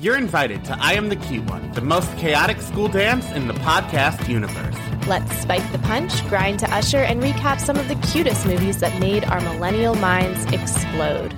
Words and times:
You're 0.00 0.16
invited 0.16 0.64
to 0.66 0.76
I 0.78 0.92
Am 0.92 1.08
the 1.08 1.16
Cute 1.16 1.50
One, 1.50 1.72
the 1.72 1.80
most 1.80 2.16
chaotic 2.18 2.60
school 2.60 2.86
dance 2.86 3.28
in 3.32 3.48
the 3.48 3.54
podcast 3.54 4.28
universe. 4.28 4.76
Let's 5.08 5.36
spike 5.40 5.72
the 5.72 5.78
punch, 5.80 6.24
grind 6.28 6.60
to 6.60 6.72
usher, 6.72 6.98
and 6.98 7.20
recap 7.20 7.58
some 7.58 7.76
of 7.76 7.88
the 7.88 7.96
cutest 7.96 8.46
movies 8.46 8.78
that 8.78 9.00
made 9.00 9.24
our 9.24 9.40
millennial 9.40 9.96
minds 9.96 10.44
explode. 10.52 11.36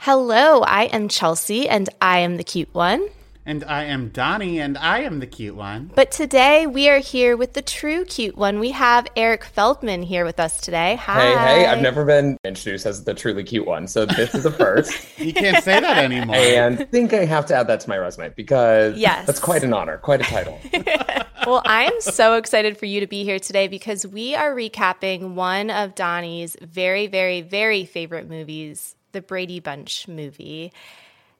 Hello, 0.00 0.62
I 0.62 0.86
am 0.86 1.06
Chelsea, 1.06 1.68
and 1.68 1.88
I 2.00 2.18
am 2.18 2.38
the 2.38 2.42
cute 2.42 2.74
one. 2.74 3.06
And 3.44 3.64
I 3.64 3.84
am 3.84 4.10
Donnie, 4.10 4.60
and 4.60 4.78
I 4.78 5.00
am 5.00 5.18
the 5.18 5.26
cute 5.26 5.56
one. 5.56 5.90
But 5.96 6.12
today 6.12 6.64
we 6.68 6.88
are 6.88 6.98
here 6.98 7.36
with 7.36 7.54
the 7.54 7.62
true 7.62 8.04
cute 8.04 8.36
one. 8.36 8.60
We 8.60 8.70
have 8.70 9.08
Eric 9.16 9.44
Feldman 9.44 10.04
here 10.04 10.24
with 10.24 10.38
us 10.38 10.60
today. 10.60 10.94
Hi. 10.94 11.20
Hey, 11.20 11.34
hey, 11.34 11.66
I've 11.66 11.82
never 11.82 12.04
been 12.04 12.36
introduced 12.44 12.86
as 12.86 13.02
the 13.02 13.14
truly 13.14 13.42
cute 13.42 13.66
one, 13.66 13.88
so 13.88 14.06
this 14.06 14.32
is 14.36 14.44
the 14.44 14.52
first. 14.52 14.94
you 15.18 15.34
can't 15.34 15.62
say 15.64 15.80
that 15.80 15.98
anymore. 15.98 16.36
and 16.36 16.82
I 16.82 16.84
think 16.84 17.12
I 17.12 17.24
have 17.24 17.46
to 17.46 17.56
add 17.56 17.66
that 17.66 17.80
to 17.80 17.88
my 17.88 17.98
resume 17.98 18.28
because 18.36 18.96
yes. 18.96 19.26
that's 19.26 19.40
quite 19.40 19.64
an 19.64 19.72
honor, 19.72 19.98
quite 19.98 20.20
a 20.20 20.24
title. 20.24 20.60
well, 21.44 21.62
I 21.66 21.86
am 21.86 22.00
so 22.00 22.36
excited 22.36 22.78
for 22.78 22.86
you 22.86 23.00
to 23.00 23.08
be 23.08 23.24
here 23.24 23.40
today 23.40 23.66
because 23.66 24.06
we 24.06 24.36
are 24.36 24.54
recapping 24.54 25.34
one 25.34 25.68
of 25.68 25.96
Donnie's 25.96 26.56
very, 26.62 27.08
very, 27.08 27.40
very 27.40 27.86
favorite 27.86 28.28
movies, 28.28 28.94
the 29.10 29.20
Brady 29.20 29.58
Bunch 29.58 30.06
movie. 30.06 30.72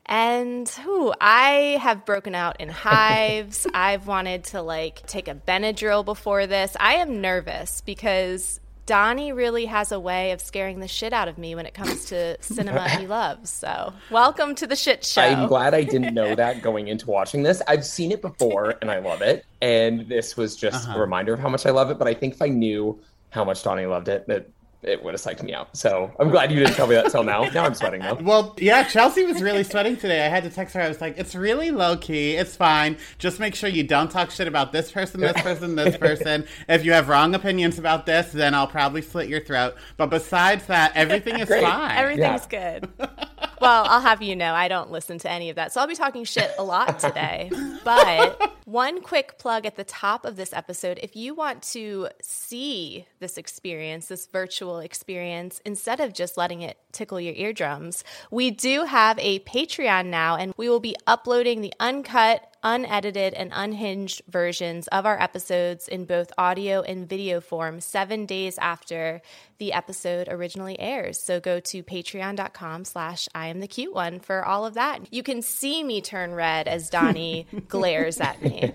And 0.06 0.68
whew, 0.68 1.14
I 1.20 1.78
have 1.80 2.04
broken 2.04 2.34
out 2.34 2.60
in 2.60 2.68
hives. 2.68 3.66
I've 3.74 4.06
wanted 4.06 4.44
to 4.44 4.62
like 4.62 5.06
take 5.06 5.28
a 5.28 5.34
Benadryl 5.34 6.04
before 6.04 6.46
this. 6.46 6.76
I 6.78 6.94
am 6.94 7.20
nervous 7.20 7.80
because 7.82 8.60
Donnie 8.84 9.32
really 9.32 9.66
has 9.66 9.92
a 9.92 10.00
way 10.00 10.32
of 10.32 10.40
scaring 10.40 10.80
the 10.80 10.88
shit 10.88 11.12
out 11.12 11.28
of 11.28 11.38
me 11.38 11.54
when 11.54 11.66
it 11.66 11.74
comes 11.74 12.06
to 12.06 12.36
cinema 12.42 12.88
he 12.88 13.06
loves. 13.06 13.48
So, 13.48 13.92
welcome 14.10 14.56
to 14.56 14.66
the 14.66 14.74
shit 14.74 15.04
show. 15.04 15.22
I'm 15.22 15.46
glad 15.46 15.72
I 15.72 15.84
didn't 15.84 16.14
know 16.14 16.34
that 16.34 16.62
going 16.62 16.88
into 16.88 17.08
watching 17.08 17.44
this. 17.44 17.62
I've 17.68 17.84
seen 17.84 18.10
it 18.10 18.20
before 18.20 18.74
and 18.82 18.90
I 18.90 18.98
love 18.98 19.22
it. 19.22 19.46
And 19.60 20.08
this 20.08 20.36
was 20.36 20.56
just 20.56 20.88
uh-huh. 20.88 20.98
a 20.98 21.00
reminder 21.00 21.32
of 21.32 21.38
how 21.38 21.48
much 21.48 21.64
I 21.64 21.70
love 21.70 21.90
it. 21.90 21.98
But 21.98 22.08
I 22.08 22.14
think 22.14 22.34
if 22.34 22.42
I 22.42 22.48
knew 22.48 23.00
how 23.30 23.44
much 23.44 23.62
Donnie 23.62 23.86
loved 23.86 24.08
it, 24.08 24.26
that 24.26 24.50
it 24.82 25.02
would 25.02 25.14
have 25.14 25.20
psyched 25.20 25.42
me 25.42 25.54
out. 25.54 25.76
So 25.76 26.12
I'm 26.18 26.30
glad 26.30 26.50
you 26.50 26.58
didn't 26.58 26.74
tell 26.74 26.86
me 26.86 26.94
that 26.94 27.10
till 27.10 27.22
now. 27.22 27.44
Now 27.44 27.64
I'm 27.64 27.74
sweating 27.74 28.00
though. 28.00 28.14
Well, 28.14 28.54
yeah, 28.58 28.82
Chelsea 28.84 29.24
was 29.24 29.40
really 29.40 29.62
sweating 29.62 29.96
today. 29.96 30.24
I 30.24 30.28
had 30.28 30.42
to 30.44 30.50
text 30.50 30.74
her. 30.74 30.80
I 30.80 30.88
was 30.88 31.00
like, 31.00 31.18
it's 31.18 31.34
really 31.34 31.70
low 31.70 31.96
key. 31.96 32.32
It's 32.32 32.56
fine. 32.56 32.96
Just 33.18 33.38
make 33.38 33.54
sure 33.54 33.68
you 33.68 33.84
don't 33.84 34.10
talk 34.10 34.30
shit 34.30 34.48
about 34.48 34.72
this 34.72 34.90
person, 34.90 35.20
this 35.20 35.40
person, 35.40 35.76
this 35.76 35.96
person. 35.96 36.46
If 36.68 36.84
you 36.84 36.92
have 36.92 37.08
wrong 37.08 37.34
opinions 37.34 37.78
about 37.78 38.06
this, 38.06 38.32
then 38.32 38.54
I'll 38.54 38.66
probably 38.66 39.02
slit 39.02 39.28
your 39.28 39.40
throat. 39.40 39.76
But 39.96 40.10
besides 40.10 40.66
that, 40.66 40.96
everything 40.96 41.38
is 41.38 41.48
fine. 41.48 41.96
Everything's 41.96 42.48
yeah. 42.50 42.80
good. 42.80 42.88
well, 43.62 43.84
I'll 43.86 44.00
have 44.00 44.22
you 44.22 44.34
know, 44.36 44.52
I 44.54 44.68
don't 44.68 44.90
listen 44.90 45.18
to 45.20 45.30
any 45.30 45.48
of 45.48 45.56
that. 45.56 45.72
So 45.72 45.80
I'll 45.80 45.86
be 45.86 45.94
talking 45.94 46.24
shit 46.24 46.50
a 46.58 46.64
lot 46.64 46.98
today. 46.98 47.50
But 47.84 48.52
one 48.64 49.00
quick 49.02 49.38
plug 49.38 49.66
at 49.66 49.76
the 49.76 49.84
top 49.84 50.24
of 50.24 50.36
this 50.36 50.52
episode 50.52 50.98
if 51.02 51.16
you 51.16 51.34
want 51.34 51.62
to 51.62 52.08
see 52.20 53.06
this 53.20 53.38
experience, 53.38 54.08
this 54.08 54.26
virtual 54.26 54.80
experience, 54.80 55.60
instead 55.64 56.00
of 56.00 56.12
just 56.12 56.36
letting 56.36 56.62
it 56.62 56.76
tickle 56.92 57.20
your 57.20 57.34
eardrums, 57.34 58.04
we 58.30 58.50
do 58.50 58.84
have 58.84 59.18
a 59.18 59.38
Patreon 59.40 60.06
now, 60.06 60.36
and 60.36 60.52
we 60.56 60.68
will 60.68 60.80
be 60.80 60.96
uploading 61.06 61.60
the 61.60 61.72
uncut 61.80 62.51
unedited 62.62 63.34
and 63.34 63.50
unhinged 63.54 64.22
versions 64.28 64.88
of 64.88 65.06
our 65.06 65.20
episodes 65.20 65.88
in 65.88 66.04
both 66.04 66.32
audio 66.38 66.82
and 66.82 67.08
video 67.08 67.40
form 67.40 67.80
seven 67.80 68.26
days 68.26 68.58
after 68.58 69.20
the 69.58 69.72
episode 69.72 70.28
originally 70.30 70.78
airs. 70.78 71.20
So 71.20 71.40
go 71.40 71.60
to 71.60 71.82
patreon.com 71.82 72.84
slash 72.84 73.28
I 73.34 73.48
am 73.48 73.60
the 73.60 73.68
cute 73.68 73.94
one 73.94 74.20
for 74.20 74.44
all 74.44 74.64
of 74.64 74.74
that. 74.74 75.12
You 75.12 75.22
can 75.22 75.42
see 75.42 75.82
me 75.82 76.00
turn 76.00 76.34
red 76.34 76.68
as 76.68 76.90
Donnie 76.90 77.46
glares 77.68 78.20
at 78.20 78.42
me. 78.42 78.72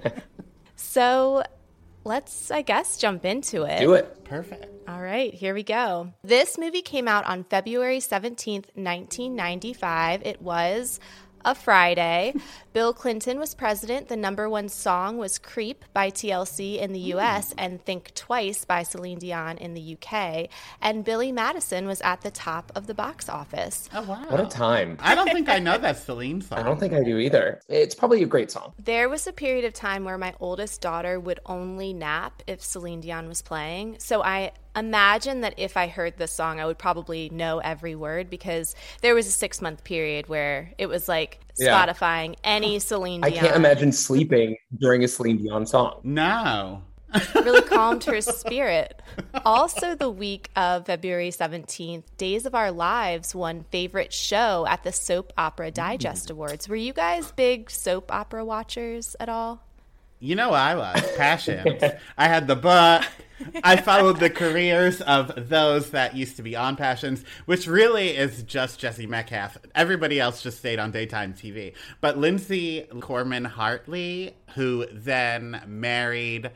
So 0.76 1.44
let's, 2.04 2.52
I 2.52 2.62
guess, 2.62 2.98
jump 2.98 3.26
into 3.26 3.64
it. 3.64 3.80
Do 3.80 3.94
it. 3.94 4.24
Perfect. 4.24 4.68
All 4.88 5.02
right, 5.02 5.34
here 5.34 5.54
we 5.54 5.64
go. 5.64 6.14
This 6.24 6.58
movie 6.58 6.82
came 6.82 7.10
out 7.10 7.26
on 7.26 7.44
February 7.44 8.00
17th, 8.00 8.68
1995. 8.76 10.22
It 10.24 10.42
was 10.42 11.02
a 11.48 11.56
Friday. 11.56 12.34
Bill 12.74 12.94
Clinton 12.94 13.40
was 13.40 13.56
president. 13.56 14.10
The 14.10 14.18
number 14.18 14.50
one 14.50 14.68
song 14.68 15.18
was 15.18 15.40
Creep 15.40 15.86
by 15.94 16.12
TLC 16.12 16.78
in 16.78 16.92
the 16.92 17.00
hmm. 17.00 17.18
US 17.18 17.56
and 17.58 17.84
Think 17.84 18.14
Twice 18.14 18.66
by 18.66 18.84
Celine 18.84 19.18
Dion 19.18 19.58
in 19.58 19.74
the 19.74 19.98
UK. 19.98 20.50
And 20.82 21.06
Billy 21.06 21.32
Madison 21.32 21.88
was 21.88 22.02
at 22.02 22.22
the 22.22 22.30
top 22.30 22.72
of 22.76 22.86
the 22.86 22.94
box 22.94 23.30
office. 23.30 23.90
Oh, 23.96 24.04
wow. 24.04 24.26
What 24.28 24.42
a 24.42 24.46
time. 24.46 24.98
I 25.00 25.16
don't 25.16 25.32
think 25.32 25.48
I 25.48 25.58
know 25.58 25.78
that 25.78 25.98
Celine 25.98 26.42
song. 26.42 26.60
I 26.60 26.64
don't 26.64 26.80
think 26.80 26.94
I 26.94 27.02
do 27.02 27.18
either. 27.18 27.62
It's 27.70 27.96
probably 27.96 28.22
a 28.22 28.28
great 28.28 28.52
song. 28.52 28.74
There 28.84 29.08
was 29.08 29.26
a 29.26 29.34
period 29.34 29.64
of 29.64 29.74
time 29.74 30.04
where 30.04 30.18
my 30.18 30.36
oldest 30.42 30.82
daughter 30.82 31.18
would 31.20 31.40
only 31.46 31.94
nap 31.94 32.44
if 32.46 32.62
Celine 32.62 33.00
Dion 33.00 33.30
was 33.30 33.42
playing. 33.42 33.96
So 34.00 34.22
I 34.22 34.52
imagine 34.78 35.42
that 35.42 35.56
if 35.58 35.78
I 35.78 35.88
heard 35.88 36.18
this 36.18 36.32
song, 36.32 36.60
I 36.60 36.66
would 36.66 36.78
probably 36.78 37.30
know 37.30 37.60
every 37.60 37.96
word 37.96 38.30
because 38.30 38.76
there 39.02 39.16
was 39.16 39.28
a 39.28 39.32
six 39.32 39.62
month 39.62 39.84
period 39.84 40.28
where 40.28 40.74
it 40.78 40.88
was 40.88 41.08
like 41.08 41.40
yeah. 41.58 41.86
Spotifying 41.86 42.36
any 42.44 42.80
Celine 42.80 43.22
Dion. 43.22 43.34
I 43.34 43.36
can't 43.36 43.56
imagine 43.56 43.92
sleeping 43.92 44.58
during 44.80 45.04
a 45.04 45.08
Celine 45.08 45.38
Dion 45.38 45.66
song. 45.66 46.00
No. 46.04 46.84
really 47.36 47.62
calmed 47.62 48.04
her 48.04 48.22
spirit. 48.22 49.02
Also, 49.46 49.96
the 49.96 50.10
week 50.10 50.50
of 50.56 50.86
February 50.86 51.30
17th, 51.30 52.04
Days 52.18 52.46
of 52.46 52.54
Our 52.54 52.72
Lives 52.72 53.34
won 53.34 53.66
favorite 53.72 54.12
show 54.14 54.66
at 54.68 54.84
the 54.84 54.92
Soap 54.92 55.32
Opera 55.38 55.72
Digest 55.72 56.28
mm. 56.28 56.32
Awards. 56.32 56.68
Were 56.68 56.76
you 56.76 56.94
guys 56.94 57.32
big 57.32 57.72
soap 57.72 58.12
opera 58.12 58.44
watchers 58.44 59.16
at 59.20 59.30
all? 59.30 59.67
You 60.20 60.36
know, 60.36 60.52
I 60.52 60.76
was 60.76 61.12
passion. 61.18 61.80
I 62.18 62.28
had 62.28 62.48
the 62.48 62.56
book. 62.56 63.04
I 63.64 63.78
followed 63.78 64.20
the 64.20 64.32
careers 64.32 65.00
of 65.02 65.50
those 65.50 65.92
that 65.92 66.16
used 66.16 66.38
to 66.38 66.44
be 66.44 66.56
on 66.56 66.76
Passions, 66.76 67.24
which 67.46 67.68
really 67.68 68.10
is 68.18 68.42
just 68.44 68.80
Jesse 68.80 69.06
Metcalfe. 69.06 69.58
Everybody 69.76 70.20
else 70.20 70.42
just 70.42 70.58
stayed 70.58 70.80
on 70.80 70.90
daytime 70.90 71.34
TV. 71.34 71.74
But 72.02 72.18
Lindsay 72.18 72.88
Korman 72.94 73.46
Hartley, 73.46 74.36
who 74.56 74.88
then 74.92 75.62
married 75.68 76.50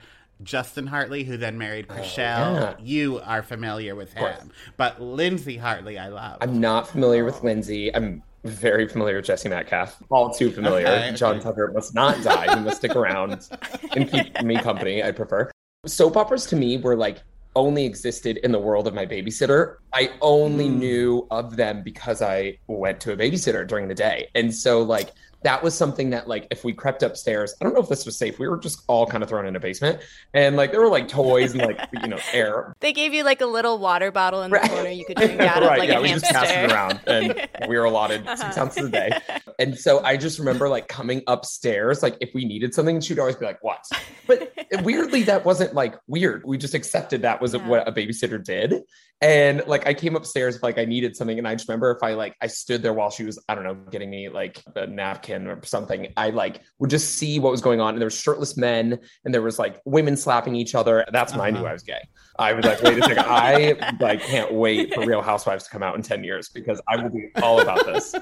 Justin 0.43 0.87
Hartley, 0.87 1.23
who 1.23 1.37
then 1.37 1.57
married 1.57 1.85
oh, 1.89 1.93
Chrishell. 1.93 2.17
yeah. 2.17 2.75
You 2.79 3.19
are 3.19 3.43
familiar 3.43 3.95
with 3.95 4.13
him. 4.13 4.51
But 4.75 4.99
Lindsay 4.99 5.57
Hartley, 5.57 5.99
I 5.99 6.07
love. 6.07 6.39
I'm 6.41 6.59
not 6.59 6.87
familiar 6.87 7.23
with 7.23 7.43
Lindsay. 7.43 7.93
I'm 7.93 8.23
very 8.43 8.87
familiar 8.87 9.17
with 9.17 9.25
Jesse 9.25 9.49
Metcalfe. 9.49 10.01
All 10.09 10.33
too 10.33 10.51
familiar. 10.51 10.87
Okay, 10.87 11.13
John 11.15 11.35
okay. 11.35 11.43
Tucker 11.43 11.71
must 11.73 11.93
not 11.93 12.21
die. 12.23 12.55
He 12.55 12.63
must 12.63 12.77
stick 12.77 12.95
around 12.95 13.47
and 13.95 14.09
keep 14.09 14.41
me 14.43 14.57
company. 14.57 15.03
I 15.03 15.11
prefer. 15.11 15.51
Soap 15.85 16.17
operas 16.17 16.45
to 16.47 16.55
me 16.55 16.77
were 16.77 16.95
like 16.95 17.21
only 17.55 17.85
existed 17.85 18.37
in 18.37 18.51
the 18.51 18.59
world 18.59 18.87
of 18.87 18.93
my 18.93 19.05
babysitter. 19.05 19.77
I 19.93 20.11
only 20.21 20.69
mm. 20.69 20.77
knew 20.77 21.27
of 21.31 21.55
them 21.55 21.83
because 21.83 22.21
I 22.21 22.57
went 22.67 22.99
to 23.01 23.13
a 23.13 23.17
babysitter 23.17 23.67
during 23.67 23.87
the 23.87 23.95
day. 23.95 24.29
And 24.35 24.53
so 24.53 24.81
like 24.81 25.11
that 25.43 25.63
was 25.63 25.73
something 25.73 26.11
that 26.11 26.27
like 26.27 26.47
if 26.51 26.63
we 26.63 26.73
crept 26.73 27.03
upstairs, 27.03 27.55
I 27.59 27.63
don't 27.63 27.73
know 27.73 27.81
if 27.81 27.89
this 27.89 28.05
was 28.05 28.17
safe. 28.17 28.37
We 28.37 28.47
were 28.47 28.57
just 28.57 28.83
all 28.87 29.07
kind 29.07 29.23
of 29.23 29.29
thrown 29.29 29.45
in 29.45 29.55
a 29.55 29.59
basement, 29.59 30.01
and 30.33 30.55
like 30.55 30.71
there 30.71 30.81
were 30.81 30.89
like 30.89 31.07
toys 31.07 31.53
and 31.53 31.61
like 31.61 31.79
you 32.01 32.07
know 32.07 32.19
air. 32.33 32.75
They 32.79 32.93
gave 32.93 33.13
you 33.13 33.23
like 33.23 33.41
a 33.41 33.45
little 33.45 33.79
water 33.79 34.11
bottle 34.11 34.43
in 34.43 34.51
the 34.51 34.57
right. 34.57 34.69
corner 34.69 34.89
you 34.89 35.05
could 35.05 35.17
drink 35.17 35.39
out 35.39 35.63
right, 35.63 35.73
of, 35.73 35.77
like 35.79 35.89
yeah, 35.89 35.97
a 35.97 36.01
we 36.01 36.09
hamster. 36.09 36.27
just 36.27 36.39
passed 36.39 36.53
it 36.53 36.71
around, 36.71 36.99
and 37.07 37.49
we 37.67 37.77
were 37.77 37.85
allotted 37.85 38.25
uh-huh. 38.27 38.35
six 38.35 38.57
ounces 38.57 38.85
a 38.85 38.89
day. 38.89 39.11
And 39.59 39.77
so 39.77 40.03
I 40.03 40.17
just 40.17 40.39
remember 40.39 40.67
like 40.69 40.87
coming 40.87 41.21
upstairs, 41.27 42.01
like 42.01 42.17
if 42.19 42.33
we 42.33 42.45
needed 42.45 42.73
something, 42.73 42.99
she'd 42.99 43.19
always 43.19 43.35
be 43.35 43.45
like, 43.45 43.63
"What?" 43.63 43.85
But 44.25 44.51
weirdly, 44.81 45.21
that 45.23 45.45
wasn't 45.45 45.75
like 45.75 45.95
weird. 46.07 46.43
We 46.45 46.57
just 46.57 46.73
accepted 46.73 47.21
that 47.21 47.39
was 47.39 47.53
yeah. 47.53 47.67
what 47.67 47.87
a 47.87 47.91
babysitter 47.91 48.43
did, 48.43 48.81
and 49.21 49.61
like 49.67 49.85
I 49.85 49.93
came 49.93 50.15
upstairs 50.15 50.55
if 50.55 50.63
like 50.63 50.79
I 50.79 50.85
needed 50.85 51.15
something, 51.15 51.37
and 51.37 51.47
I 51.47 51.53
just 51.53 51.67
remember 51.67 51.91
if 51.91 52.01
I 52.01 52.15
like 52.15 52.35
I 52.41 52.47
stood 52.47 52.81
there 52.81 52.93
while 52.93 53.11
she 53.11 53.23
was 53.23 53.37
I 53.47 53.53
don't 53.53 53.63
know 53.63 53.75
getting 53.91 54.09
me 54.09 54.29
like 54.29 54.63
a 54.75 54.87
napkin 54.87 55.47
or 55.47 55.63
something, 55.63 56.11
I 56.17 56.31
like 56.31 56.61
would 56.79 56.89
just 56.89 57.15
see 57.15 57.39
what 57.39 57.51
was 57.51 57.61
going 57.61 57.79
on, 57.79 57.93
and 57.93 58.01
there 58.01 58.07
was 58.07 58.19
shirtless 58.19 58.57
men, 58.57 58.99
and 59.23 59.33
there 59.33 59.43
was 59.43 59.59
like 59.59 59.79
women 59.85 60.17
slapping 60.17 60.55
each 60.55 60.73
other. 60.73 61.05
That's 61.11 61.33
when 61.33 61.41
uh-huh. 61.41 61.47
I 61.47 61.51
knew. 61.51 61.65
I 61.67 61.73
was 61.73 61.83
gay. 61.83 62.01
I 62.39 62.53
was 62.53 62.65
like, 62.65 62.81
wait 62.81 62.97
a 62.97 63.01
second, 63.03 63.19
I 63.27 63.95
like 63.99 64.21
can't 64.21 64.51
wait 64.51 64.93
for 64.93 65.05
Real 65.05 65.21
Housewives 65.21 65.65
to 65.65 65.69
come 65.69 65.83
out 65.83 65.95
in 65.95 66.01
ten 66.01 66.23
years 66.23 66.49
because 66.49 66.81
I 66.87 66.97
will 66.97 67.11
be 67.11 67.29
all 67.43 67.61
about 67.61 67.85
this. 67.85 68.15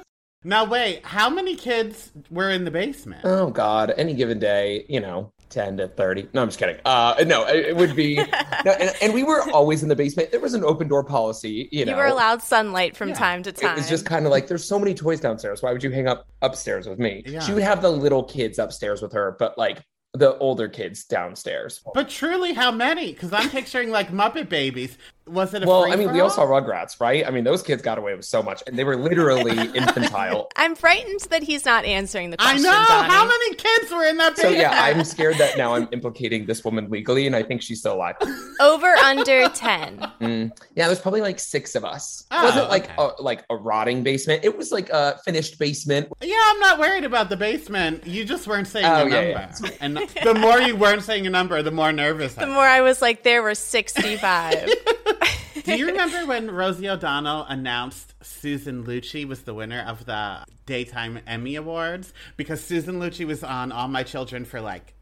Now 0.43 0.65
wait, 0.65 1.05
how 1.05 1.29
many 1.29 1.55
kids 1.55 2.11
were 2.29 2.49
in 2.49 2.65
the 2.65 2.71
basement? 2.71 3.21
Oh 3.23 3.49
God, 3.49 3.93
any 3.97 4.13
given 4.13 4.39
day, 4.39 4.85
you 4.87 4.99
know, 4.99 5.33
10 5.49 5.77
to 5.77 5.87
30. 5.87 6.29
No, 6.33 6.41
I'm 6.41 6.47
just 6.47 6.59
kidding. 6.59 6.77
Uh, 6.85 7.23
no, 7.25 7.45
it, 7.45 7.67
it 7.67 7.75
would 7.75 7.95
be, 7.95 8.15
no, 8.65 8.71
and, 8.71 8.93
and, 9.01 9.13
we 9.13 9.23
were 9.23 9.41
always 9.51 9.83
in 9.83 9.89
the 9.89 9.95
basement. 9.95 10.31
There 10.31 10.39
was 10.39 10.53
an 10.53 10.63
open 10.63 10.87
door 10.87 11.03
policy, 11.03 11.69
you 11.71 11.85
know. 11.85 11.93
You 11.93 11.97
were 11.97 12.05
allowed 12.05 12.41
sunlight 12.41 12.95
from 12.95 13.09
yeah. 13.09 13.15
time 13.15 13.43
to 13.43 13.51
time. 13.51 13.71
It 13.71 13.77
was 13.77 13.89
just 13.89 14.05
kind 14.05 14.25
of 14.25 14.31
like, 14.31 14.47
there's 14.47 14.63
so 14.63 14.79
many 14.79 14.93
toys 14.93 15.19
downstairs. 15.19 15.61
Why 15.61 15.71
would 15.71 15.83
you 15.83 15.91
hang 15.91 16.07
up 16.07 16.27
upstairs 16.41 16.87
with 16.87 16.99
me? 16.99 17.23
Yeah. 17.25 17.39
She 17.39 17.53
would 17.53 17.63
have 17.63 17.81
the 17.81 17.91
little 17.91 18.23
kids 18.23 18.59
upstairs 18.59 19.01
with 19.01 19.13
her, 19.13 19.35
but 19.39 19.57
like 19.57 19.83
the 20.13 20.37
older 20.37 20.67
kids 20.67 21.03
downstairs. 21.03 21.81
But 21.93 22.09
truly, 22.09 22.53
how 22.53 22.71
many? 22.71 23.13
Because 23.13 23.31
I'm 23.31 23.49
picturing 23.49 23.91
like 23.91 24.11
Muppet 24.11 24.49
Babies. 24.49 24.97
Was 25.29 25.53
it 25.53 25.65
well? 25.65 25.91
I 25.91 25.95
mean, 25.95 26.11
we 26.11 26.19
all 26.19 26.29
saw 26.29 26.45
Rugrats, 26.45 26.99
right? 26.99 27.25
I 27.25 27.29
mean, 27.29 27.43
those 27.43 27.61
kids 27.61 27.81
got 27.81 27.97
away 27.97 28.15
with 28.15 28.25
so 28.25 28.41
much, 28.41 28.63
and 28.65 28.77
they 28.77 28.83
were 28.83 28.95
literally 28.95 29.51
infantile. 29.75 30.49
I'm 30.55 30.75
frightened 30.75 31.21
that 31.29 31.43
he's 31.43 31.65
not 31.65 31.85
answering 31.85 32.31
the 32.31 32.37
question. 32.37 32.65
I 32.65 32.69
know. 32.69 32.85
Donnie. 32.87 33.13
How 33.13 33.25
many 33.25 33.55
kids 33.55 33.91
were 33.91 34.05
in 34.05 34.17
that? 34.17 34.37
So 34.37 34.49
yeah, 34.49 34.71
I'm 34.71 35.03
scared 35.03 35.37
that 35.37 35.57
now 35.57 35.75
I'm 35.75 35.87
implicating 35.91 36.45
this 36.45 36.63
woman 36.63 36.89
legally, 36.89 37.27
and 37.27 37.35
I 37.35 37.43
think 37.43 37.61
she's 37.61 37.79
still 37.79 37.93
alive. 37.93 38.15
Over 38.59 38.87
under 38.87 39.47
ten. 39.49 39.99
Mm, 40.19 40.51
yeah, 40.75 40.87
there's 40.87 40.99
probably 40.99 41.21
like 41.21 41.39
six 41.39 41.75
of 41.75 41.85
us. 41.85 42.25
Oh, 42.29 42.41
it 42.41 42.43
wasn't 42.43 42.69
like 42.69 42.85
okay. 42.85 43.13
a, 43.19 43.21
like 43.21 43.45
a 43.49 43.55
rotting 43.55 44.03
basement. 44.03 44.43
It 44.43 44.57
was 44.57 44.69
like 44.69 44.89
a 44.89 45.17
finished 45.23 45.57
basement. 45.57 46.11
Yeah, 46.21 46.35
I'm 46.37 46.59
not 46.59 46.77
worried 46.77 47.05
about 47.05 47.29
the 47.29 47.37
basement. 47.37 48.05
You 48.05 48.25
just 48.25 48.47
weren't 48.47 48.67
saying 48.67 48.85
oh, 48.85 49.05
a 49.05 49.09
yeah, 49.09 49.21
number, 49.21 49.67
yeah. 49.67 49.71
and 49.79 49.97
the 50.23 50.33
more 50.33 50.59
you 50.59 50.75
weren't 50.75 51.03
saying 51.03 51.25
a 51.25 51.29
number, 51.29 51.61
the 51.63 51.71
more 51.71 51.93
nervous. 51.93 52.33
The 52.33 52.47
more 52.47 52.65
I 52.65 52.81
was 52.81 53.01
like, 53.01 53.23
there 53.23 53.41
were 53.41 53.55
65. 53.55 54.69
Do 55.63 55.77
you 55.77 55.87
remember 55.91 56.25
when 56.25 56.51
Rosie 56.51 56.89
O'Donnell 56.89 57.45
announced 57.45 58.13
Susan 58.21 58.83
Lucci 58.85 59.27
was 59.27 59.41
the 59.41 59.53
winner 59.53 59.83
of 59.87 60.05
the 60.05 60.45
Daytime 60.65 61.19
Emmy 61.27 61.55
Awards? 61.55 62.13
Because 62.37 62.63
Susan 62.63 62.99
Lucci 62.99 63.25
was 63.25 63.43
on 63.43 63.71
All 63.71 63.87
My 63.87 64.03
Children 64.03 64.45
for 64.45 64.61
like 64.61 64.93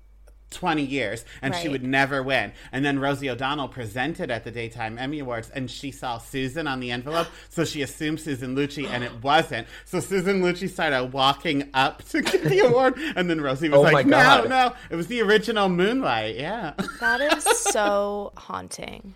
20 0.52 0.82
years 0.84 1.26
and 1.42 1.54
right. 1.54 1.62
she 1.62 1.70
would 1.70 1.84
never 1.84 2.24
win. 2.24 2.52
And 2.72 2.86
then 2.86 3.00
Rosie 3.00 3.30
O'Donnell 3.30 3.68
presented 3.68 4.32
at 4.32 4.44
the 4.44 4.52
Daytime 4.52 4.98
Emmy 4.98 5.20
Awards 5.20 5.50
and 5.50 5.70
she 5.70 5.92
saw 5.92 6.18
Susan 6.18 6.68
on 6.68 6.80
the 6.80 6.92
envelope. 6.92 7.28
so 7.50 7.66
she 7.66 7.82
assumed 7.82 8.20
Susan 8.20 8.56
Lucci 8.56 8.88
and 8.88 9.04
it 9.04 9.24
wasn't. 9.24 9.68
So 9.86 10.00
Susan 10.00 10.42
Lucci 10.42 10.70
started 10.70 11.12
walking 11.14 11.70
up 11.74 12.04
to 12.10 12.22
get 12.22 12.44
the 12.44 12.60
award 12.60 12.96
and 13.16 13.30
then 13.30 13.42
Rosie 13.42 13.70
was 13.70 13.80
oh 13.80 13.84
like, 13.84 14.06
no, 14.06 14.46
no, 14.46 14.74
it 14.90 14.96
was 14.96 15.08
the 15.08 15.22
original 15.22 15.70
Moonlight. 15.70 16.36
Yeah. 16.36 16.74
That 17.00 17.22
is 17.22 17.44
so 17.60 18.32
haunting. 18.38 19.16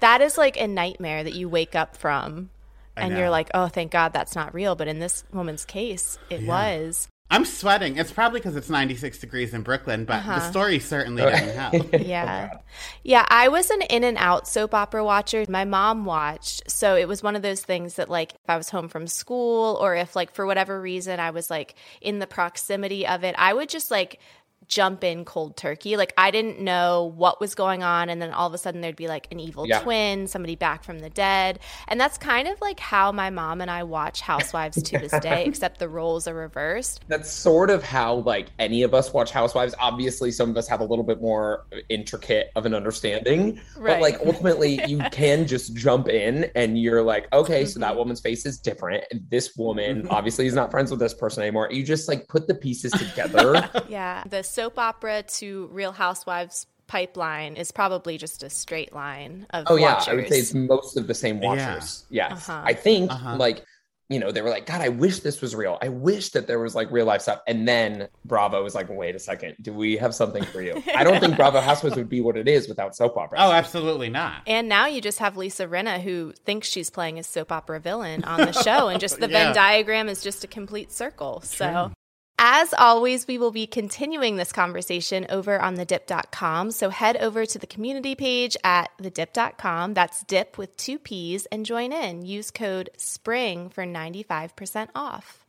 That 0.00 0.20
is 0.20 0.38
like 0.38 0.56
a 0.60 0.66
nightmare 0.66 1.24
that 1.24 1.34
you 1.34 1.48
wake 1.48 1.74
up 1.74 1.96
from 1.96 2.50
and 2.96 3.16
you're 3.16 3.30
like, 3.30 3.50
oh, 3.54 3.68
thank 3.68 3.92
God 3.92 4.12
that's 4.12 4.34
not 4.34 4.54
real. 4.54 4.74
But 4.74 4.88
in 4.88 4.98
this 4.98 5.24
woman's 5.32 5.64
case, 5.64 6.18
it 6.30 6.42
yeah. 6.42 6.48
was. 6.48 7.08
I'm 7.30 7.44
sweating. 7.44 7.98
It's 7.98 8.10
probably 8.10 8.40
because 8.40 8.56
it's 8.56 8.70
96 8.70 9.18
degrees 9.18 9.52
in 9.52 9.60
Brooklyn, 9.60 10.06
but 10.06 10.16
uh-huh. 10.20 10.36
the 10.36 10.50
story 10.50 10.78
certainly 10.78 11.22
doesn't 11.22 11.54
help. 11.54 11.92
yeah. 12.00 12.50
Oh, 12.54 12.58
yeah, 13.02 13.26
I 13.28 13.48
was 13.48 13.68
an 13.68 13.82
in 13.82 14.02
and 14.02 14.16
out 14.16 14.48
soap 14.48 14.72
opera 14.72 15.04
watcher. 15.04 15.44
My 15.46 15.66
mom 15.66 16.06
watched. 16.06 16.70
So 16.70 16.96
it 16.96 17.06
was 17.06 17.22
one 17.22 17.36
of 17.36 17.42
those 17.42 17.60
things 17.60 17.94
that, 17.94 18.08
like, 18.08 18.32
if 18.32 18.48
I 18.48 18.56
was 18.56 18.70
home 18.70 18.88
from 18.88 19.06
school 19.06 19.76
or 19.78 19.94
if, 19.94 20.16
like, 20.16 20.32
for 20.32 20.46
whatever 20.46 20.80
reason 20.80 21.20
I 21.20 21.30
was, 21.30 21.50
like, 21.50 21.74
in 22.00 22.18
the 22.18 22.26
proximity 22.26 23.06
of 23.06 23.24
it, 23.24 23.34
I 23.36 23.52
would 23.52 23.68
just, 23.68 23.90
like, 23.90 24.20
jump 24.68 25.02
in 25.02 25.24
cold 25.24 25.56
turkey. 25.56 25.96
Like 25.96 26.12
I 26.16 26.30
didn't 26.30 26.60
know 26.60 27.12
what 27.16 27.40
was 27.40 27.54
going 27.54 27.82
on 27.82 28.08
and 28.08 28.20
then 28.20 28.32
all 28.32 28.46
of 28.46 28.54
a 28.54 28.58
sudden 28.58 28.80
there'd 28.80 28.96
be 28.96 29.08
like 29.08 29.26
an 29.32 29.40
evil 29.40 29.66
yeah. 29.66 29.80
twin, 29.80 30.26
somebody 30.26 30.56
back 30.56 30.84
from 30.84 31.00
the 31.00 31.10
dead. 31.10 31.58
And 31.88 32.00
that's 32.00 32.18
kind 32.18 32.46
of 32.46 32.60
like 32.60 32.78
how 32.78 33.10
my 33.10 33.30
mom 33.30 33.60
and 33.60 33.70
I 33.70 33.82
watch 33.82 34.20
Housewives 34.20 34.82
to 34.82 34.98
this 34.98 35.18
day, 35.20 35.44
except 35.46 35.78
the 35.78 35.88
roles 35.88 36.28
are 36.28 36.34
reversed. 36.34 37.02
That's 37.08 37.30
sort 37.30 37.70
of 37.70 37.82
how 37.82 38.16
like 38.16 38.48
any 38.58 38.82
of 38.82 38.94
us 38.94 39.12
watch 39.12 39.30
Housewives. 39.30 39.74
Obviously 39.80 40.30
some 40.30 40.50
of 40.50 40.56
us 40.56 40.68
have 40.68 40.80
a 40.80 40.84
little 40.84 41.04
bit 41.04 41.20
more 41.22 41.66
intricate 41.88 42.50
of 42.54 42.66
an 42.66 42.74
understanding. 42.74 43.60
Right. 43.76 43.94
But 43.94 44.02
like 44.02 44.20
ultimately 44.26 44.80
you 44.86 44.98
can 45.10 45.46
just 45.46 45.74
jump 45.74 46.08
in 46.08 46.50
and 46.54 46.78
you're 46.78 47.02
like, 47.02 47.26
okay, 47.32 47.62
mm-hmm. 47.62 47.68
so 47.68 47.80
that 47.80 47.90
mm-hmm. 47.90 47.98
woman's 47.98 48.20
face 48.20 48.44
is 48.44 48.58
different. 48.58 49.04
This 49.30 49.56
woman 49.56 50.06
obviously 50.10 50.46
is 50.46 50.54
not 50.54 50.70
friends 50.70 50.90
with 50.90 51.00
this 51.00 51.14
person 51.14 51.42
anymore. 51.42 51.68
You 51.72 51.82
just 51.84 52.06
like 52.06 52.28
put 52.28 52.46
the 52.46 52.54
pieces 52.54 52.92
together. 52.92 53.68
yeah. 53.88 54.24
The 54.28 54.42
soap 54.48 54.78
opera 54.78 55.22
to 55.22 55.68
Real 55.72 55.92
Housewives 55.92 56.66
pipeline 56.88 57.56
is 57.56 57.70
probably 57.70 58.18
just 58.18 58.42
a 58.42 58.50
straight 58.50 58.92
line 58.92 59.46
of 59.50 59.66
oh 59.68 59.78
watchers. 59.78 60.06
yeah 60.06 60.12
i 60.12 60.16
would 60.16 60.28
say 60.28 60.38
it's 60.38 60.54
most 60.54 60.96
of 60.96 61.06
the 61.06 61.14
same 61.14 61.38
watchers 61.38 62.06
yeah. 62.08 62.30
yes 62.30 62.48
uh-huh. 62.48 62.62
i 62.64 62.72
think 62.72 63.10
uh-huh. 63.10 63.36
like 63.36 63.62
you 64.08 64.18
know 64.18 64.32
they 64.32 64.40
were 64.40 64.48
like 64.48 64.64
god 64.64 64.80
i 64.80 64.88
wish 64.88 65.20
this 65.20 65.42
was 65.42 65.54
real 65.54 65.76
i 65.82 65.88
wish 65.88 66.30
that 66.30 66.46
there 66.46 66.58
was 66.58 66.74
like 66.74 66.90
real 66.90 67.04
life 67.04 67.20
stuff 67.20 67.40
and 67.46 67.68
then 67.68 68.08
bravo 68.24 68.62
was 68.62 68.74
like 68.74 68.88
wait 68.88 69.14
a 69.14 69.18
second 69.18 69.54
do 69.60 69.70
we 69.70 69.98
have 69.98 70.14
something 70.14 70.42
for 70.44 70.62
you 70.62 70.82
i 70.96 71.04
don't 71.04 71.20
think 71.20 71.36
bravo 71.36 71.60
housewives 71.60 71.94
would 71.94 72.08
be 72.08 72.22
what 72.22 72.36
it 72.36 72.48
is 72.48 72.68
without 72.68 72.96
soap 72.96 73.18
opera 73.18 73.38
oh 73.38 73.52
absolutely 73.52 74.08
not 74.08 74.40
and 74.46 74.66
now 74.66 74.86
you 74.86 75.02
just 75.02 75.18
have 75.18 75.36
lisa 75.36 75.66
rinna 75.66 76.00
who 76.00 76.32
thinks 76.46 76.66
she's 76.66 76.88
playing 76.88 77.18
a 77.18 77.22
soap 77.22 77.52
opera 77.52 77.78
villain 77.78 78.24
on 78.24 78.40
the 78.40 78.52
show 78.64 78.88
and 78.88 78.98
just 78.98 79.20
the 79.20 79.28
yeah. 79.28 79.44
venn 79.44 79.54
diagram 79.54 80.08
is 80.08 80.22
just 80.22 80.42
a 80.42 80.46
complete 80.46 80.90
circle 80.90 81.40
True. 81.40 81.48
so 81.48 81.92
as 82.38 82.72
always, 82.72 83.26
we 83.26 83.36
will 83.36 83.50
be 83.50 83.66
continuing 83.66 84.36
this 84.36 84.52
conversation 84.52 85.26
over 85.28 85.60
on 85.60 85.76
thedipp.com. 85.76 86.70
So 86.70 86.88
head 86.88 87.16
over 87.16 87.44
to 87.44 87.58
the 87.58 87.66
community 87.66 88.14
page 88.14 88.56
at 88.62 88.90
thedipp.com. 89.02 89.94
That's 89.94 90.22
dip 90.24 90.56
with 90.56 90.76
two 90.76 90.98
P's 90.98 91.46
and 91.46 91.66
join 91.66 91.92
in. 91.92 92.24
Use 92.24 92.50
code 92.50 92.90
SPRING 92.96 93.70
for 93.70 93.84
95% 93.84 94.88
off. 94.94 95.44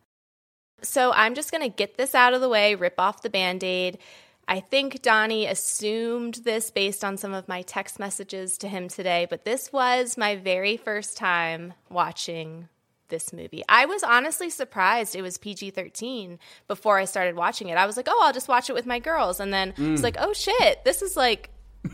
So 0.81 1.11
I'm 1.13 1.35
just 1.35 1.51
going 1.51 1.63
to 1.63 1.75
get 1.75 1.97
this 1.97 2.15
out 2.15 2.33
of 2.33 2.41
the 2.41 2.49
way, 2.49 2.73
rip 2.73 2.95
off 2.97 3.21
the 3.21 3.29
band 3.29 3.63
aid. 3.63 3.99
I 4.47 4.61
think 4.61 5.03
Donnie 5.03 5.45
assumed 5.45 6.35
this 6.43 6.71
based 6.71 7.03
on 7.03 7.17
some 7.17 7.33
of 7.33 7.47
my 7.47 7.61
text 7.61 7.99
messages 7.99 8.57
to 8.59 8.67
him 8.67 8.87
today, 8.87 9.27
but 9.29 9.45
this 9.45 9.71
was 9.71 10.17
my 10.17 10.35
very 10.35 10.75
first 10.75 11.17
time 11.17 11.75
watching 11.89 12.67
this 13.09 13.33
movie. 13.33 13.63
I 13.67 13.85
was 13.85 14.03
honestly 14.03 14.49
surprised 14.49 15.15
it 15.15 15.21
was 15.21 15.37
PG 15.37 15.71
13 15.71 16.39
before 16.67 16.97
I 16.97 17.05
started 17.05 17.35
watching 17.35 17.69
it. 17.69 17.77
I 17.77 17.85
was 17.85 17.97
like, 17.97 18.07
oh, 18.09 18.21
I'll 18.23 18.33
just 18.33 18.47
watch 18.47 18.69
it 18.69 18.73
with 18.73 18.85
my 18.85 18.99
girls. 18.99 19.39
And 19.39 19.53
then 19.53 19.73
mm. 19.73 19.93
it's 19.93 20.03
like, 20.03 20.15
oh 20.19 20.33
shit, 20.33 20.83
this 20.83 21.01
is 21.01 21.17
like 21.17 21.49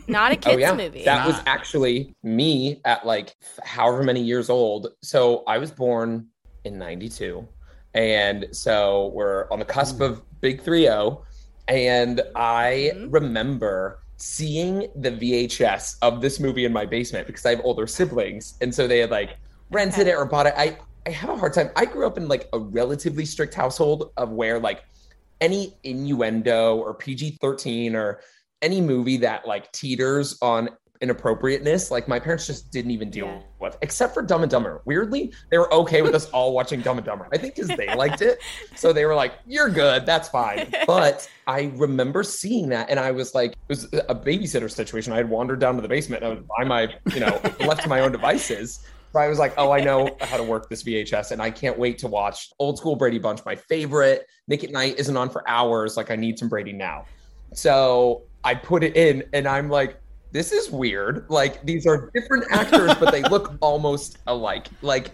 not 0.08 0.32
a 0.32 0.36
kids' 0.38 0.58
oh, 0.58 0.60
yeah. 0.60 0.74
movie. 0.74 1.04
That 1.04 1.26
was 1.28 1.40
actually 1.46 2.14
me 2.24 2.82
at 2.86 3.06
like 3.06 3.36
however 3.64 4.04
many 4.04 4.22
years 4.22 4.50
old. 4.50 4.88
So 5.02 5.44
I 5.48 5.58
was 5.58 5.72
born 5.72 6.28
in 6.64 6.78
92. 6.78 7.48
And 7.94 8.48
so 8.52 9.12
we're 9.14 9.50
on 9.52 9.60
the 9.60 9.66
cusp 9.66 9.98
mm. 9.98 10.06
of 10.06 10.42
Big 10.42 10.62
3 10.62 10.82
0. 10.82 11.24
And 11.68 12.22
I 12.36 12.92
mm-hmm. 12.94 13.10
remember 13.10 14.00
seeing 14.18 14.88
the 14.96 15.12
VHS 15.12 15.98
of 16.02 16.22
this 16.22 16.40
movie 16.40 16.66
in 16.66 16.72
my 16.72 16.86
basement 16.86 17.28
because 17.28 17.46
I 17.46 17.52
have 17.52 17.62
older 17.64 17.88
siblings. 17.88 18.56
And 18.62 18.74
so 18.74 18.88
they 18.88 19.00
had 19.00 19.12
like 19.12 19.38
rented 19.72 20.08
it 20.08 20.16
or 20.16 20.26
bought 20.26 20.48
it. 20.48 20.54
I 20.58 20.78
I 21.06 21.12
have 21.12 21.30
a 21.30 21.38
hard 21.38 21.54
time. 21.54 21.70
I 21.76 21.86
grew 21.86 22.08
up 22.08 22.18
in 22.18 22.28
like 22.28 22.50
a 22.54 22.60
relatively 22.60 23.26
strict 23.26 23.54
household 23.54 24.12
of 24.18 24.32
where 24.32 24.60
like 24.60 24.84
any 25.42 25.78
innuendo 25.84 26.78
or 26.78 26.94
PG 26.94 27.38
13 27.42 27.96
or 27.96 28.22
any 28.62 28.82
movie 28.82 29.18
that 29.18 29.48
like 29.48 29.72
teeters 29.72 30.38
on 30.42 30.70
inappropriateness, 31.02 31.92
like 31.92 32.08
my 32.08 32.20
parents 32.20 32.48
just 32.48 32.72
didn't 32.72 32.92
even 32.92 33.10
deal 33.10 33.28
yeah. 33.28 33.42
with, 33.60 33.78
except 33.82 34.14
for 34.14 34.22
Dumb 34.22 34.42
and 34.42 34.50
Dumber. 34.50 34.82
Weirdly, 34.86 35.34
they 35.52 35.58
were 35.58 35.72
okay 35.74 36.02
with 36.02 36.16
us 36.16 36.30
all 36.30 36.54
watching 36.54 36.82
Dumb 36.82 36.98
and 36.98 37.06
Dumber. 37.06 37.28
I 37.32 37.38
think 37.38 37.56
because 37.56 37.76
they 37.76 37.94
liked 37.96 38.22
it. 38.22 38.40
So 38.76 38.94
they 38.94 39.06
were 39.06 39.14
like, 39.14 39.34
you're 39.46 39.70
good, 39.70 40.06
that's 40.06 40.30
fine. 40.30 40.72
But 40.88 41.30
I 41.48 41.72
remember 41.76 42.24
seeing 42.24 42.70
that 42.70 42.90
and 42.90 43.00
I 43.00 43.12
was 43.12 43.36
like, 43.36 43.52
it 43.52 43.58
was 43.68 43.86
a 43.94 44.16
babysitter 44.16 44.72
situation. 44.72 45.14
I 45.14 45.18
had 45.18 45.30
wandered 45.30 45.60
down 45.60 45.76
to 45.76 45.82
the 45.82 45.88
basement 45.88 46.24
and 46.24 46.32
I 46.32 46.36
was 46.36 46.46
by 46.58 46.64
my, 46.64 46.96
you 47.14 47.20
know, 47.20 47.40
left 47.60 47.84
to 47.84 47.90
my 47.90 48.00
own 48.00 48.12
devices. 48.12 48.86
I 49.16 49.28
was 49.28 49.40
like, 49.40 49.54
oh, 49.58 49.72
I 49.72 49.82
know 49.82 50.16
how 50.22 50.38
to 50.38 50.44
work 50.44 50.70
this 50.70 50.84
VHS, 50.84 51.32
and 51.32 51.42
I 51.42 51.52
can't 51.52 51.78
wait 51.78 51.98
to 52.00 52.08
watch 52.08 52.50
Old 52.60 52.78
School 52.78 52.96
Brady 52.96 53.20
Bunch, 53.20 53.44
my 53.46 53.56
favorite. 53.56 54.28
Nick 54.48 54.64
at 54.64 54.72
Night 54.72 54.96
isn't 54.98 55.16
on 55.16 55.30
for 55.30 55.48
hours. 55.50 55.98
Like, 55.98 56.12
I 56.12 56.16
need 56.16 56.38
some 56.40 56.50
Brady 56.50 56.74
now. 56.74 57.06
So 57.54 58.24
I 58.44 58.56
put 58.56 58.84
it 58.84 58.96
in, 58.96 59.24
and 59.34 59.48
I'm 59.48 59.70
like, 59.70 60.00
this 60.32 60.52
is 60.52 60.70
weird. 60.70 61.26
Like, 61.30 61.66
these 61.66 61.88
are 61.88 62.12
different 62.14 62.46
actors, 62.52 62.94
but 62.96 63.12
they 63.12 63.24
look 63.24 63.56
almost 63.62 64.18
alike. 64.28 64.68
Like, 64.82 65.12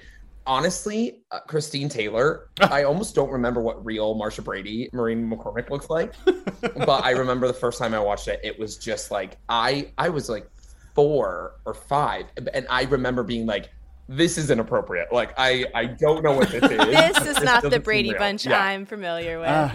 honestly, 0.47 1.19
uh, 1.31 1.39
Christine 1.41 1.89
Taylor, 1.89 2.49
I 2.59 2.83
almost 2.83 3.15
don't 3.15 3.29
remember 3.29 3.61
what 3.61 3.85
real 3.85 4.15
Marcia 4.15 4.41
Brady, 4.41 4.89
Maureen 4.93 5.29
McCormick 5.29 5.69
looks 5.69 5.89
like. 5.89 6.13
but 6.25 7.03
I 7.03 7.11
remember 7.11 7.47
the 7.47 7.53
first 7.53 7.79
time 7.79 7.93
I 7.93 7.99
watched 7.99 8.27
it, 8.27 8.39
it 8.43 8.57
was 8.57 8.77
just 8.77 9.11
like 9.11 9.37
I 9.49 9.91
I 9.97 10.09
was 10.09 10.29
like 10.29 10.49
four 10.95 11.55
or 11.65 11.73
five, 11.73 12.25
and 12.53 12.65
I 12.69 12.83
remember 12.83 13.23
being 13.23 13.45
like, 13.45 13.69
this 14.11 14.37
is 14.37 14.51
inappropriate. 14.51 15.11
Like 15.11 15.33
I 15.37 15.65
I 15.73 15.85
don't 15.85 16.23
know 16.23 16.33
what 16.33 16.49
this 16.49 16.63
is. 16.63 16.69
this 16.77 17.17
is 17.17 17.23
this 17.23 17.41
not 17.41 17.63
the 17.63 17.79
Brady 17.79 18.13
Bunch 18.13 18.45
yeah. 18.45 18.61
I'm 18.61 18.85
familiar 18.85 19.39
with. 19.39 19.47
Uh, 19.49 19.71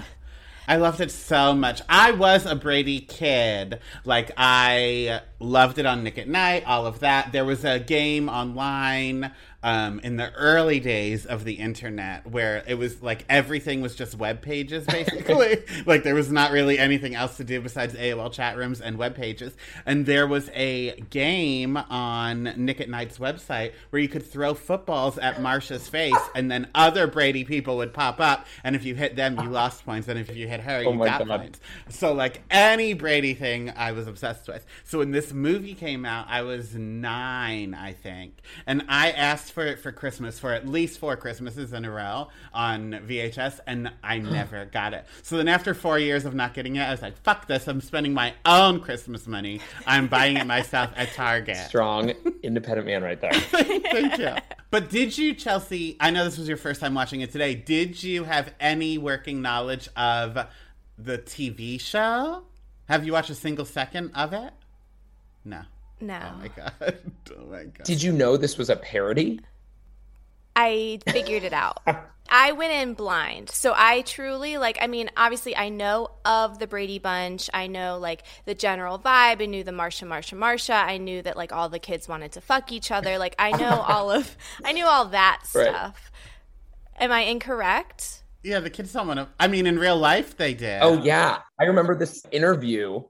I 0.69 0.77
loved 0.77 1.01
it 1.01 1.13
so 1.13 1.55
much. 1.55 1.81
I 1.89 2.11
was 2.11 2.45
a 2.45 2.57
Brady 2.57 3.01
kid. 3.01 3.81
Like 4.05 4.33
I 4.37 5.21
loved 5.39 5.79
it 5.79 5.87
on 5.87 6.03
Nick 6.03 6.19
at 6.19 6.29
Night, 6.29 6.65
all 6.67 6.87
of 6.87 7.01
that. 7.01 7.33
There 7.33 7.45
was 7.45 7.65
a 7.65 7.79
game 7.79 8.29
online 8.29 9.33
um, 9.67 9.99
in 10.05 10.15
the 10.17 10.33
early 10.35 10.79
days 10.79 11.27
of 11.27 11.43
the 11.43 11.55
internet, 11.55 12.25
where 12.25 12.63
it 12.69 12.75
was 12.77 13.03
like 13.03 13.25
everything 13.29 13.81
was 13.81 13.97
just 13.97 14.15
web 14.15 14.41
pages, 14.41 14.87
basically. 14.91 15.65
like 15.87 16.05
there 16.05 16.15
was 16.15 16.31
not 16.31 16.53
really 16.53 16.79
anything 16.79 17.17
else 17.17 17.37
to 17.39 17.45
do 17.45 17.61
besides 17.61 17.95
AOL 17.95 18.33
chat 18.33 18.57
rooms 18.57 18.81
and 18.81 18.97
web 18.97 19.17
pages. 19.17 19.55
And 19.85 20.07
there 20.07 20.29
was 20.29 20.49
a 20.55 20.93
game 21.11 21.77
on 21.77 22.45
Nick 22.57 22.81
at 22.81 22.89
Night's 22.89 23.19
website 23.19 23.73
where 23.91 24.01
you 24.01 24.09
could 24.09 24.25
throw 24.25 24.55
footballs 24.55 25.19
at 25.19 25.39
Marsha's 25.39 25.89
face, 25.89 26.15
and 26.37 26.49
then 26.49 26.69
other 26.73 27.09
Brady 27.09 27.43
people 27.43 27.77
would 27.79 27.93
pop 27.93 28.21
up, 28.21 28.47
and 28.63 28.77
if 28.77 28.85
you 28.85 28.95
hit 28.95 29.17
them, 29.17 29.37
you 29.41 29.51
lost 29.51 29.85
points, 29.85 30.07
and 30.07 30.17
if 30.17 30.35
you 30.37 30.47
hit 30.47 30.61
her, 30.61 30.81
you 30.83 30.89
Oh 30.91 30.93
my 30.93 31.07
got 31.07 31.27
God. 31.27 31.41
points. 31.41 31.61
So 31.89 32.13
like 32.13 32.43
any 32.53 32.95
Brady 32.95 33.35
thing, 33.35 33.73
I 33.77 33.91
was 33.91 34.07
obsessed 34.07 34.47
with. 34.47 34.65
So 34.85 34.99
when 34.99 35.11
this 35.11 35.33
movie 35.33 35.75
came 35.75 36.05
out, 36.05 36.27
I 36.29 36.43
was 36.43 36.77
nine, 36.77 37.75
I 37.75 37.93
think, 37.95 38.37
and 38.65 38.85
I 38.89 39.11
asked 39.11 39.56
for 39.57 39.75
for 39.79 39.91
Christmas 39.91 40.39
for 40.39 40.53
at 40.53 40.69
least 40.69 40.99
four 40.99 41.17
Christmases 41.17 41.73
in 41.73 41.87
a 41.87 41.91
row 41.91 42.29
on 42.53 42.93
VHS, 43.09 43.61
and 43.67 43.91
I 44.05 44.19
hmm. 44.19 44.31
never 44.31 44.67
got 44.67 44.93
it. 44.93 45.07
So 45.23 45.39
then 45.39 45.49
after 45.49 45.73
four 45.73 45.99
years 45.99 46.27
of 46.27 46.35
not 46.35 46.53
getting 46.53 46.77
it, 46.77 46.83
I 46.83 46.91
was 46.91 47.01
like, 47.01 47.17
"Fuck 47.23 47.47
this! 47.47 47.67
I'm 47.67 47.81
spending 47.81 48.13
my 48.13 48.35
own 48.45 48.81
Christmas 48.81 49.27
money. 49.27 49.63
I'm 49.87 50.09
buying 50.09 50.37
it 50.37 50.47
myself 50.57 50.91
at 50.95 51.15
Target." 51.15 51.57
Strong, 51.57 52.11
independent 52.43 52.87
man 52.87 53.03
right 53.03 53.19
there. 53.19 53.33
Thank 53.33 54.19
you. 54.19 54.35
But 54.71 54.91
did 54.91 55.17
you, 55.17 55.33
Chelsea? 55.33 55.97
I 56.01 56.11
know 56.11 56.25
this 56.25 56.37
was 56.37 56.49
your 56.49 56.59
first 56.59 56.83
time 56.83 56.93
watching 56.93 57.23
it 57.23 57.33
today. 57.33 57.55
Did 57.55 58.03
you 58.03 58.25
have 58.25 58.53
any 58.61 58.99
working 58.99 59.41
knowledge 59.41 59.89
of 59.97 60.39
the 60.99 61.17
TV 61.17 61.81
show? 61.81 62.43
Have 62.91 63.07
you 63.07 63.15
watched 63.15 63.31
a 63.31 63.35
single 63.35 63.65
second 63.65 64.11
of 64.15 64.35
it? 64.35 64.53
No. 65.47 65.63
No. 66.01 66.21
Oh 66.23 66.39
my 66.39 66.49
god. 66.49 66.73
Oh 67.39 67.47
my 67.51 67.65
god. 67.65 67.85
Did 67.85 68.03
you 68.03 68.13
know 68.13 68.37
this 68.37 68.57
was 68.59 68.71
a 68.71 68.77
parody? 68.77 69.41
I 70.55 71.01
figured 71.07 71.43
it 71.45 71.53
out. 71.53 71.83
I 72.29 72.53
went 72.53 72.73
in 72.73 72.95
blind. 72.95 73.51
So 73.51 73.73
I 73.77 74.01
truly 74.03 74.57
like 74.59 74.79
I 74.81 74.87
mean, 74.87 75.11
obviously 75.17 75.57
I 75.57 75.69
know 75.69 76.11
of 76.25 76.59
the 76.59 76.67
Brady 76.67 76.99
Bunch. 76.99 77.49
I 77.55 77.67
know 77.67 77.99
like 77.99 78.23
the 78.47 78.55
general 78.55 78.99
vibe. 78.99 79.41
I 79.43 79.47
knew 79.47 79.63
the 79.63 79.71
Marsha 79.71 80.07
Marsha 80.09 80.37
Marsha. 80.37 80.75
I 80.75 80.97
knew 80.99 81.23
that 81.23 81.37
like 81.37 81.53
all 81.53 81.69
the 81.69 81.79
kids 81.79 82.09
wanted 82.09 82.33
to 82.33 82.41
fuck 82.41 82.73
each 82.73 82.91
other. 82.91 83.19
Like 83.19 83.35
I 83.39 83.53
know 83.53 83.81
all 83.89 84.11
of 84.11 84.37
I 84.65 84.73
knew 84.73 84.87
all 84.87 85.07
that 85.07 85.43
Right. 85.55 85.69
stuff. 85.69 86.11
Am 86.99 87.13
I 87.13 87.21
incorrect? 87.21 88.23
Yeah, 88.43 88.61
the 88.61 88.71
kids 88.71 88.93
don't 88.93 89.09
want 89.09 89.19
to. 89.21 89.29
I 89.39 89.49
mean, 89.49 89.67
in 89.67 89.79
real 89.79 89.97
life, 89.99 90.37
they 90.37 90.55
did. 90.55 90.81
Oh 90.83 91.03
yeah, 91.03 91.41
I 91.61 91.65
remember 91.65 91.95
this 91.97 92.25
interview 92.33 93.03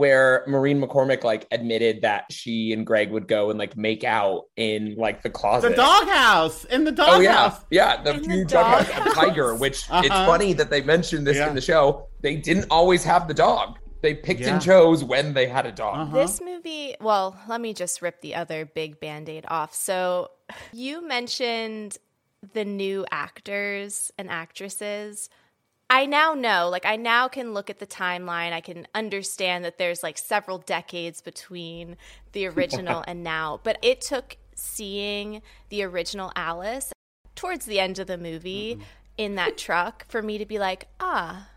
where 0.00 0.42
Maureen 0.48 0.80
McCormick 0.82 1.22
like 1.22 1.46
admitted 1.52 2.02
that 2.02 2.24
she 2.32 2.72
and 2.72 2.84
Greg 2.84 3.12
would 3.12 3.28
go 3.28 3.50
and 3.50 3.58
like 3.58 3.76
make 3.76 4.02
out 4.02 4.46
in 4.56 4.96
like 4.96 5.22
the 5.22 5.30
closet. 5.30 5.70
The 5.70 5.76
doghouse 5.76 6.64
in 6.64 6.82
the 6.84 6.90
doghouse. 6.92 7.16
Oh 7.18 7.20
yeah, 7.20 7.58
yeah, 7.70 8.02
the 8.02 8.14
In 8.14 8.22
the 8.22 8.34
huge 8.34 8.50
doghouse, 8.50 8.88
a 8.88 8.92
doghouse. 8.96 9.14
tiger. 9.14 9.54
Which 9.54 9.72
it's 9.76 9.88
Uh-huh. 10.10 10.26
funny 10.26 10.52
that 10.54 10.70
they 10.70 10.80
mentioned 10.80 11.26
this 11.26 11.36
Yeah. 11.36 11.48
in 11.48 11.54
the 11.54 11.60
show. 11.60 12.08
They 12.22 12.34
didn't 12.36 12.66
always 12.70 13.04
have 13.04 13.28
the 13.28 13.34
dog. 13.34 13.78
They 14.02 14.14
picked 14.14 14.40
Yeah. 14.40 14.54
and 14.54 14.62
chose 14.62 15.04
when 15.04 15.34
they 15.34 15.46
had 15.46 15.66
a 15.66 15.72
dog. 15.72 15.98
Uh-huh. 15.98 16.16
This 16.16 16.40
movie, 16.40 16.96
well, 17.00 17.38
let 17.48 17.60
me 17.60 17.74
just 17.74 18.00
rip 18.00 18.20
the 18.22 18.34
other 18.34 18.64
big 18.64 18.98
band 18.98 19.28
aid 19.28 19.44
off. 19.48 19.74
So, 19.74 20.30
you 20.72 21.06
mentioned 21.06 21.98
the 22.54 22.64
new 22.64 23.04
actors 23.10 24.10
and 24.16 24.30
actresses. 24.30 25.28
I 25.90 26.06
now 26.06 26.34
know, 26.34 26.68
like, 26.68 26.86
I 26.86 26.94
now 26.94 27.26
can 27.26 27.52
look 27.52 27.68
at 27.68 27.80
the 27.80 27.86
timeline. 27.86 28.52
I 28.52 28.60
can 28.60 28.86
understand 28.94 29.64
that 29.64 29.76
there's 29.76 30.04
like 30.04 30.16
several 30.16 30.58
decades 30.58 31.20
between 31.20 31.96
the 32.30 32.46
original 32.46 33.02
and 33.08 33.24
now. 33.24 33.60
But 33.64 33.78
it 33.82 34.00
took 34.00 34.36
seeing 34.54 35.42
the 35.68 35.82
original 35.82 36.30
Alice 36.36 36.92
towards 37.34 37.66
the 37.66 37.80
end 37.80 37.98
of 37.98 38.06
the 38.06 38.18
movie 38.18 38.78
in 39.16 39.34
that 39.34 39.58
truck 39.58 40.06
for 40.08 40.22
me 40.22 40.38
to 40.38 40.46
be 40.46 40.60
like, 40.60 40.86
ah, 41.00 41.48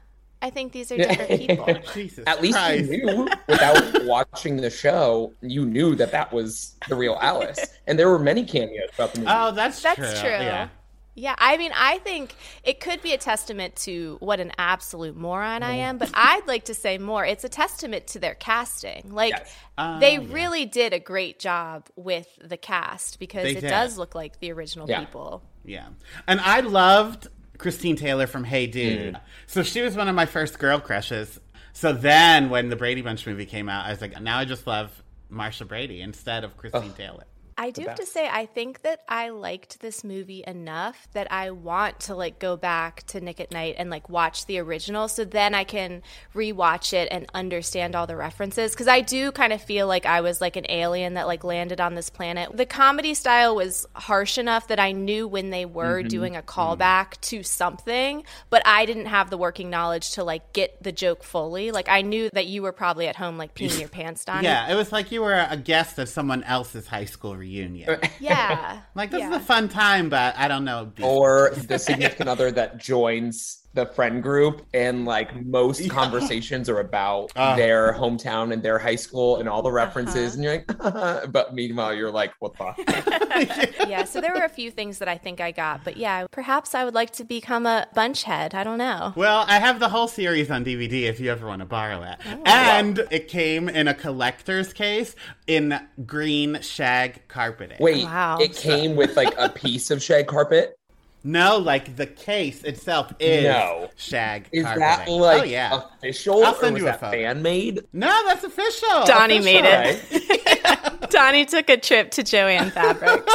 I 0.41 0.49
think 0.49 0.71
these 0.71 0.91
are 0.91 0.97
different 0.97 1.39
people. 1.47 1.77
Jesus 1.93 2.23
At 2.25 2.41
least 2.41 2.57
Christ. 2.57 2.91
you 2.91 3.05
knew 3.05 3.27
without 3.47 4.03
watching 4.05 4.57
the 4.57 4.69
show, 4.71 5.31
you 5.41 5.65
knew 5.65 5.93
that 5.95 6.11
that 6.11 6.33
was 6.33 6.75
the 6.89 6.95
real 6.95 7.19
Alice. 7.21 7.77
And 7.85 7.99
there 7.99 8.09
were 8.09 8.19
many 8.19 8.43
cameos 8.43 8.89
throughout 8.93 9.13
the 9.13 9.19
movie. 9.19 9.31
Oh, 9.31 9.51
that's, 9.51 9.81
That's 9.81 9.99
true. 10.19 10.19
true. 10.21 10.29
Yeah. 10.29 10.69
Yeah, 11.15 11.35
I 11.37 11.57
mean, 11.57 11.71
I 11.75 11.99
think 11.99 12.33
it 12.63 12.79
could 12.79 13.01
be 13.03 13.13
a 13.13 13.17
testament 13.17 13.75
to 13.77 14.17
what 14.19 14.39
an 14.39 14.51
absolute 14.57 15.15
moron 15.15 15.61
Mm-hmm. 15.61 15.71
I 15.71 15.75
am, 15.75 15.97
but 15.99 16.09
I'd 16.13 16.47
like 16.47 16.65
to 16.65 16.73
say 16.73 16.97
more. 16.97 17.23
It's 17.23 17.43
a 17.43 17.49
testament 17.49 18.07
to 18.07 18.19
their 18.19 18.33
casting. 18.33 19.11
Like, 19.11 19.31
Yes. 19.37 19.55
Ah, 19.77 19.99
they 19.99 20.17
yeah. 20.17 20.27
really 20.33 20.65
did 20.65 20.91
a 20.93 20.99
great 20.99 21.37
job 21.39 21.87
with 21.95 22.27
the 22.43 22.57
cast 22.57 23.19
because 23.19 23.43
They 23.43 23.51
it 23.57 23.61
did. 23.61 23.69
does 23.69 23.97
look 23.97 24.15
like 24.15 24.39
the 24.39 24.51
original 24.51 24.89
Yeah. 24.89 25.01
people. 25.01 25.43
Yeah. 25.63 25.87
And 26.27 26.39
I 26.41 26.61
loved 26.61 27.27
Christine 27.59 27.95
Taylor 27.95 28.25
from 28.27 28.43
Hey 28.43 28.65
Dude. 28.67 29.17
So 29.45 29.61
she 29.61 29.81
was 29.81 29.95
one 29.95 30.07
of 30.07 30.15
my 30.15 30.25
first 30.25 30.57
girl 30.57 30.79
crushes. 30.79 31.39
So 31.73 31.93
then 31.93 32.49
when 32.49 32.69
the 32.69 32.75
Brady 32.75 33.01
Bunch 33.01 33.25
movie 33.27 33.45
came 33.45 33.69
out, 33.69 33.85
I 33.85 33.91
was 33.91 34.01
like, 34.01 34.19
now 34.19 34.39
I 34.39 34.45
just 34.45 34.65
love 34.67 35.03
Marsha 35.31 35.67
Brady 35.67 36.01
instead 36.01 36.43
of 36.43 36.57
Christine 36.57 36.93
Taylor. 36.93 37.25
I 37.57 37.71
do 37.71 37.83
have 37.83 37.95
to 37.95 38.05
say, 38.05 38.27
I 38.27 38.45
think 38.45 38.81
that 38.81 39.01
I 39.07 39.29
liked 39.29 39.79
this 39.79 40.03
movie 40.03 40.43
enough 40.45 41.07
that 41.13 41.31
I 41.31 41.51
want 41.51 41.99
to 42.01 42.15
like 42.15 42.39
go 42.39 42.57
back 42.57 43.03
to 43.07 43.21
Nick 43.21 43.39
at 43.39 43.51
Night 43.51 43.75
and 43.77 43.89
like 43.89 44.09
watch 44.09 44.45
the 44.45 44.59
original, 44.59 45.07
so 45.07 45.23
then 45.25 45.53
I 45.53 45.63
can 45.63 46.01
rewatch 46.35 46.93
it 46.93 47.07
and 47.11 47.25
understand 47.33 47.95
all 47.95 48.07
the 48.07 48.15
references. 48.15 48.71
Because 48.71 48.87
I 48.87 49.01
do 49.01 49.31
kind 49.31 49.53
of 49.53 49.61
feel 49.61 49.87
like 49.87 50.05
I 50.05 50.21
was 50.21 50.41
like 50.41 50.55
an 50.55 50.65
alien 50.69 51.13
that 51.13 51.27
like 51.27 51.43
landed 51.43 51.79
on 51.79 51.95
this 51.95 52.09
planet. 52.09 52.55
The 52.55 52.65
comedy 52.65 53.13
style 53.13 53.55
was 53.55 53.85
harsh 53.95 54.37
enough 54.37 54.67
that 54.67 54.79
I 54.79 54.91
knew 54.91 55.27
when 55.27 55.49
they 55.49 55.65
were 55.65 55.83
Mm-hmm. 55.99 56.07
doing 56.07 56.35
a 56.35 56.41
callback 56.41 57.19
to 57.21 57.43
something, 57.43 58.23
but 58.49 58.61
I 58.65 58.85
didn't 58.85 59.05
have 59.05 59.29
the 59.29 59.37
working 59.37 59.69
knowledge 59.69 60.11
to 60.13 60.23
like 60.23 60.53
get 60.53 60.81
the 60.81 60.91
joke 60.91 61.23
fully. 61.23 61.71
Like 61.71 61.87
I 61.89 62.01
knew 62.01 62.29
that 62.33 62.47
you 62.47 62.61
were 62.63 62.71
probably 62.71 63.07
at 63.07 63.15
home 63.15 63.37
like 63.37 63.53
peeing 63.53 63.79
your 63.79 63.89
pants, 63.89 64.25
Donnie. 64.25 64.45
Yeah, 64.45 64.71
it 64.71 64.75
was 64.75 64.91
like 64.91 65.11
you 65.11 65.21
were 65.21 65.45
a 65.49 65.57
guest 65.57 65.99
of 65.99 66.09
someone 66.09 66.43
else's 66.43 66.87
high 66.87 67.05
school 67.05 67.35
reunion. 67.43 67.99
yeah. 68.19 68.81
Like, 68.95 69.11
this 69.11 69.19
yeah. 69.19 69.29
is 69.31 69.35
a 69.35 69.39
fun 69.39 69.69
time, 69.69 70.09
but 70.09 70.35
I 70.37 70.47
don't 70.47 70.63
know. 70.63 70.91
or 71.01 71.51
the 71.51 71.77
significant 71.77 72.29
other 72.29 72.51
that 72.51 72.77
joins 72.77 73.62
the 73.73 73.85
friend 73.87 74.21
group 74.21 74.65
and 74.73 75.05
like 75.05 75.35
most 75.45 75.89
conversations 75.89 76.69
are 76.69 76.79
about 76.79 77.31
Ah. 77.35 77.55
their 77.55 77.93
hometown 77.93 78.53
and 78.53 78.61
their 78.61 78.77
high 78.77 78.95
school 78.95 79.37
and 79.37 79.49
all 79.49 79.61
the 79.61 79.69
Uh-huh. 79.69 79.75
references 79.77 80.35
and 80.35 80.43
you're 80.43 80.53
like 80.53 80.67
but 81.31 81.53
meanwhile 81.53 81.93
you're 81.93 82.11
like 82.11 82.33
what 82.39 82.53
the 82.57 83.85
yeah, 83.89 84.03
so 84.03 84.21
there 84.21 84.33
were 84.33 84.43
a 84.45 84.49
few 84.49 84.69
things 84.71 84.99
that 84.99 85.07
I 85.07 85.17
think 85.17 85.41
I 85.41 85.51
got, 85.51 85.83
but 85.83 85.97
yeah, 85.97 86.27
perhaps 86.31 86.75
I 86.75 86.83
would 86.85 86.93
like 86.93 87.11
to 87.13 87.23
become 87.23 87.65
a 87.65 87.87
bunch 87.95 88.23
head. 88.23 88.53
I 88.53 88.63
don't 88.63 88.77
know. 88.77 89.13
Well, 89.15 89.45
I 89.47 89.59
have 89.59 89.79
the 89.79 89.89
whole 89.89 90.07
series 90.07 90.51
on 90.51 90.63
DVD 90.63 91.03
if 91.03 91.19
you 91.19 91.31
ever 91.31 91.47
want 91.47 91.59
to 91.61 91.65
borrow 91.65 92.03
it. 92.03 92.17
Oh. 92.25 92.41
And 92.45 92.99
it 93.11 93.27
came 93.27 93.69
in 93.69 93.87
a 93.87 93.93
collector's 93.93 94.71
case 94.73 95.15
in 95.47 95.79
green 96.05 96.61
shag 96.61 97.27
carpeting. 97.27 97.77
wait 97.79 98.05
Wow. 98.05 98.37
it 98.39 98.55
came 98.55 98.95
with 98.95 99.17
like 99.17 99.33
a 99.37 99.49
piece 99.49 99.89
of 99.91 100.01
shag 100.01 100.27
carpet 100.27 100.75
No, 101.23 101.57
like 101.57 101.95
the 101.95 102.05
case 102.07 102.63
itself 102.63 103.13
is 103.19 103.43
No. 103.45 103.89
shag 103.95 104.49
is 104.51 104.63
carpeting. 104.63 104.81
that 104.81 105.09
like 105.09 105.41
oh, 105.41 105.45
yeah. 105.45 105.81
official 105.99 106.43
I'll 106.43 106.55
send 106.55 106.71
or 106.71 106.73
was 106.73 106.81
you 106.83 106.87
a 106.89 106.91
that 106.91 106.99
fan 107.11 107.41
made 107.41 107.81
No, 107.93 108.09
that's 108.25 108.43
official. 108.43 109.05
Donnie 109.05 109.37
Official. 109.37 109.61
made 109.63 109.99
it. 110.05 111.09
Donnie 111.09 111.45
took 111.45 111.69
a 111.69 111.77
trip 111.77 112.11
to 112.11 112.23
Jo-Ann 112.23 112.71
Fabrics. 112.71 113.33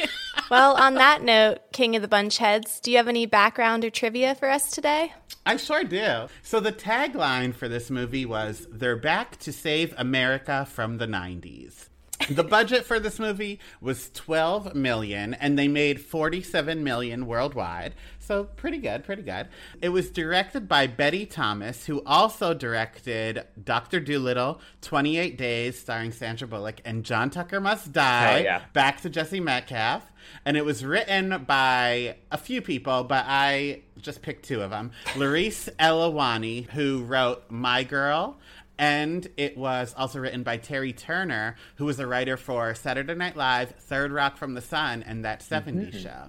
well, 0.50 0.74
on 0.76 0.94
that 0.94 1.22
note, 1.22 1.60
King 1.72 1.96
of 1.96 2.02
the 2.02 2.08
Bunch 2.08 2.38
Heads, 2.38 2.80
do 2.80 2.90
you 2.90 2.96
have 2.98 3.08
any 3.08 3.26
background 3.26 3.84
or 3.84 3.90
trivia 3.90 4.34
for 4.34 4.50
us 4.50 4.70
today? 4.70 5.14
I 5.46 5.56
sure 5.56 5.84
do. 5.84 6.26
So 6.42 6.60
the 6.60 6.72
tagline 6.72 7.54
for 7.54 7.68
this 7.68 7.90
movie 7.90 8.26
was 8.26 8.66
"They're 8.70 8.96
back 8.96 9.38
to 9.40 9.52
save 9.52 9.94
America 9.98 10.66
from 10.70 10.98
the 10.98 11.06
'90s." 11.06 11.88
The 12.30 12.44
budget 12.44 12.84
for 12.84 12.98
this 12.98 13.18
movie 13.18 13.58
was 13.80 14.10
12 14.14 14.74
million 14.74 15.34
and 15.34 15.58
they 15.58 15.68
made 15.68 16.00
47 16.00 16.82
million 16.82 17.26
worldwide. 17.26 17.94
So 18.18 18.44
pretty 18.44 18.78
good, 18.78 19.04
pretty 19.04 19.22
good. 19.22 19.48
It 19.80 19.88
was 19.90 20.08
directed 20.10 20.68
by 20.68 20.86
Betty 20.86 21.26
Thomas, 21.26 21.86
who 21.86 22.02
also 22.06 22.54
directed 22.54 23.44
Dr. 23.62 24.00
Dolittle, 24.00 24.60
28 24.80 25.36
Days, 25.36 25.78
starring 25.78 26.12
Sandra 26.12 26.46
Bullock, 26.48 26.80
and 26.84 27.04
John 27.04 27.30
Tucker 27.30 27.60
Must 27.60 27.92
Die, 27.92 28.34
Oh, 28.34 28.42
yeah. 28.42 28.62
Back 28.72 29.00
to 29.02 29.10
Jesse 29.10 29.40
Metcalfe. 29.40 30.04
And 30.44 30.56
it 30.56 30.64
was 30.64 30.84
written 30.84 31.44
by 31.46 32.16
a 32.30 32.38
few 32.38 32.62
people, 32.62 33.02
but 33.04 33.24
I 33.26 33.82
just 34.00 34.22
picked 34.22 34.44
two 34.44 34.62
of 34.62 34.70
them. 34.70 34.92
Laurice 35.16 35.68
Elehwany, 35.80 36.70
who 36.70 37.02
wrote 37.02 37.44
My 37.50 37.82
Girl, 37.82 38.38
and 38.82 39.28
it 39.36 39.56
was 39.56 39.94
also 39.96 40.18
written 40.18 40.42
by 40.42 40.56
Terry 40.56 40.92
Turner, 40.92 41.54
who 41.76 41.84
was 41.84 42.00
a 42.00 42.06
writer 42.06 42.36
for 42.36 42.74
Saturday 42.74 43.14
Night 43.14 43.36
Live, 43.36 43.70
Third 43.78 44.10
Rock 44.10 44.36
from 44.36 44.54
the 44.54 44.60
Sun, 44.60 45.04
and 45.04 45.24
That 45.24 45.38
70s 45.38 45.92
mm-hmm. 45.92 45.98
Show. 46.00 46.24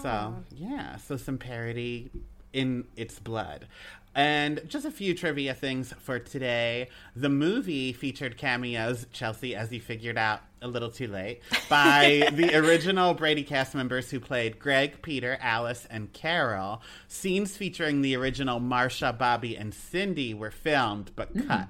So, 0.00 0.36
yeah, 0.56 0.96
so 0.96 1.18
some 1.18 1.36
parody 1.36 2.10
in 2.54 2.86
its 2.96 3.18
blood. 3.18 3.66
And 4.14 4.62
just 4.68 4.86
a 4.86 4.90
few 4.90 5.14
trivia 5.14 5.52
things 5.52 5.92
for 5.98 6.18
today. 6.18 6.88
The 7.14 7.28
movie 7.28 7.92
featured 7.92 8.38
cameos, 8.38 9.04
Chelsea, 9.12 9.54
as 9.54 9.70
you 9.70 9.80
figured 9.80 10.16
out 10.16 10.40
a 10.62 10.68
little 10.68 10.90
too 10.90 11.08
late, 11.08 11.42
by 11.68 12.26
the 12.32 12.56
original 12.56 13.12
Brady 13.12 13.42
cast 13.42 13.74
members 13.74 14.10
who 14.10 14.18
played 14.18 14.58
Greg, 14.58 15.02
Peter, 15.02 15.36
Alice, 15.42 15.86
and 15.90 16.10
Carol. 16.14 16.80
Scenes 17.06 17.54
featuring 17.54 18.00
the 18.00 18.16
original 18.16 18.60
Marsha, 18.60 19.16
Bobby, 19.16 19.58
and 19.58 19.74
Cindy 19.74 20.32
were 20.32 20.50
filmed 20.50 21.10
but 21.14 21.34
mm. 21.34 21.46
cut. 21.46 21.68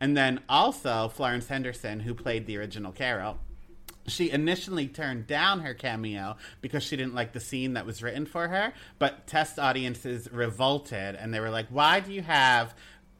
And 0.00 0.16
then 0.16 0.40
also 0.48 1.08
Florence 1.08 1.46
Henderson, 1.46 2.00
who 2.00 2.14
played 2.14 2.46
the 2.46 2.56
original 2.56 2.90
Carol, 2.90 3.38
she 4.06 4.30
initially 4.30 4.88
turned 4.88 5.26
down 5.26 5.60
her 5.60 5.74
cameo 5.74 6.36
because 6.60 6.82
she 6.82 6.96
didn't 6.96 7.14
like 7.14 7.32
the 7.32 7.40
scene 7.40 7.74
that 7.74 7.86
was 7.86 8.02
written 8.02 8.26
for 8.26 8.48
her, 8.48 8.72
but 8.98 9.26
test 9.26 9.58
audiences 9.58 10.28
revolted 10.32 11.14
and 11.14 11.32
they 11.32 11.40
were 11.40 11.50
like, 11.50 11.66
"Why 11.68 12.00
do 12.00 12.12
you 12.12 12.22
have 12.22 12.74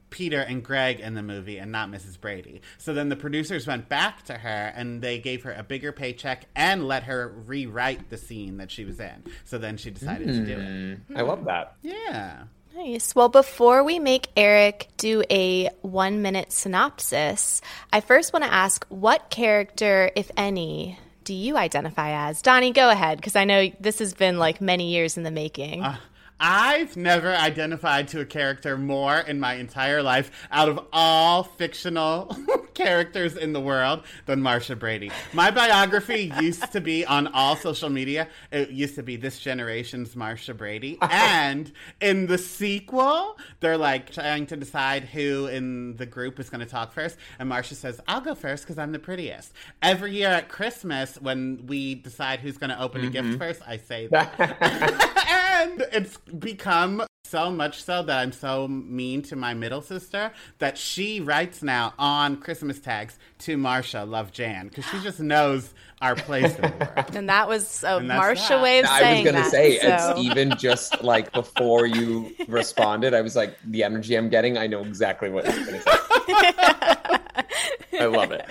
Peter 0.08 0.40
and 0.40 0.64
Greg 0.64 0.98
in 0.98 1.14
the 1.14 1.22
movie 1.22 1.58
and 1.58 1.70
not 1.70 1.90
Mrs. 1.90 2.20
Brady?" 2.20 2.62
So 2.78 2.94
then 2.94 3.10
the 3.10 3.16
producers 3.16 3.66
went 3.66 3.88
back 3.88 4.24
to 4.24 4.34
her 4.38 4.72
and 4.74 5.02
they 5.02 5.18
gave 5.18 5.42
her 5.44 5.52
a 5.52 5.62
bigger 5.62 5.92
paycheck 5.92 6.46
and 6.56 6.88
let 6.88 7.04
her 7.04 7.28
rewrite 7.28 8.08
the 8.08 8.16
scene 8.16 8.56
that 8.56 8.70
she 8.70 8.84
was 8.84 8.98
in. 8.98 9.24
So 9.44 9.58
then 9.58 9.76
she 9.76 9.90
decided 9.90 10.28
to 10.28 10.44
do 10.44 10.52
it. 10.52 10.98
Hmm. 11.08 11.16
I 11.16 11.22
love 11.22 11.44
that. 11.44 11.76
Yeah. 11.82 12.44
Nice. 12.74 13.14
Well, 13.14 13.28
before 13.28 13.84
we 13.84 13.98
make 13.98 14.28
Eric 14.36 14.88
do 14.96 15.22
a 15.30 15.68
one 15.82 16.22
minute 16.22 16.52
synopsis, 16.52 17.60
I 17.92 18.00
first 18.00 18.32
want 18.32 18.44
to 18.44 18.52
ask 18.52 18.86
what 18.88 19.28
character, 19.28 20.10
if 20.16 20.30
any, 20.36 20.98
do 21.24 21.34
you 21.34 21.56
identify 21.56 22.28
as? 22.28 22.40
Donnie, 22.42 22.72
go 22.72 22.88
ahead, 22.88 23.18
because 23.18 23.36
I 23.36 23.44
know 23.44 23.70
this 23.80 23.98
has 23.98 24.14
been 24.14 24.38
like 24.38 24.60
many 24.60 24.92
years 24.92 25.16
in 25.16 25.24
the 25.24 25.30
making. 25.30 25.82
Uh, 25.82 25.96
I've 26.38 26.96
never 26.96 27.34
identified 27.34 28.08
to 28.08 28.20
a 28.20 28.24
character 28.24 28.78
more 28.78 29.18
in 29.18 29.38
my 29.38 29.54
entire 29.54 30.02
life 30.02 30.30
out 30.50 30.70
of 30.70 30.80
all 30.90 31.42
fictional 31.42 32.34
characters 32.74 33.36
in 33.36 33.52
the 33.52 33.60
world 33.60 34.02
than 34.26 34.40
Marsha 34.40 34.78
Brady. 34.78 35.10
My 35.32 35.50
biography 35.50 36.32
used 36.40 36.72
to 36.72 36.80
be 36.80 37.04
on 37.04 37.26
all 37.28 37.56
social 37.56 37.90
media. 37.90 38.28
It 38.50 38.70
used 38.70 38.94
to 38.96 39.02
be 39.02 39.16
this 39.16 39.38
generation's 39.38 40.14
Marsha 40.14 40.56
Brady. 40.56 40.98
And 41.10 41.72
in 42.00 42.26
the 42.26 42.38
sequel, 42.38 43.36
they're 43.60 43.76
like 43.76 44.10
trying 44.10 44.46
to 44.46 44.56
decide 44.56 45.04
who 45.04 45.46
in 45.46 45.96
the 45.96 46.06
group 46.06 46.40
is 46.40 46.48
going 46.48 46.60
to 46.60 46.66
talk 46.66 46.92
first. 46.92 47.18
And 47.38 47.50
Marsha 47.50 47.74
says, 47.74 48.00
I'll 48.08 48.20
go 48.20 48.34
first 48.34 48.64
because 48.64 48.78
I'm 48.78 48.92
the 48.92 48.98
prettiest. 48.98 49.52
Every 49.82 50.12
year 50.12 50.28
at 50.28 50.48
Christmas, 50.48 51.16
when 51.20 51.66
we 51.66 51.96
decide 51.96 52.40
who's 52.40 52.58
going 52.58 52.70
to 52.70 52.80
open 52.80 53.02
a 53.02 53.10
mm-hmm. 53.10 53.30
gift 53.30 53.38
first, 53.38 53.62
I 53.66 53.76
say 53.76 54.06
that 54.10 54.32
and 55.60 55.84
it's 55.92 56.16
become 56.18 57.04
so 57.24 57.50
much 57.50 57.84
so 57.84 58.02
that 58.02 58.18
I'm 58.18 58.32
so 58.32 58.66
mean 58.66 59.22
to 59.22 59.36
my 59.36 59.54
middle 59.54 59.82
sister 59.82 60.32
that 60.58 60.76
she 60.76 61.20
writes 61.20 61.62
now 61.62 61.94
on 61.98 62.38
Christmas 62.38 62.80
tags 62.80 63.18
to 63.40 63.56
Marsha, 63.56 64.08
love 64.08 64.32
Jan, 64.32 64.68
because 64.68 64.84
she 64.86 65.00
just 65.00 65.20
knows 65.20 65.72
our 66.00 66.16
place 66.16 66.54
in 66.56 66.62
the 66.62 66.90
world. 66.96 67.10
and 67.14 67.28
that 67.28 67.46
was 67.46 67.84
a 67.84 68.00
Marsha 68.00 68.48
that. 68.48 68.62
way 68.62 68.80
of 68.80 68.86
I 68.86 69.14
was 69.14 69.24
gonna 69.24 69.44
say 69.48 69.78
so- 69.78 70.10
it's 70.10 70.20
even 70.20 70.56
just 70.56 71.02
like 71.04 71.32
before 71.32 71.86
you 71.86 72.34
responded, 72.48 73.14
I 73.14 73.20
was 73.20 73.36
like, 73.36 73.56
the 73.64 73.84
energy 73.84 74.16
I'm 74.16 74.28
getting, 74.28 74.58
I 74.58 74.66
know 74.66 74.80
exactly 74.80 75.30
what 75.30 75.44
you're 75.44 75.64
gonna 75.66 75.82
say. 75.82 75.90
I 78.00 78.06
love 78.06 78.32
it. 78.32 78.46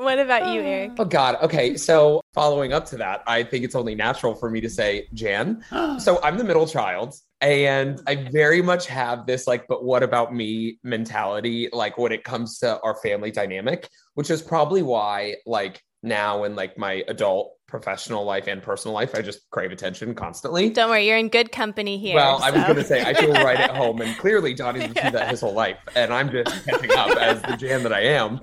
What 0.00 0.18
about 0.18 0.52
you, 0.52 0.60
Eric? 0.62 0.92
Oh 0.98 1.04
God. 1.04 1.36
Okay. 1.42 1.76
So 1.76 2.20
following 2.32 2.72
up 2.72 2.86
to 2.86 2.96
that, 2.96 3.22
I 3.26 3.42
think 3.42 3.64
it's 3.64 3.74
only 3.74 3.94
natural 3.94 4.34
for 4.34 4.50
me 4.50 4.60
to 4.62 4.70
say 4.70 5.06
Jan. 5.12 5.62
so 5.98 6.20
I'm 6.22 6.38
the 6.38 6.44
middle 6.44 6.66
child. 6.66 7.14
And 7.42 8.00
I 8.06 8.28
very 8.30 8.60
much 8.60 8.86
have 8.86 9.26
this 9.26 9.46
like, 9.46 9.66
but 9.66 9.84
what 9.84 10.02
about 10.02 10.34
me 10.34 10.78
mentality, 10.82 11.68
like 11.72 11.96
when 11.96 12.12
it 12.12 12.24
comes 12.24 12.58
to 12.58 12.80
our 12.80 12.96
family 12.96 13.30
dynamic, 13.30 13.88
which 14.14 14.30
is 14.30 14.42
probably 14.42 14.82
why, 14.82 15.36
like, 15.46 15.82
now 16.02 16.44
in 16.44 16.56
like 16.56 16.78
my 16.78 17.04
adult 17.08 17.56
professional 17.66 18.24
life 18.24 18.46
and 18.48 18.62
personal 18.62 18.94
life, 18.94 19.14
I 19.14 19.22
just 19.22 19.48
crave 19.50 19.70
attention 19.70 20.14
constantly. 20.14 20.70
Don't 20.70 20.90
worry, 20.90 21.06
you're 21.06 21.16
in 21.16 21.28
good 21.28 21.52
company 21.52 21.98
here. 21.98 22.16
Well, 22.16 22.42
I 22.42 22.50
was 22.50 22.62
going 22.64 22.76
to 22.76 22.84
say 22.84 23.02
I 23.02 23.14
feel 23.14 23.32
right 23.32 23.58
at 23.58 23.76
home, 23.76 24.00
and 24.00 24.16
clearly 24.18 24.54
Donnie's 24.54 24.84
been 24.84 24.94
through 24.94 25.10
that 25.12 25.30
his 25.30 25.40
whole 25.40 25.54
life, 25.54 25.78
and 25.94 26.12
I'm 26.12 26.30
just 26.30 26.64
catching 26.64 26.90
up 26.92 27.16
as 27.16 27.42
the 27.42 27.56
Jan 27.56 27.82
that 27.84 27.92
I 27.92 28.00
am. 28.00 28.40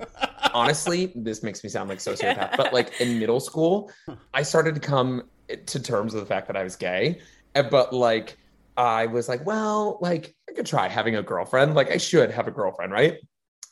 Honestly, 0.54 1.12
this 1.14 1.42
makes 1.42 1.62
me 1.62 1.70
sound 1.70 1.88
like 1.88 1.98
sociopath, 1.98 2.56
but 2.56 2.72
like 2.72 3.00
in 3.00 3.18
middle 3.18 3.40
school, 3.40 3.90
I 4.32 4.42
started 4.42 4.74
to 4.74 4.80
come 4.80 5.24
to 5.66 5.80
terms 5.80 6.14
with 6.14 6.22
the 6.22 6.28
fact 6.28 6.46
that 6.46 6.56
I 6.56 6.62
was 6.62 6.76
gay, 6.76 7.20
but 7.54 7.92
like 7.92 8.38
I 8.78 9.06
was 9.06 9.28
like, 9.28 9.44
well, 9.44 9.98
like 10.00 10.34
I 10.48 10.52
could 10.52 10.66
try 10.66 10.88
having 10.88 11.16
a 11.16 11.22
girlfriend, 11.22 11.74
like 11.74 11.90
I 11.90 11.96
should 11.96 12.30
have 12.30 12.46
a 12.46 12.52
girlfriend, 12.52 12.92
right? 12.92 13.18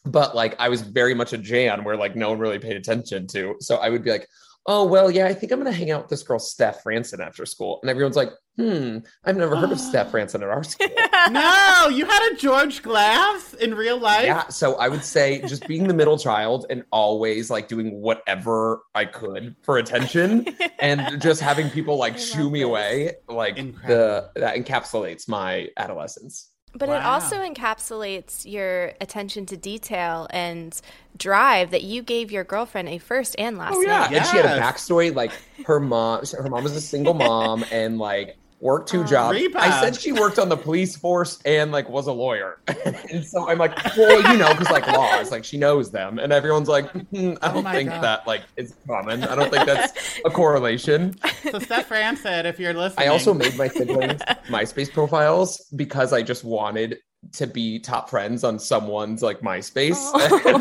But 0.06 0.34
like 0.34 0.54
I 0.58 0.68
was 0.68 0.82
very 0.82 1.14
much 1.14 1.32
a 1.32 1.38
Jan 1.38 1.84
where 1.84 1.96
like 1.96 2.16
no 2.16 2.30
one 2.30 2.38
really 2.38 2.58
paid 2.58 2.76
attention 2.76 3.26
to, 3.28 3.56
so 3.60 3.76
I 3.76 3.90
would 3.90 4.02
be 4.04 4.10
like. 4.10 4.28
Oh 4.68 4.84
well, 4.84 5.12
yeah. 5.12 5.26
I 5.26 5.32
think 5.32 5.52
I'm 5.52 5.60
gonna 5.60 5.70
hang 5.70 5.92
out 5.92 6.02
with 6.02 6.10
this 6.10 6.24
girl 6.24 6.40
Steph 6.40 6.84
Ranson 6.84 7.20
after 7.20 7.46
school, 7.46 7.78
and 7.82 7.88
everyone's 7.88 8.16
like, 8.16 8.30
"Hmm, 8.56 8.98
I've 9.22 9.36
never 9.36 9.54
heard 9.54 9.70
of 9.70 9.78
Steph 9.78 10.12
Ranson 10.12 10.42
at 10.42 10.48
our 10.48 10.64
school." 10.64 10.88
no, 11.30 11.88
you 11.88 12.04
had 12.04 12.32
a 12.32 12.34
George 12.34 12.82
Glass 12.82 13.54
in 13.54 13.74
real 13.74 13.98
life? 13.98 14.24
yeah 14.24 14.48
so 14.48 14.74
i 14.76 14.88
would 14.88 15.04
say 15.04 15.40
just 15.42 15.66
being 15.66 15.86
the 15.88 15.94
middle 15.94 16.18
child 16.18 16.66
and 16.70 16.82
always 16.90 17.50
like 17.50 17.68
doing 17.68 18.00
whatever 18.00 18.80
i 18.94 19.04
could 19.04 19.54
for 19.62 19.78
attention 19.78 20.46
and 20.78 21.20
just 21.20 21.40
having 21.40 21.70
people 21.70 21.96
like 21.96 22.18
shoo 22.18 22.50
me 22.50 22.60
this. 22.60 22.66
away 22.68 23.12
like 23.28 23.56
Incredible. 23.56 24.30
the 24.34 24.40
that 24.40 24.56
encapsulates 24.56 25.28
my 25.28 25.68
adolescence 25.76 26.50
But 26.78 26.88
it 26.88 27.02
also 27.02 27.36
encapsulates 27.36 28.50
your 28.50 28.92
attention 29.00 29.46
to 29.46 29.56
detail 29.56 30.26
and 30.30 30.78
drive 31.16 31.70
that 31.70 31.82
you 31.82 32.02
gave 32.02 32.30
your 32.30 32.44
girlfriend 32.44 32.88
a 32.88 32.98
first 32.98 33.34
and 33.38 33.56
oh, 33.56 33.60
last 33.60 33.74
oh 33.74 33.80
yeah. 33.82 34.08
Name. 34.08 34.18
and 34.18 34.26
she 34.26 34.36
had 34.36 34.46
a 34.46 34.60
backstory 34.60 35.14
like 35.14 35.32
her 35.64 35.80
mom 35.80 36.22
her 36.32 36.48
mom 36.48 36.62
was 36.62 36.76
a 36.76 36.80
single 36.80 37.14
mom 37.14 37.64
and 37.70 37.98
like 37.98 38.36
worked 38.60 38.88
two 38.88 39.04
jobs 39.04 39.36
Reba. 39.38 39.60
i 39.62 39.80
said 39.82 39.94
she 39.94 40.12
worked 40.12 40.38
on 40.38 40.48
the 40.48 40.56
police 40.56 40.96
force 40.96 41.40
and 41.44 41.72
like 41.72 41.88
was 41.90 42.06
a 42.06 42.12
lawyer 42.12 42.58
and 43.12 43.24
so 43.24 43.48
i'm 43.48 43.58
like 43.58 43.76
well 43.96 44.32
you 44.32 44.38
know 44.38 44.48
because 44.50 44.70
like 44.70 44.86
laws 44.86 45.30
like 45.30 45.44
she 45.44 45.58
knows 45.58 45.90
them 45.90 46.18
and 46.18 46.32
everyone's 46.32 46.68
like 46.68 46.90
"Hmm, 46.90 47.32
i 47.42 47.50
Oh 47.50 47.54
don't 47.54 47.64
my 47.64 47.72
think 47.74 47.90
God. 47.90 48.02
that 48.02 48.26
like 48.26 48.42
is 48.56 48.74
common 48.86 49.24
i 49.24 49.34
don't 49.34 49.50
think 49.50 49.66
that's 49.66 50.18
a 50.24 50.30
correlation 50.30 51.14
So 51.50 51.58
Steph 51.60 51.88
said, 52.18 52.44
if 52.46 52.58
you're 52.58 52.74
listening. 52.74 53.06
I 53.06 53.10
also 53.10 53.32
made 53.32 53.56
my 53.56 53.68
siblings 53.68 54.20
MySpace 54.48 54.92
profiles 54.92 55.60
because 55.76 56.12
I 56.12 56.22
just 56.22 56.42
wanted 56.44 56.98
to 57.34 57.46
be 57.46 57.78
top 57.78 58.10
friends 58.10 58.42
on 58.42 58.58
someone's 58.58 59.22
like 59.22 59.40
MySpace. 59.40 60.12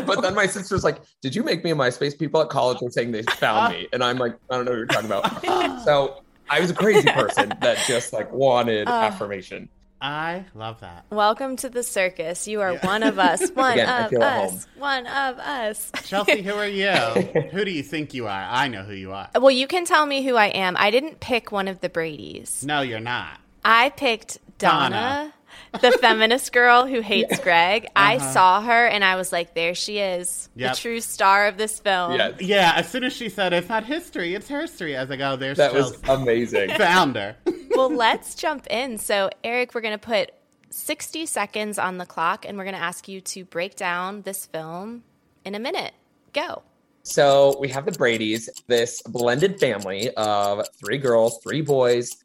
but 0.06 0.22
then 0.22 0.34
my 0.34 0.46
sister's 0.46 0.84
like, 0.84 0.98
"Did 1.22 1.34
you 1.34 1.42
make 1.42 1.64
me 1.64 1.72
a 1.72 1.74
MySpace?" 1.74 2.16
People 2.18 2.40
at 2.40 2.48
college 2.50 2.78
were 2.80 2.90
saying 2.90 3.10
they 3.12 3.22
found 3.22 3.74
me, 3.74 3.88
and 3.92 4.02
I'm 4.02 4.18
like, 4.18 4.36
"I 4.50 4.56
don't 4.56 4.64
know 4.64 4.72
what 4.72 4.76
you're 4.78 4.86
talking 4.86 5.06
about." 5.06 5.84
so 5.84 6.22
I 6.48 6.60
was 6.60 6.70
a 6.70 6.74
crazy 6.74 7.08
person 7.10 7.52
that 7.60 7.78
just 7.86 8.12
like 8.12 8.32
wanted 8.32 8.88
uh, 8.88 8.92
affirmation. 8.92 9.68
I 10.00 10.44
love 10.54 10.80
that. 10.80 11.06
Welcome 11.10 11.56
to 11.56 11.70
the 11.70 11.82
circus. 11.82 12.46
You 12.46 12.60
are 12.60 12.76
one 12.76 13.02
of 13.02 13.18
us. 13.18 13.50
One 13.54 13.72
Again, 13.72 13.88
of 13.88 14.12
us. 14.20 14.66
One 14.76 15.06
of 15.06 15.38
us. 15.38 15.90
Chelsea, 16.04 16.42
who 16.42 16.52
are 16.52 16.68
you? 16.68 16.90
who 17.50 17.64
do 17.64 17.70
you 17.70 17.82
think 17.82 18.12
you 18.12 18.26
are? 18.26 18.46
I 18.50 18.68
know 18.68 18.82
who 18.82 18.92
you 18.92 19.12
are. 19.12 19.28
Well, 19.34 19.50
you 19.50 19.66
can 19.66 19.86
tell 19.86 20.04
me 20.04 20.22
who 20.22 20.36
I 20.36 20.48
am. 20.48 20.76
I 20.76 20.90
didn't 20.90 21.20
pick 21.20 21.50
one 21.50 21.66
of 21.66 21.80
the 21.80 21.88
Bradys. 21.88 22.62
No, 22.64 22.82
you're 22.82 23.00
not. 23.00 23.40
I 23.64 23.88
picked 23.90 24.38
Donna, 24.58 25.32
the 25.80 25.92
feminist 26.00 26.52
girl 26.52 26.86
who 26.86 27.00
hates 27.00 27.38
Greg. 27.40 27.88
I 27.96 28.16
Uh-huh. 28.16 28.32
saw 28.32 28.60
her 28.62 28.86
and 28.86 29.04
I 29.04 29.16
was 29.16 29.32
like, 29.32 29.54
there 29.54 29.74
she 29.74 29.98
is, 29.98 30.48
Yep. 30.56 30.74
the 30.74 30.80
true 30.80 31.00
star 31.00 31.46
of 31.46 31.56
this 31.56 31.78
film. 31.80 32.12
Yeah, 32.14 32.32
Yeah, 32.40 32.72
as 32.76 32.88
soon 32.88 33.04
as 33.04 33.12
she 33.12 33.28
said 33.28 33.52
it's 33.52 33.68
not 33.68 33.84
history, 33.84 34.34
it's 34.34 34.48
herstory. 34.48 34.96
I 34.96 35.00
was 35.00 35.10
like, 35.10 35.20
oh, 35.20 35.36
there's 35.36 35.58
that 35.58 35.72
was 35.74 35.98
amazing. 36.08 36.70
Found 36.76 37.16
her. 37.16 37.36
well, 37.74 37.90
let's 37.90 38.34
jump 38.34 38.66
in. 38.68 38.98
So, 38.98 39.30
Eric, 39.44 39.74
we're 39.74 39.80
going 39.82 39.98
to 39.98 40.06
put 40.06 40.32
60 40.70 41.26
seconds 41.26 41.78
on 41.78 41.98
the 41.98 42.06
clock 42.06 42.44
and 42.46 42.58
we're 42.58 42.64
going 42.64 42.74
to 42.76 42.82
ask 42.82 43.08
you 43.08 43.20
to 43.20 43.44
break 43.44 43.76
down 43.76 44.22
this 44.22 44.46
film 44.46 45.02
in 45.44 45.54
a 45.54 45.58
minute. 45.58 45.92
Go. 46.32 46.62
So 47.02 47.56
we 47.60 47.68
have 47.68 47.84
the 47.86 47.92
Brady's, 47.92 48.50
this 48.66 49.00
blended 49.02 49.60
family 49.60 50.10
of 50.16 50.66
three 50.76 50.98
girls, 50.98 51.38
three 51.42 51.60
boys. 51.62 52.16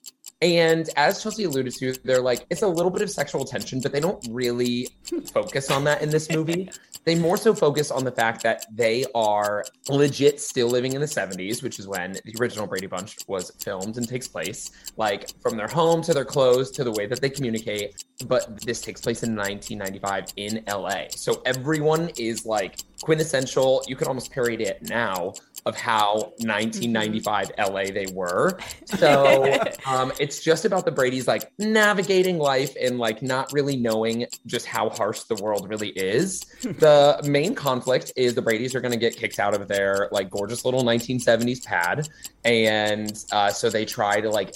And 0.41 0.89
as 0.95 1.21
Chelsea 1.21 1.43
alluded 1.43 1.73
to, 1.75 1.93
they're 2.03 2.21
like, 2.21 2.45
it's 2.49 2.63
a 2.63 2.67
little 2.67 2.89
bit 2.89 3.03
of 3.03 3.11
sexual 3.11 3.45
tension, 3.45 3.79
but 3.79 3.91
they 3.91 3.99
don't 3.99 4.25
really 4.31 4.89
focus 5.31 5.69
on 5.69 5.83
that 5.83 6.01
in 6.01 6.09
this 6.09 6.29
movie. 6.31 6.69
They 7.03 7.15
more 7.15 7.35
so 7.35 7.55
focus 7.55 7.89
on 7.89 8.03
the 8.03 8.11
fact 8.11 8.43
that 8.43 8.67
they 8.71 9.05
are 9.15 9.65
legit 9.89 10.39
still 10.39 10.67
living 10.67 10.93
in 10.93 11.01
the 11.01 11.07
70s, 11.07 11.63
which 11.63 11.79
is 11.79 11.87
when 11.87 12.11
the 12.11 12.35
original 12.39 12.67
Brady 12.67 12.85
Bunch 12.85 13.17
was 13.27 13.49
filmed 13.59 13.97
and 13.97 14.07
takes 14.07 14.27
place, 14.27 14.69
like 14.97 15.31
from 15.41 15.57
their 15.57 15.67
home 15.67 16.03
to 16.03 16.13
their 16.13 16.25
clothes 16.25 16.69
to 16.71 16.83
the 16.83 16.91
way 16.91 17.07
that 17.07 17.19
they 17.19 17.31
communicate. 17.31 18.05
But 18.27 18.61
this 18.61 18.81
takes 18.81 19.01
place 19.01 19.23
in 19.23 19.35
1995 19.35 20.33
in 20.35 20.63
LA. 20.67 21.05
So 21.09 21.41
everyone 21.43 22.11
is 22.17 22.45
like 22.45 22.77
quintessential. 23.01 23.83
You 23.87 23.95
could 23.95 24.07
almost 24.07 24.31
parody 24.31 24.65
it 24.65 24.83
now 24.83 25.33
of 25.65 25.75
how 25.75 26.33
1995 26.39 27.51
LA 27.57 27.83
they 27.85 28.07
were. 28.13 28.57
So 28.85 29.57
um, 29.85 30.11
it's 30.19 30.43
just 30.43 30.65
about 30.65 30.85
the 30.85 30.91
Brady's 30.91 31.27
like 31.27 31.51
navigating 31.57 32.37
life 32.37 32.75
and 32.79 32.99
like 32.99 33.21
not 33.21 33.51
really 33.53 33.77
knowing 33.77 34.25
just 34.45 34.65
how 34.65 34.89
harsh 34.89 35.21
the 35.23 35.35
world 35.35 35.69
really 35.69 35.89
is. 35.89 36.45
The 36.81 37.21
main 37.23 37.53
conflict 37.53 38.11
is 38.15 38.33
the 38.33 38.41
Brady's 38.41 38.75
are 38.75 38.81
going 38.81 38.91
to 38.91 38.97
get 38.97 39.15
kicked 39.15 39.39
out 39.39 39.53
of 39.53 39.67
their 39.67 40.09
like 40.11 40.29
gorgeous 40.29 40.65
little 40.65 40.83
1970s 40.83 41.63
pad, 41.63 42.09
and 42.43 43.23
uh, 43.31 43.49
so 43.51 43.69
they 43.69 43.85
try 43.85 44.19
to 44.19 44.29
like 44.29 44.55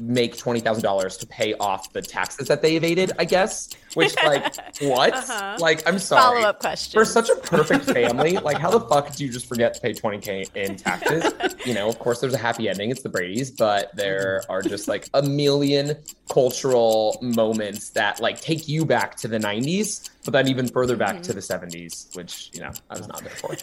make 0.00 0.36
twenty 0.36 0.60
thousand 0.60 0.82
dollars 0.82 1.16
to 1.18 1.26
pay 1.26 1.54
off 1.54 1.92
the 1.92 2.02
taxes 2.02 2.48
that 2.48 2.62
they 2.62 2.76
evaded. 2.76 3.12
I 3.18 3.24
guess. 3.24 3.68
Which 3.94 4.14
like 4.16 4.54
what? 4.80 5.14
Uh-huh. 5.14 5.56
Like 5.58 5.86
I'm 5.88 5.98
sorry. 5.98 6.22
Follow 6.22 6.48
up 6.48 6.60
question. 6.60 6.98
For 6.98 7.04
such 7.04 7.28
a 7.28 7.36
perfect 7.36 7.84
family, 7.92 8.38
like 8.38 8.58
how 8.58 8.70
the 8.70 8.80
fuck 8.80 9.14
do 9.14 9.24
you 9.24 9.32
just 9.32 9.46
forget 9.46 9.74
to 9.74 9.80
pay 9.80 9.92
twenty 9.92 10.18
k 10.18 10.46
in 10.54 10.76
taxes? 10.76 11.32
you 11.64 11.74
know, 11.74 11.88
of 11.88 11.98
course, 11.98 12.20
there's 12.20 12.34
a 12.34 12.38
happy 12.38 12.68
ending. 12.68 12.90
It's 12.90 13.02
the 13.02 13.08
Brady's, 13.08 13.50
but 13.50 13.94
there 13.96 14.42
are 14.48 14.62
just 14.62 14.88
like 14.88 15.08
a 15.14 15.22
million 15.22 15.96
cultural 16.28 17.18
moments 17.20 17.90
that 17.90 18.20
like 18.20 18.40
take 18.40 18.68
you 18.68 18.84
back 18.84 19.16
to 19.16 19.28
the 19.28 19.38
'90s, 19.38 20.08
but 20.24 20.32
then 20.32 20.48
even 20.48 20.68
further 20.68 20.96
back 20.96 21.14
mm-hmm. 21.14 21.22
to 21.22 21.32
the 21.32 21.40
'70s, 21.40 22.14
which 22.16 22.50
you 22.52 22.60
know 22.60 22.72
I 22.90 22.98
was 22.98 23.08
not 23.08 23.22
there 23.22 23.30
for. 23.30 23.56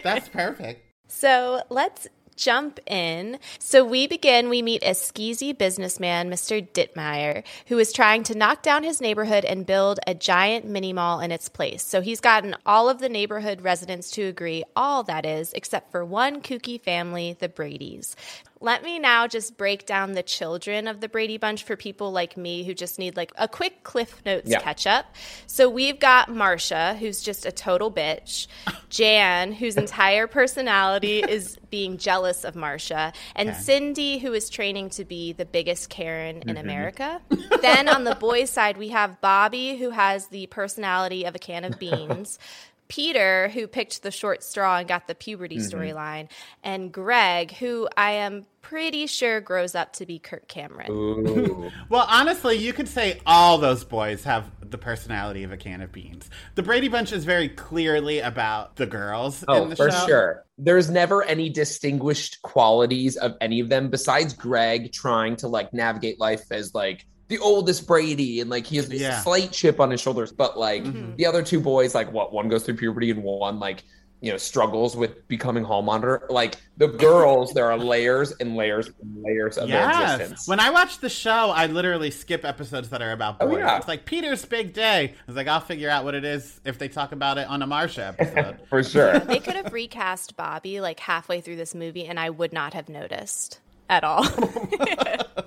That's 0.02 0.28
perfect. 0.28 0.82
So 1.08 1.62
let's 1.70 2.08
jump 2.36 2.80
in. 2.86 3.38
So 3.58 3.84
we 3.84 4.06
begin, 4.06 4.48
we 4.48 4.62
meet 4.62 4.82
a 4.82 4.90
skeezy 4.90 5.56
businessman, 5.56 6.30
Mr. 6.30 6.66
Dittmeyer, 6.66 7.44
who 7.66 7.78
is 7.78 7.92
trying 7.92 8.22
to 8.24 8.34
knock 8.34 8.62
down 8.62 8.84
his 8.84 9.00
neighborhood 9.00 9.44
and 9.44 9.66
build 9.66 10.00
a 10.06 10.14
giant 10.14 10.66
mini 10.66 10.92
mall 10.92 11.20
in 11.20 11.30
its 11.30 11.48
place. 11.48 11.84
So 11.84 12.00
he's 12.00 12.20
gotten 12.20 12.56
all 12.66 12.88
of 12.88 12.98
the 12.98 13.08
neighborhood 13.08 13.62
residents 13.62 14.10
to 14.12 14.22
agree, 14.22 14.64
all 14.74 15.02
that 15.04 15.24
is, 15.26 15.52
except 15.52 15.90
for 15.90 16.04
one 16.04 16.40
kooky 16.40 16.80
family, 16.80 17.36
the 17.38 17.48
Brady's. 17.48 18.16
Let 18.64 18.82
me 18.82 18.98
now 18.98 19.26
just 19.26 19.58
break 19.58 19.84
down 19.84 20.12
the 20.12 20.22
children 20.22 20.88
of 20.88 21.02
the 21.02 21.06
Brady 21.06 21.36
Bunch 21.36 21.64
for 21.64 21.76
people 21.76 22.12
like 22.12 22.38
me 22.38 22.64
who 22.64 22.72
just 22.72 22.98
need 22.98 23.14
like 23.14 23.30
a 23.36 23.46
quick 23.46 23.84
Cliff 23.84 24.24
Notes 24.24 24.48
yeah. 24.48 24.58
catch 24.58 24.86
up. 24.86 25.14
So 25.46 25.68
we've 25.68 26.00
got 26.00 26.30
Marcia, 26.30 26.96
who's 26.98 27.20
just 27.20 27.44
a 27.44 27.52
total 27.52 27.92
bitch, 27.92 28.46
Jan, 28.88 29.52
whose 29.52 29.76
entire 29.76 30.26
personality 30.26 31.18
is 31.18 31.58
being 31.68 31.98
jealous 31.98 32.42
of 32.42 32.56
Marcia, 32.56 33.12
and 33.36 33.50
okay. 33.50 33.58
Cindy, 33.58 34.18
who 34.18 34.32
is 34.32 34.48
training 34.48 34.88
to 34.90 35.04
be 35.04 35.34
the 35.34 35.44
biggest 35.44 35.90
Karen 35.90 36.36
in 36.36 36.48
mm-hmm. 36.48 36.56
America. 36.56 37.20
then 37.60 37.86
on 37.86 38.04
the 38.04 38.14
boys' 38.14 38.48
side, 38.48 38.78
we 38.78 38.88
have 38.88 39.20
Bobby, 39.20 39.76
who 39.76 39.90
has 39.90 40.28
the 40.28 40.46
personality 40.46 41.24
of 41.24 41.34
a 41.34 41.38
can 41.38 41.64
of 41.64 41.78
beans. 41.78 42.38
Peter, 42.88 43.48
who 43.48 43.66
picked 43.66 44.02
the 44.02 44.10
short 44.10 44.42
straw 44.42 44.78
and 44.78 44.88
got 44.88 45.06
the 45.06 45.14
puberty 45.14 45.56
mm-hmm. 45.56 45.76
storyline, 45.76 46.28
and 46.62 46.92
Greg, 46.92 47.52
who 47.52 47.88
I 47.96 48.12
am 48.12 48.46
pretty 48.60 49.06
sure 49.06 49.40
grows 49.40 49.74
up 49.74 49.92
to 49.94 50.06
be 50.06 50.18
Kirk 50.18 50.48
Cameron. 50.48 51.70
well, 51.88 52.06
honestly, 52.08 52.56
you 52.56 52.72
could 52.72 52.88
say 52.88 53.20
all 53.26 53.58
those 53.58 53.84
boys 53.84 54.24
have 54.24 54.50
the 54.60 54.78
personality 54.78 55.44
of 55.44 55.52
a 55.52 55.56
can 55.56 55.82
of 55.82 55.92
beans. 55.92 56.28
The 56.54 56.62
Brady 56.62 56.88
Bunch 56.88 57.12
is 57.12 57.24
very 57.24 57.48
clearly 57.48 58.20
about 58.20 58.76
the 58.76 58.86
girls. 58.86 59.44
Oh, 59.46 59.68
the 59.68 59.76
for 59.76 59.90
show. 59.90 60.06
sure. 60.06 60.44
There's 60.56 60.88
never 60.88 61.22
any 61.22 61.50
distinguished 61.50 62.42
qualities 62.42 63.16
of 63.16 63.36
any 63.40 63.60
of 63.60 63.68
them 63.68 63.90
besides 63.90 64.32
Greg 64.32 64.92
trying 64.92 65.36
to 65.36 65.48
like 65.48 65.72
navigate 65.74 66.18
life 66.18 66.50
as 66.50 66.74
like 66.74 67.06
the 67.28 67.38
oldest 67.38 67.86
Brady 67.86 68.40
and 68.40 68.50
like 68.50 68.66
he 68.66 68.76
has 68.76 68.88
this 68.88 69.00
yeah. 69.00 69.20
slight 69.20 69.52
chip 69.52 69.80
on 69.80 69.90
his 69.90 70.00
shoulders. 70.00 70.32
But 70.32 70.58
like 70.58 70.84
mm-hmm. 70.84 71.16
the 71.16 71.26
other 71.26 71.42
two 71.42 71.60
boys, 71.60 71.94
like 71.94 72.12
what 72.12 72.32
one 72.32 72.48
goes 72.48 72.64
through 72.64 72.76
puberty 72.76 73.10
and 73.10 73.22
one 73.22 73.58
like 73.58 73.84
you 74.24 74.30
know 74.30 74.38
struggles 74.38 74.96
with 74.96 75.28
becoming 75.28 75.64
hall 75.64 75.82
monitor. 75.82 76.26
Like 76.30 76.56
the 76.78 76.88
girls, 76.88 77.52
there 77.52 77.70
are 77.70 77.76
layers 77.76 78.32
and 78.40 78.56
layers 78.56 78.90
and 79.02 79.22
layers 79.22 79.58
of 79.58 79.68
yes. 79.68 79.96
their 79.96 80.14
existence. 80.14 80.48
When 80.48 80.60
I 80.60 80.70
watch 80.70 80.98
the 80.98 81.10
show, 81.10 81.50
I 81.50 81.66
literally 81.66 82.10
skip 82.10 82.42
episodes 82.42 82.88
that 82.88 83.02
are 83.02 83.12
about 83.12 83.38
boys. 83.38 83.50
Oh, 83.52 83.58
yeah. 83.58 83.76
It's 83.76 83.86
like 83.86 84.06
Peter's 84.06 84.42
big 84.46 84.72
day. 84.72 85.04
I 85.10 85.22
was 85.26 85.36
like, 85.36 85.46
I'll 85.46 85.60
figure 85.60 85.90
out 85.90 86.04
what 86.04 86.14
it 86.14 86.24
is 86.24 86.58
if 86.64 86.78
they 86.78 86.88
talk 86.88 87.12
about 87.12 87.36
it 87.36 87.46
on 87.48 87.60
a 87.60 87.66
Marsha 87.66 88.08
episode. 88.18 88.66
For 88.68 88.82
sure. 88.82 89.18
they 89.20 89.40
could 89.40 89.56
have 89.56 89.72
recast 89.74 90.36
Bobby 90.36 90.80
like 90.80 91.00
halfway 91.00 91.42
through 91.42 91.56
this 91.56 91.74
movie, 91.74 92.06
and 92.06 92.18
I 92.18 92.30
would 92.30 92.52
not 92.52 92.72
have 92.72 92.88
noticed 92.88 93.60
at 93.90 94.04
all. 94.04 94.26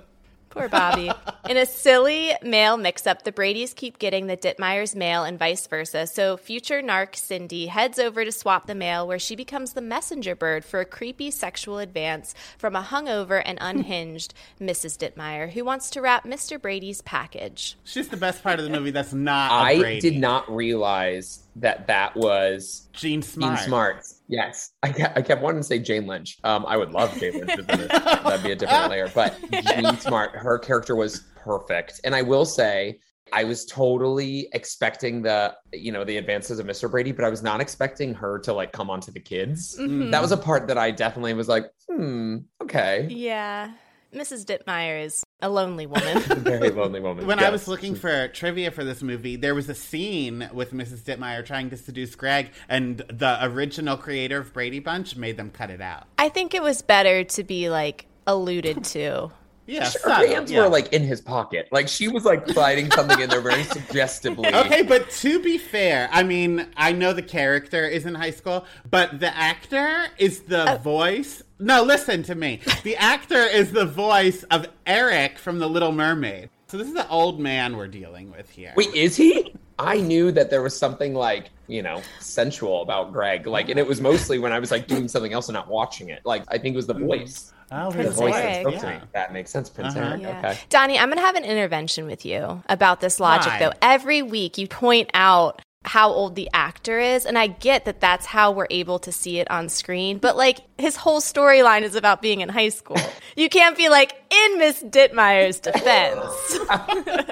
Poor 0.58 0.68
Bobby. 0.68 1.10
In 1.48 1.56
a 1.56 1.64
silly 1.66 2.32
mail 2.42 2.76
mix 2.76 3.06
up, 3.06 3.22
the 3.22 3.30
Bradys 3.30 3.74
keep 3.74 3.98
getting 3.98 4.26
the 4.26 4.36
Dittmeyers 4.36 4.96
mail 4.96 5.22
and 5.22 5.38
vice 5.38 5.66
versa. 5.66 6.06
So 6.06 6.36
future 6.36 6.82
narc 6.82 7.14
Cindy 7.14 7.66
heads 7.66 7.98
over 7.98 8.24
to 8.24 8.32
swap 8.32 8.66
the 8.66 8.74
mail, 8.74 9.06
where 9.06 9.20
she 9.20 9.36
becomes 9.36 9.72
the 9.72 9.80
messenger 9.80 10.34
bird 10.34 10.64
for 10.64 10.80
a 10.80 10.84
creepy 10.84 11.30
sexual 11.30 11.78
advance 11.78 12.34
from 12.58 12.74
a 12.74 12.82
hungover 12.82 13.40
and 13.44 13.58
unhinged 13.60 14.34
Mrs. 14.60 14.98
Dittmeyer, 14.98 15.52
who 15.52 15.64
wants 15.64 15.90
to 15.90 16.00
wrap 16.00 16.24
Mr. 16.24 16.60
Brady's 16.60 17.02
package. 17.02 17.76
She's 17.84 18.08
the 18.08 18.16
best 18.16 18.42
part 18.42 18.58
of 18.58 18.64
the 18.64 18.70
movie 18.70 18.90
that's 18.90 19.12
not. 19.12 19.52
I 19.52 20.00
did 20.00 20.18
not 20.18 20.50
realize 20.50 21.44
that 21.56 21.86
that 21.86 22.16
was 22.16 22.88
Jean 22.92 23.22
Smart. 23.22 23.58
Jean 23.58 23.66
Smart. 23.66 24.06
Yes, 24.28 24.72
I 24.82 24.92
kept, 24.92 25.16
I 25.16 25.22
kept 25.22 25.42
wanting 25.42 25.60
to 25.60 25.66
say 25.66 25.78
Jane 25.78 26.06
Lynch. 26.06 26.36
Um, 26.44 26.66
I 26.66 26.76
would 26.76 26.92
love 26.92 27.18
Jane 27.18 27.32
Lynch. 27.32 27.66
That'd 27.66 28.44
be 28.44 28.52
a 28.52 28.56
different 28.56 28.90
layer. 28.90 29.10
But 29.14 29.38
Jean 29.50 29.98
Smart, 29.98 30.32
her 30.32 30.58
character 30.58 30.94
was 30.94 31.24
perfect, 31.36 32.00
and 32.04 32.14
I 32.14 32.22
will 32.22 32.44
say. 32.44 33.00
I 33.30 33.44
was 33.44 33.66
totally 33.66 34.48
expecting 34.54 35.20
the, 35.20 35.54
you 35.74 35.92
know, 35.92 36.02
the 36.02 36.16
advances 36.16 36.58
of 36.58 36.66
Mr. 36.66 36.90
Brady, 36.90 37.12
but 37.12 37.26
I 37.26 37.28
was 37.28 37.42
not 37.42 37.60
expecting 37.60 38.14
her 38.14 38.38
to 38.38 38.54
like 38.54 38.72
come 38.72 38.88
onto 38.88 39.12
the 39.12 39.20
kids. 39.20 39.76
Mm-hmm. 39.78 40.10
That 40.10 40.22
was 40.22 40.32
a 40.32 40.36
part 40.38 40.66
that 40.68 40.78
I 40.78 40.90
definitely 40.90 41.34
was 41.34 41.46
like, 41.46 41.66
hmm, 41.90 42.38
okay. 42.62 43.06
Yeah. 43.10 43.72
Mrs. 44.14 44.46
Dittmeyer 44.46 45.04
is 45.04 45.22
a 45.40 45.48
lonely 45.48 45.86
woman. 45.86 46.18
Very 46.20 46.70
lonely 46.70 47.00
woman. 47.00 47.26
When 47.26 47.38
yes. 47.38 47.46
I 47.46 47.50
was 47.50 47.68
looking 47.68 47.94
for 47.94 48.28
trivia 48.28 48.70
for 48.70 48.84
this 48.84 49.02
movie, 49.02 49.36
there 49.36 49.54
was 49.54 49.68
a 49.68 49.74
scene 49.74 50.48
with 50.52 50.72
Mrs. 50.72 51.00
Dittmeyer 51.00 51.44
trying 51.44 51.70
to 51.70 51.76
seduce 51.76 52.14
Greg, 52.14 52.50
and 52.68 52.98
the 52.98 53.38
original 53.42 53.96
creator 53.96 54.38
of 54.38 54.52
Brady 54.52 54.80
Bunch 54.80 55.16
made 55.16 55.36
them 55.36 55.50
cut 55.50 55.70
it 55.70 55.80
out. 55.80 56.06
I 56.18 56.28
think 56.28 56.54
it 56.54 56.62
was 56.62 56.82
better 56.82 57.24
to 57.24 57.44
be 57.44 57.70
like 57.70 58.06
alluded 58.26 58.84
to. 58.84 59.30
Yeah, 59.68 59.90
her 60.02 60.26
hands 60.26 60.50
yeah. 60.50 60.62
were 60.62 60.68
like 60.70 60.94
in 60.94 61.02
his 61.02 61.20
pocket. 61.20 61.68
Like 61.70 61.88
she 61.88 62.08
was 62.08 62.24
like 62.24 62.48
sliding 62.48 62.90
something 62.90 63.20
in 63.20 63.28
there 63.28 63.42
very 63.42 63.64
suggestively. 63.64 64.52
Okay, 64.52 64.82
but 64.82 65.10
to 65.10 65.42
be 65.42 65.58
fair, 65.58 66.08
I 66.10 66.22
mean, 66.22 66.66
I 66.74 66.92
know 66.92 67.12
the 67.12 67.22
character 67.22 67.86
is 67.86 68.06
in 68.06 68.14
high 68.14 68.30
school, 68.30 68.64
but 68.90 69.20
the 69.20 69.36
actor 69.36 70.06
is 70.16 70.40
the 70.40 70.72
uh, 70.72 70.78
voice. 70.78 71.42
No, 71.58 71.82
listen 71.82 72.22
to 72.24 72.34
me. 72.34 72.60
The 72.82 72.96
actor 72.96 73.42
is 73.42 73.70
the 73.70 73.84
voice 73.84 74.42
of 74.44 74.68
Eric 74.86 75.38
from 75.38 75.58
The 75.58 75.68
Little 75.68 75.92
Mermaid. 75.92 76.48
So 76.68 76.78
this 76.78 76.88
is 76.88 76.94
the 76.94 77.08
old 77.10 77.38
man 77.38 77.76
we're 77.76 77.88
dealing 77.88 78.30
with 78.30 78.48
here. 78.48 78.72
Wait, 78.74 78.94
is 78.94 79.16
he? 79.16 79.54
I 79.78 80.00
knew 80.00 80.32
that 80.32 80.48
there 80.50 80.62
was 80.62 80.76
something 80.76 81.14
like, 81.14 81.50
you 81.66 81.82
know, 81.82 82.02
sensual 82.20 82.82
about 82.82 83.12
Greg. 83.12 83.46
Like, 83.46 83.68
and 83.68 83.78
it 83.78 83.86
was 83.86 84.00
mostly 84.00 84.38
when 84.38 84.52
I 84.52 84.58
was 84.58 84.70
like 84.70 84.86
doing 84.86 85.08
something 85.08 85.32
else 85.32 85.48
and 85.48 85.54
not 85.54 85.68
watching 85.68 86.08
it. 86.08 86.22
Like, 86.24 86.44
I 86.48 86.56
think 86.58 86.72
it 86.74 86.76
was 86.76 86.86
the 86.86 86.94
mm. 86.94 87.06
voice. 87.06 87.52
Oh, 87.70 87.90
Prince 87.90 88.10
the 88.10 88.22
voice 88.22 88.34
Eric. 88.34 88.64
that 88.64 88.72
spoke 88.72 88.82
yeah. 88.82 89.00
That 89.12 89.32
makes 89.32 89.50
sense, 89.50 89.68
Prince 89.68 89.94
uh-huh. 89.94 90.08
Eric. 90.08 90.22
Yeah. 90.22 90.38
Okay. 90.38 90.58
Donnie, 90.70 90.98
I'm 90.98 91.08
going 91.08 91.18
to 91.18 91.24
have 91.24 91.36
an 91.36 91.44
intervention 91.44 92.06
with 92.06 92.24
you 92.24 92.62
about 92.68 93.00
this 93.00 93.20
logic, 93.20 93.52
Why? 93.52 93.58
though. 93.58 93.72
Every 93.82 94.22
week 94.22 94.58
you 94.58 94.66
point 94.66 95.10
out 95.14 95.60
how 95.84 96.10
old 96.10 96.34
the 96.34 96.50
actor 96.52 96.98
is. 96.98 97.24
And 97.24 97.38
I 97.38 97.46
get 97.46 97.84
that 97.86 98.00
that's 98.00 98.26
how 98.26 98.52
we're 98.52 98.66
able 98.70 98.98
to 99.00 99.12
see 99.12 99.38
it 99.38 99.50
on 99.50 99.68
screen. 99.68 100.18
But 100.18 100.36
like 100.36 100.58
his 100.76 100.96
whole 100.96 101.20
storyline 101.20 101.82
is 101.82 101.94
about 101.94 102.20
being 102.20 102.40
in 102.40 102.48
high 102.48 102.68
school. 102.70 102.98
You 103.36 103.48
can't 103.48 103.76
be 103.76 103.88
like, 103.88 104.12
in 104.30 104.58
Miss 104.58 104.82
Dittmeyer's 104.82 105.60
defense. 105.60 106.58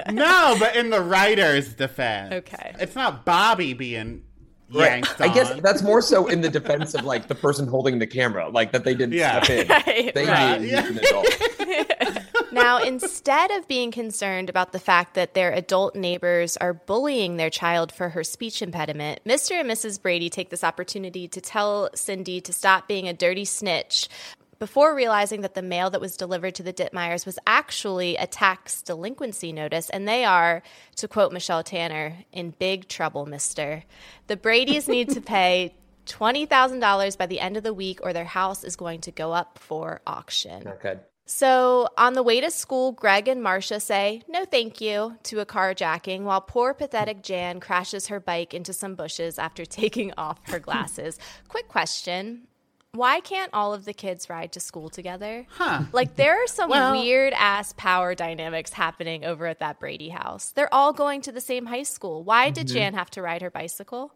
no, 0.13 0.55
but 0.57 0.77
in 0.77 0.89
the 0.89 1.01
writer's 1.01 1.73
defense. 1.73 2.33
Okay. 2.33 2.75
It's 2.79 2.95
not 2.95 3.25
Bobby 3.25 3.73
being 3.73 4.23
Right. 4.71 5.05
I 5.21 5.33
guess 5.33 5.53
that's 5.61 5.81
more 5.81 6.01
so 6.01 6.27
in 6.27 6.41
the 6.41 6.49
defense 6.59 6.93
of 6.93 7.05
like 7.05 7.27
the 7.27 7.35
person 7.35 7.67
holding 7.67 7.99
the 7.99 8.07
camera, 8.07 8.49
like 8.49 8.73
that 8.73 8.83
they 8.83 8.93
didn't 8.93 9.13
yeah. 9.13 9.41
step 9.41 9.59
in. 9.59 9.67
Right, 9.87 10.13
they 10.13 10.25
right. 10.25 10.61
knew 10.61 10.67
yeah. 10.67 10.87
an 10.87 10.97
adult. 10.97 12.23
now, 12.51 12.79
instead 12.79 13.51
of 13.51 13.67
being 13.67 13.91
concerned 13.91 14.49
about 14.49 14.73
the 14.73 14.79
fact 14.79 15.13
that 15.13 15.33
their 15.33 15.51
adult 15.51 15.95
neighbors 15.95 16.57
are 16.57 16.73
bullying 16.73 17.37
their 17.37 17.49
child 17.49 17.91
for 17.91 18.09
her 18.09 18.23
speech 18.23 18.61
impediment, 18.61 19.21
Mr. 19.25 19.59
and 19.59 19.69
Mrs. 19.69 20.01
Brady 20.01 20.29
take 20.29 20.49
this 20.49 20.63
opportunity 20.63 21.27
to 21.29 21.39
tell 21.39 21.89
Cindy 21.95 22.41
to 22.41 22.51
stop 22.51 22.87
being 22.87 23.07
a 23.07 23.13
dirty 23.13 23.45
snitch 23.45 24.09
before 24.59 24.95
realizing 24.95 25.41
that 25.41 25.53
the 25.53 25.61
mail 25.61 25.89
that 25.89 26.01
was 26.01 26.17
delivered 26.17 26.55
to 26.55 26.63
the 26.63 26.73
Dittmeyers 26.73 27.25
was 27.25 27.39
actually 27.45 28.15
a 28.17 28.27
tax 28.27 28.81
delinquency 28.81 29.51
notice, 29.51 29.89
and 29.89 30.07
they 30.07 30.25
are, 30.25 30.63
to 30.95 31.07
quote 31.07 31.31
Michelle 31.31 31.63
Tanner, 31.63 32.17
in 32.31 32.51
big 32.51 32.87
trouble, 32.87 33.25
mister. 33.25 33.83
The 34.27 34.37
Bradys 34.37 34.87
need 34.87 35.09
to 35.09 35.21
pay 35.21 35.75
$20,000 36.07 37.17
by 37.17 37.25
the 37.25 37.39
end 37.39 37.57
of 37.57 37.63
the 37.63 37.73
week, 37.73 37.99
or 38.03 38.13
their 38.13 38.25
house 38.25 38.63
is 38.63 38.75
going 38.75 39.01
to 39.01 39.11
go 39.11 39.33
up 39.33 39.59
for 39.59 40.01
auction. 40.07 40.63
Not 40.63 40.81
good. 40.81 40.99
So, 41.29 41.89
on 41.97 42.13
the 42.13 42.23
way 42.23 42.39
to 42.39 42.49
school, 42.49 42.93
Greg 42.93 43.27
and 43.27 43.43
Marcia 43.43 43.81
say 43.81 44.21
no 44.29 44.45
thank 44.45 44.79
you 44.79 45.17
to 45.23 45.41
a 45.41 45.45
carjacking 45.45 46.21
while 46.21 46.39
poor 46.39 46.73
pathetic 46.73 47.21
Jan 47.21 47.59
crashes 47.59 48.07
her 48.07 48.21
bike 48.21 48.53
into 48.53 48.71
some 48.71 48.95
bushes 48.95 49.37
after 49.37 49.65
taking 49.65 50.13
off 50.17 50.39
her 50.47 50.59
glasses. 50.59 51.19
Quick 51.49 51.67
question 51.67 52.47
why 52.93 53.19
can't 53.19 53.53
all 53.53 53.73
of 53.73 53.85
the 53.85 53.93
kids 53.93 54.29
ride 54.29 54.51
to 54.53 54.59
school 54.59 54.89
together? 54.89 55.45
Huh. 55.49 55.83
Like 55.91 56.15
there 56.15 56.43
are 56.43 56.47
some 56.47 56.69
Well- 56.69 56.91
weird 56.91 57.33
ass 57.33 57.73
power 57.77 58.15
dynamics 58.15 58.73
happening 58.73 59.23
over 59.25 59.45
at 59.45 59.59
that 59.59 59.79
Brady 59.79 60.09
house. 60.09 60.51
They're 60.51 60.73
all 60.73 60.93
going 60.93 61.21
to 61.21 61.31
the 61.31 61.41
same 61.41 61.67
high 61.67 61.83
school. 61.83 62.23
Why 62.23 62.49
did 62.49 62.67
mm-hmm. 62.67 62.77
Jan 62.77 62.93
have 62.93 63.09
to 63.11 63.21
ride 63.21 63.41
her 63.41 63.51
bicycle? 63.51 64.11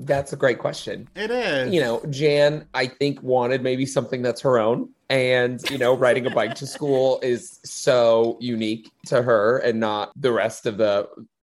That's 0.00 0.32
a 0.32 0.36
great 0.36 0.58
question. 0.58 1.08
It 1.16 1.30
is. 1.30 1.74
You 1.74 1.80
know, 1.80 2.02
Jan, 2.10 2.66
I 2.72 2.86
think, 2.86 3.20
wanted 3.20 3.62
maybe 3.62 3.84
something 3.84 4.22
that's 4.22 4.40
her 4.42 4.58
own. 4.58 4.90
And, 5.10 5.60
you 5.70 5.78
know, 5.78 5.96
riding 5.96 6.26
a 6.26 6.30
bike 6.30 6.54
to 6.56 6.66
school 6.66 7.18
is 7.20 7.58
so 7.64 8.36
unique 8.40 8.92
to 9.06 9.22
her 9.22 9.58
and 9.58 9.80
not 9.80 10.12
the 10.14 10.30
rest 10.30 10.66
of 10.66 10.76
the 10.76 11.08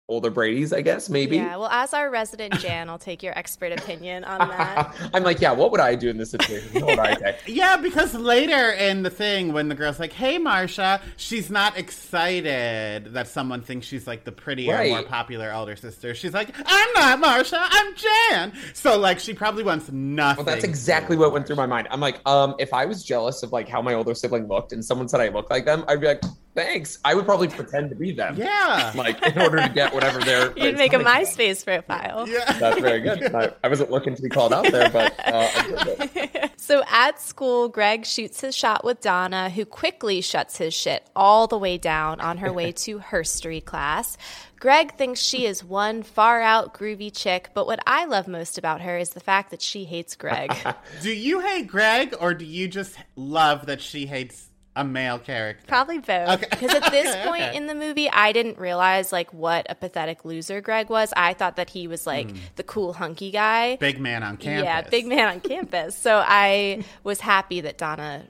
older 0.09 0.29
Brady's, 0.29 0.71
I 0.71 0.81
guess, 0.81 1.09
maybe. 1.09 1.35
Yeah, 1.35 1.57
well, 1.57 1.67
as 1.67 1.93
our 1.93 2.09
resident 2.09 2.57
Jan, 2.59 2.89
I'll 2.89 2.97
take 2.97 3.21
your 3.21 3.37
expert 3.37 3.73
opinion 3.73 4.23
on 4.23 4.47
that. 4.47 4.95
I'm 5.13 5.23
like, 5.23 5.41
yeah, 5.41 5.51
what 5.51 5.69
would 5.71 5.81
I 5.81 5.95
do 5.95 6.09
in 6.09 6.17
this 6.17 6.31
situation? 6.31 6.69
What 6.81 6.85
would 6.85 6.99
I 6.99 7.15
say? 7.19 7.37
Yeah, 7.47 7.75
because 7.75 8.13
later 8.13 8.71
in 8.71 9.03
the 9.03 9.09
thing, 9.09 9.51
when 9.51 9.67
the 9.67 9.75
girl's 9.75 9.99
like, 9.99 10.13
"Hey, 10.13 10.39
Marsha," 10.39 11.01
she's 11.17 11.49
not 11.49 11.77
excited 11.77 13.13
that 13.13 13.27
someone 13.27 13.61
thinks 13.61 13.85
she's 13.85 14.07
like 14.07 14.23
the 14.23 14.31
prettier, 14.31 14.73
Right. 14.75 14.91
more 14.91 15.03
popular 15.03 15.49
elder 15.49 15.75
sister. 15.75 16.15
She's 16.15 16.33
like, 16.33 16.49
"I'm 16.65 16.93
not 16.93 17.19
Marsha, 17.21 17.57
I'm 17.59 17.93
Jan." 17.95 18.53
So 18.73 18.97
like, 18.97 19.19
she 19.19 19.33
probably 19.33 19.63
wants 19.63 19.91
nothing. 19.91 20.45
Well, 20.45 20.53
that's 20.55 20.65
exactly 20.65 21.15
to 21.15 21.21
what 21.21 21.33
went 21.33 21.47
through 21.47 21.55
my 21.57 21.65
mind. 21.65 21.87
I'm 21.91 21.99
like, 21.99 22.19
um, 22.25 22.55
if 22.59 22.73
I 22.73 22.85
was 22.85 23.03
jealous 23.03 23.43
of 23.43 23.51
like 23.51 23.67
how 23.67 23.81
my 23.81 23.93
older 23.93 24.15
sibling 24.15 24.47
looked 24.47 24.71
and 24.71 24.83
someone 24.83 25.07
said 25.09 25.19
I 25.19 25.27
looked 25.29 25.51
like 25.51 25.65
them, 25.65 25.83
I'd 25.87 25.99
be 26.01 26.07
like, 26.07 26.21
thanks. 26.57 26.97
I 27.05 27.13
would 27.13 27.25
probably 27.25 27.47
pretend 27.47 27.91
to 27.91 27.95
be 27.95 28.11
them. 28.11 28.35
Yeah. 28.35 28.91
Like 28.95 29.21
in 29.23 29.39
order 29.39 29.57
to 29.57 29.69
get 29.69 29.93
whatever 29.93 30.19
they're. 30.19 30.51
You'd 30.57 30.75
make 30.75 30.93
a 30.93 30.97
MySpace 30.97 31.63
profile. 31.63 32.27
yeah. 32.27 32.51
That's 32.53 32.81
very 32.81 32.99
good. 32.99 33.33
I, 33.33 33.53
I 33.63 33.67
wasn't 33.67 33.91
looking 33.91 34.15
to 34.15 34.21
be 34.21 34.27
called 34.27 34.51
out 34.51 34.69
there, 34.71 34.89
but 34.89 35.13
uh, 35.19 35.49
I 35.55 35.67
did 35.67 36.09
it. 36.25 36.51
So 36.59 36.83
at 36.89 37.21
school, 37.21 37.69
Greg 37.69 38.05
shoots 38.05 38.41
his 38.41 38.53
shot 38.53 38.83
with 38.83 38.99
Donna, 38.99 39.49
who 39.49 39.63
quickly 39.63 40.19
shuts 40.19 40.57
his 40.57 40.73
shit 40.73 41.09
all 41.15 41.47
the 41.47 41.57
way 41.57 41.77
down 41.77 42.19
on 42.19 42.39
her 42.39 42.51
way 42.51 42.73
to 42.73 42.99
herstory 42.99 43.63
class. 43.63 44.17
Greg 44.59 44.95
thinks 44.97 45.21
she 45.21 45.45
is 45.45 45.63
one 45.63 46.03
far 46.03 46.41
out 46.41 46.73
groovy 46.73 47.15
chick, 47.15 47.51
but 47.53 47.67
what 47.67 47.79
I 47.87 48.03
love 48.03 48.27
most 48.27 48.57
about 48.57 48.81
her 48.81 48.97
is 48.97 49.11
the 49.11 49.21
fact 49.21 49.51
that 49.51 49.61
she 49.61 49.85
hates 49.85 50.17
Greg. 50.17 50.53
Do 51.01 51.09
you 51.09 51.39
hate 51.39 51.67
Greg, 51.67 52.13
or 52.19 52.33
do 52.33 52.43
you 52.43 52.67
just 52.67 52.97
love 53.15 53.67
that 53.67 53.79
she 53.79 54.05
hates 54.05 54.49
a 54.77 54.83
male 54.83 55.19
character? 55.19 55.65
Probably 55.67 55.97
both. 55.99 56.29
Okay. 56.29 56.47
Because 56.49 56.73
at 56.73 56.91
this 56.91 57.07
Okay, 57.13 57.23
point 57.27 57.43
okay. 57.43 57.57
in 57.57 57.67
the 57.67 57.75
movie, 57.75 58.09
I 58.09 58.31
didn't 58.31 58.57
realize 58.57 59.11
like 59.11 59.33
what 59.33 59.65
a 59.69 59.75
pathetic 59.75 60.23
loser 60.23 60.61
Greg 60.61 60.89
was. 60.89 61.13
I 61.17 61.33
thought 61.33 61.55
that 61.57 61.69
he 61.69 61.87
was 61.87 62.07
like 62.07 62.31
hmm. 62.31 62.37
the 62.55 62.63
cool 62.63 62.93
hunky 62.93 63.31
guy. 63.31 63.75
Big 63.77 63.99
man 63.99 64.23
on 64.23 64.37
campus. 64.37 64.63
Yeah, 64.63 64.81
big 64.81 65.07
man 65.07 65.27
on 65.27 65.39
campus. 65.41 65.97
So 65.97 66.23
I 66.25 66.83
was 67.03 67.19
happy 67.19 67.61
that 67.61 67.77
Donna 67.77 68.25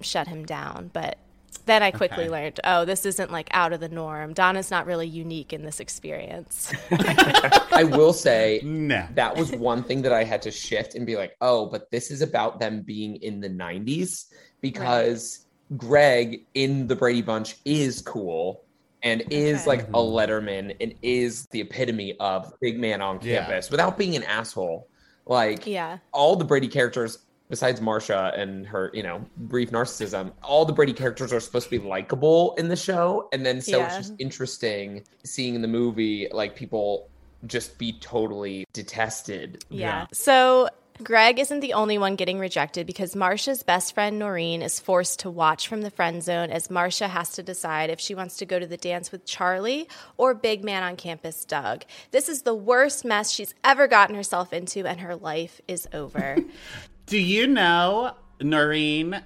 shut 0.00 0.26
him 0.26 0.44
down, 0.46 0.90
but 0.92 1.18
then 1.66 1.82
I 1.82 1.90
quickly 1.90 2.24
Okay. 2.24 2.30
learned, 2.30 2.60
oh, 2.64 2.84
this 2.84 3.04
isn't 3.06 3.30
like 3.30 3.48
out 3.52 3.72
of 3.72 3.80
the 3.80 3.88
norm. 3.88 4.32
Donna's 4.32 4.70
not 4.70 4.86
really 4.86 5.06
unique 5.06 5.52
in 5.52 5.62
this 5.62 5.78
experience. 5.78 6.72
I 6.90 7.84
will 7.84 8.12
say 8.12 8.60
No. 8.64 9.06
that 9.14 9.36
was 9.36 9.52
one 9.52 9.82
thing 9.82 10.02
that 10.02 10.12
I 10.12 10.24
had 10.24 10.42
to 10.42 10.50
shift 10.50 10.94
and 10.94 11.06
be 11.06 11.16
like, 11.16 11.36
oh, 11.40 11.66
but 11.66 11.90
this 11.90 12.10
is 12.10 12.22
about 12.22 12.58
them 12.60 12.82
being 12.82 13.16
in 13.16 13.40
the 13.40 13.50
90s 13.50 14.26
because 14.60 15.46
Greg 15.76 16.44
in 16.54 16.86
the 16.86 16.96
Brady 16.96 17.22
Bunch 17.22 17.56
is 17.64 18.02
cool 18.02 18.62
and 19.02 19.22
is 19.30 19.60
Okay. 19.62 19.66
like 19.68 19.88
a 19.88 19.92
Letterman 19.98 20.76
and 20.80 20.94
is 21.02 21.46
the 21.46 21.60
epitome 21.60 22.16
of 22.20 22.52
big 22.60 22.78
man 22.78 23.00
on 23.00 23.18
Yeah. 23.22 23.44
campus 23.44 23.70
without 23.70 23.96
being 23.96 24.16
an 24.16 24.22
asshole. 24.24 24.86
Like 25.26 25.66
yeah. 25.66 25.98
all 26.12 26.36
the 26.36 26.44
Brady 26.44 26.68
characters, 26.68 27.18
besides 27.48 27.80
Marsha 27.80 28.36
and 28.38 28.66
her, 28.66 28.90
you 28.92 29.02
know, 29.02 29.24
brief 29.36 29.70
narcissism, 29.70 30.32
all 30.42 30.64
the 30.64 30.72
Brady 30.72 30.92
characters 30.92 31.32
are 31.32 31.40
supposed 31.40 31.70
to 31.70 31.78
be 31.78 31.86
likable 31.86 32.54
in 32.58 32.68
the 32.68 32.76
show. 32.76 33.28
And 33.32 33.46
then 33.46 33.60
so 33.60 33.82
it's 33.82 33.96
just 33.96 34.14
interesting 34.18 35.04
seeing 35.24 35.54
in 35.54 35.62
the 35.62 35.68
movie 35.68 36.28
like 36.32 36.54
people 36.56 37.08
just 37.46 37.78
be 37.78 37.92
totally 38.00 38.66
detested. 38.72 39.64
Yeah. 39.70 39.78
Yeah. 40.00 40.06
So 40.12 40.68
Greg 41.02 41.38
isn't 41.38 41.60
the 41.60 41.72
only 41.72 41.96
one 41.96 42.16
getting 42.16 42.38
rejected 42.38 42.86
because 42.86 43.14
Marsha's 43.14 43.62
best 43.62 43.94
friend 43.94 44.18
Noreen 44.18 44.60
is 44.60 44.78
forced 44.78 45.20
to 45.20 45.30
watch 45.30 45.66
from 45.66 45.80
the 45.80 45.90
friend 45.90 46.22
zone 46.22 46.50
as 46.50 46.68
Marsha 46.68 47.08
has 47.08 47.30
to 47.32 47.42
decide 47.42 47.88
if 47.88 47.98
she 47.98 48.14
wants 48.14 48.36
to 48.36 48.46
go 48.46 48.58
to 48.58 48.66
the 48.66 48.76
dance 48.76 49.10
with 49.10 49.24
Charlie 49.24 49.88
or 50.18 50.34
big 50.34 50.62
man 50.62 50.82
on 50.82 50.96
campus 50.96 51.44
Doug. 51.46 51.84
This 52.10 52.28
is 52.28 52.42
the 52.42 52.54
worst 52.54 53.04
mess 53.04 53.30
she's 53.30 53.54
ever 53.64 53.88
gotten 53.88 54.14
herself 54.14 54.52
into 54.52 54.86
and 54.86 55.00
her 55.00 55.16
life 55.16 55.60
is 55.66 55.88
over. 55.94 56.36
Do 57.06 57.18
you 57.18 57.46
know 57.46 58.14
Noreen? 58.40 59.22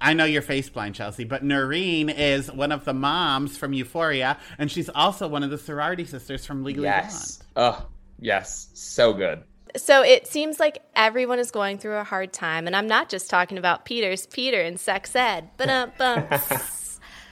I 0.00 0.12
know 0.12 0.26
you're 0.26 0.42
face 0.42 0.68
blind, 0.68 0.94
Chelsea, 0.94 1.24
but 1.24 1.42
Noreen 1.42 2.08
is 2.08 2.52
one 2.52 2.70
of 2.70 2.84
the 2.84 2.94
moms 2.94 3.56
from 3.56 3.72
Euphoria, 3.72 4.38
and 4.58 4.70
she's 4.70 4.88
also 4.90 5.26
one 5.26 5.42
of 5.42 5.50
the 5.50 5.58
sorority 5.58 6.04
sisters 6.04 6.46
from 6.46 6.62
Legally 6.62 6.86
Yes. 6.86 7.42
Oh, 7.56 7.84
yes. 8.20 8.68
So 8.74 9.12
good. 9.12 9.42
So 9.76 10.02
it 10.02 10.26
seems 10.26 10.58
like 10.60 10.82
everyone 10.94 11.38
is 11.38 11.50
going 11.50 11.78
through 11.78 11.96
a 11.96 12.04
hard 12.04 12.32
time 12.32 12.66
and 12.66 12.74
I'm 12.76 12.86
not 12.86 13.08
just 13.08 13.28
talking 13.30 13.58
about 13.58 13.84
Peter's 13.84 14.26
Peter 14.26 14.60
and 14.60 14.78
sex 14.78 15.14
ed. 15.16 15.50
But 15.56 15.92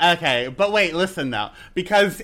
Okay, 0.03 0.49
but 0.49 0.73
wait, 0.73 0.95
listen 0.95 1.31
though, 1.31 1.51
because 1.75 2.23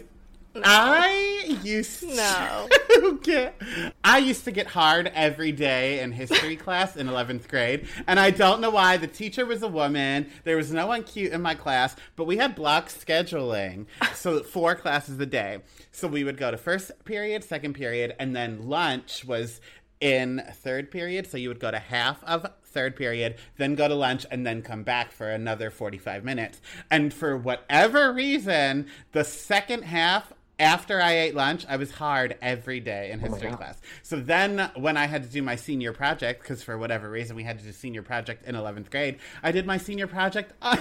I 0.64 1.58
used 1.62 2.02
No. 2.08 2.68
to 2.94 3.20
get 3.22 3.54
I 4.02 4.18
used 4.18 4.44
to 4.46 4.50
get 4.50 4.66
hard 4.66 5.10
every 5.14 5.52
day 5.52 6.00
in 6.00 6.10
history 6.10 6.56
class 6.64 6.96
in 6.96 7.06
11th 7.06 7.46
grade, 7.48 7.86
and 8.08 8.18
I 8.18 8.30
don't 8.30 8.60
know 8.60 8.70
why. 8.70 8.96
The 8.96 9.06
teacher 9.06 9.46
was 9.46 9.62
a 9.62 9.68
woman. 9.68 10.28
There 10.42 10.56
was 10.56 10.72
no 10.72 10.88
one 10.88 11.04
cute 11.04 11.32
in 11.32 11.40
my 11.40 11.54
class, 11.54 11.94
but 12.16 12.24
we 12.24 12.36
had 12.36 12.56
block 12.56 12.88
scheduling, 12.88 13.86
so 14.12 14.42
four 14.42 14.74
classes 14.74 15.20
a 15.20 15.26
day. 15.26 15.60
So 15.92 16.08
we 16.08 16.24
would 16.24 16.36
go 16.36 16.50
to 16.50 16.56
first 16.56 16.90
period, 17.04 17.44
second 17.44 17.74
period, 17.74 18.16
and 18.18 18.34
then 18.34 18.68
lunch 18.68 19.24
was 19.24 19.60
in 20.00 20.42
third 20.54 20.90
period. 20.90 21.26
So 21.30 21.36
you 21.36 21.48
would 21.48 21.60
go 21.60 21.70
to 21.70 21.78
half 21.78 22.22
of 22.24 22.46
third 22.64 22.96
period, 22.96 23.36
then 23.56 23.74
go 23.74 23.88
to 23.88 23.94
lunch, 23.94 24.24
and 24.30 24.46
then 24.46 24.62
come 24.62 24.82
back 24.82 25.12
for 25.12 25.28
another 25.28 25.70
45 25.70 26.24
minutes. 26.24 26.60
And 26.90 27.12
for 27.12 27.36
whatever 27.36 28.12
reason, 28.12 28.86
the 29.12 29.24
second 29.24 29.82
half, 29.82 30.32
after 30.60 31.00
I 31.00 31.12
ate 31.12 31.34
lunch, 31.34 31.64
I 31.68 31.76
was 31.76 31.90
hard 31.90 32.36
every 32.42 32.80
day 32.80 33.10
in 33.10 33.18
history 33.18 33.48
God. 33.48 33.56
class. 33.58 33.78
So 34.02 34.16
then 34.20 34.70
when 34.76 34.96
I 34.96 35.06
had 35.06 35.22
to 35.24 35.28
do 35.28 35.42
my 35.42 35.56
senior 35.56 35.92
project, 35.92 36.42
because 36.42 36.62
for 36.62 36.76
whatever 36.78 37.10
reason 37.10 37.34
we 37.34 37.42
had 37.42 37.58
to 37.58 37.64
do 37.64 37.72
senior 37.72 38.02
project 38.02 38.46
in 38.46 38.54
11th 38.54 38.90
grade, 38.90 39.18
I 39.42 39.52
did 39.52 39.66
my 39.66 39.78
senior 39.78 40.06
project 40.06 40.52
on, 40.62 40.78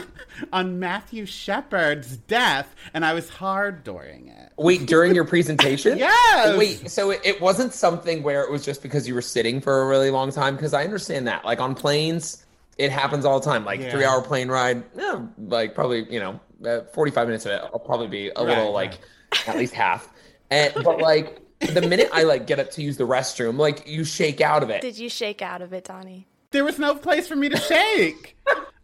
on 0.51 0.79
Matthew 0.79 1.25
Shepard's 1.25 2.17
death, 2.17 2.75
and 2.93 3.05
I 3.05 3.13
was 3.13 3.29
hard 3.29 3.83
during 3.83 4.27
it. 4.27 4.51
Wait, 4.57 4.85
during 4.85 5.15
your 5.15 5.25
presentation? 5.35 5.97
Yes! 5.97 6.57
Wait, 6.57 6.91
so 6.91 7.11
it, 7.11 7.21
it 7.23 7.41
wasn't 7.41 7.73
something 7.73 8.21
where 8.21 8.43
it 8.43 8.51
was 8.51 8.65
just 8.65 8.83
because 8.83 9.07
you 9.07 9.15
were 9.15 9.21
sitting 9.21 9.61
for 9.61 9.81
a 9.81 9.87
really 9.87 10.11
long 10.11 10.31
time? 10.31 10.55
Because 10.55 10.73
I 10.73 10.83
understand 10.83 11.27
that. 11.27 11.45
Like 11.45 11.61
on 11.61 11.73
planes, 11.73 12.45
it 12.77 12.91
happens 12.91 13.23
all 13.23 13.39
the 13.39 13.45
time. 13.45 13.63
Like 13.63 13.79
Yeah. 13.79 13.91
three 13.91 14.03
hour 14.03 14.21
plane 14.21 14.49
ride, 14.49 14.83
yeah, 14.97 15.21
like 15.37 15.73
probably, 15.73 16.05
you 16.11 16.19
know, 16.19 16.39
uh, 16.65 16.81
45 16.93 17.27
minutes 17.27 17.45
of 17.45 17.53
it, 17.53 17.61
I'll 17.63 17.79
probably 17.79 18.07
be 18.07 18.29
a 18.35 18.43
little 18.43 18.65
Right, 18.65 18.73
like 18.89 18.99
at 19.47 19.57
least 19.57 19.73
half. 19.73 20.11
And, 20.51 20.73
but 20.83 20.99
like 20.99 21.41
the 21.61 21.81
minute 21.81 22.09
I 22.11 22.23
like 22.23 22.47
get 22.47 22.59
up 22.59 22.71
to 22.71 22.81
use 22.81 22.97
the 22.97 23.05
restroom, 23.07 23.57
like 23.57 23.87
you 23.87 24.03
shake 24.03 24.41
out 24.41 24.63
of 24.63 24.69
it. 24.69 24.81
Did 24.81 24.97
you 24.97 25.09
shake 25.09 25.41
out 25.41 25.61
of 25.61 25.73
it, 25.73 25.85
Donnie? 25.85 26.27
There 26.51 26.63
was 26.63 26.79
no 26.79 26.95
place 26.95 27.27
for 27.27 27.35
me 27.35 27.49
to 27.49 27.57
shake. 27.57 28.35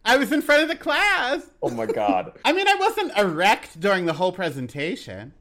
I 0.04 0.16
was 0.16 0.30
in 0.30 0.40
front 0.40 0.62
of 0.62 0.68
the 0.68 0.76
class. 0.76 1.44
Oh 1.62 1.70
my 1.70 1.86
God. 1.86 2.38
I 2.44 2.52
mean, 2.52 2.68
I 2.68 2.76
wasn't 2.76 3.16
erect 3.18 3.80
during 3.80 4.06
the 4.06 4.12
whole 4.12 4.30
presentation. 4.30 5.32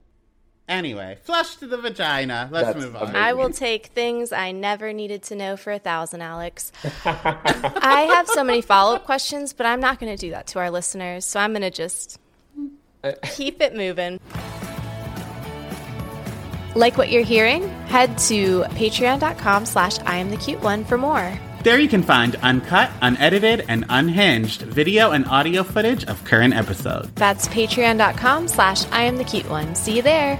Anyway, 0.68 1.20
flush 1.22 1.58
to 1.58 1.68
the 1.68 1.78
vagina. 1.78 2.50
Let's 2.52 2.68
That's 2.68 2.80
move 2.80 2.96
on. 2.96 3.04
amazing. 3.04 3.22
I 3.22 3.34
will 3.34 3.52
take 3.52 3.88
things 3.88 4.32
I 4.32 4.52
never 4.52 4.94
needed 4.94 5.22
to 5.24 5.36
know 5.36 5.58
for 5.58 5.72
a 5.72 5.78
thousand, 5.78 6.22
Alex. 6.22 6.72
I 7.06 8.08
have 8.10 8.28
so 8.28 8.44
many 8.44 8.62
follow 8.62 8.96
up 8.96 9.06
questions, 9.06 9.54
but 9.54 9.68
I'm 9.68 9.80
not 9.80 10.00
going 10.00 10.12
to 10.16 10.20
do 10.20 10.32
that 10.32 10.48
to 10.48 10.60
our 10.60 10.72
listeners. 10.72 11.24
So 11.26 11.40
I'm 11.40 11.52
going 11.52 11.62
to 11.62 11.70
just 11.70 12.20
uh, 13.04 13.12
keep 13.24 13.62
it 13.62 13.76
moving. 13.76 14.20
Like 16.76 16.98
what 16.98 17.10
you're 17.10 17.24
hearing? 17.24 17.70
Head 17.88 18.18
to 18.30 18.64
patreon.com 18.64 19.66
slash 19.66 20.00
I 20.00 20.18
am 20.18 20.30
the 20.30 20.38
cute 20.38 20.62
one 20.62 20.86
for 20.86 20.98
more. 20.98 21.38
There 21.64 21.80
you 21.80 21.88
can 21.88 22.04
find 22.04 22.36
uncut, 22.44 22.92
unedited, 23.02 23.66
and 23.68 23.86
unhinged 23.90 24.62
video 24.62 25.12
and 25.12 25.26
audio 25.26 25.64
footage 25.64 26.06
of 26.06 26.24
current 26.24 26.54
episodes. 26.54 27.10
That's 27.16 27.48
patreon.com 27.48 28.48
slash 28.50 28.86
I 28.92 29.02
am 29.02 29.18
the 29.18 29.24
cute 29.24 29.50
one. 29.50 29.74
See 29.74 29.96
you 29.96 30.04
there. 30.04 30.40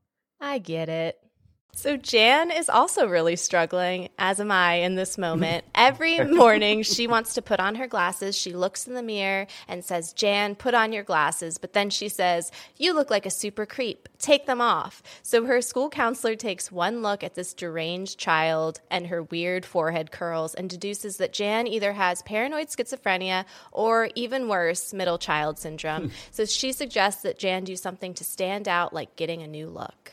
I 0.41 0.57
get 0.57 0.89
it. 0.89 1.21
So 1.73 1.95
Jan 1.95 2.51
is 2.51 2.67
also 2.67 3.07
really 3.07 3.37
struggling, 3.37 4.09
as 4.19 4.41
am 4.41 4.51
I 4.51 4.75
in 4.75 4.95
this 4.95 5.17
moment. 5.17 5.63
Every 5.75 6.19
morning 6.25 6.83
she 6.83 7.07
wants 7.07 7.33
to 7.35 7.41
put 7.41 7.61
on 7.61 7.75
her 7.75 7.87
glasses. 7.87 8.35
She 8.35 8.51
looks 8.53 8.87
in 8.87 8.93
the 8.93 9.01
mirror 9.01 9.47
and 9.69 9.83
says, 9.83 10.11
Jan, 10.11 10.55
put 10.55 10.73
on 10.73 10.91
your 10.91 11.03
glasses. 11.03 11.57
But 11.57 11.71
then 11.71 11.89
she 11.89 12.09
says, 12.09 12.51
You 12.75 12.93
look 12.93 13.09
like 13.09 13.25
a 13.25 13.31
super 13.31 13.65
creep. 13.65 14.09
Take 14.19 14.47
them 14.47 14.59
off. 14.59 15.01
So 15.23 15.45
her 15.45 15.61
school 15.61 15.89
counselor 15.89 16.35
takes 16.35 16.71
one 16.71 17.01
look 17.01 17.23
at 17.23 17.35
this 17.35 17.53
deranged 17.53 18.19
child 18.19 18.81
and 18.91 19.07
her 19.07 19.23
weird 19.23 19.65
forehead 19.65 20.11
curls 20.11 20.53
and 20.53 20.69
deduces 20.69 21.17
that 21.17 21.33
Jan 21.33 21.67
either 21.67 21.93
has 21.93 22.21
paranoid 22.23 22.67
schizophrenia 22.67 23.45
or 23.71 24.09
even 24.15 24.49
worse, 24.49 24.93
middle 24.93 25.17
child 25.17 25.57
syndrome. 25.57 26.11
so 26.31 26.43
she 26.43 26.73
suggests 26.73 27.21
that 27.23 27.39
Jan 27.39 27.63
do 27.63 27.77
something 27.77 28.13
to 28.15 28.25
stand 28.25 28.67
out, 28.67 28.93
like 28.93 29.15
getting 29.15 29.41
a 29.41 29.47
new 29.47 29.67
look. 29.67 30.11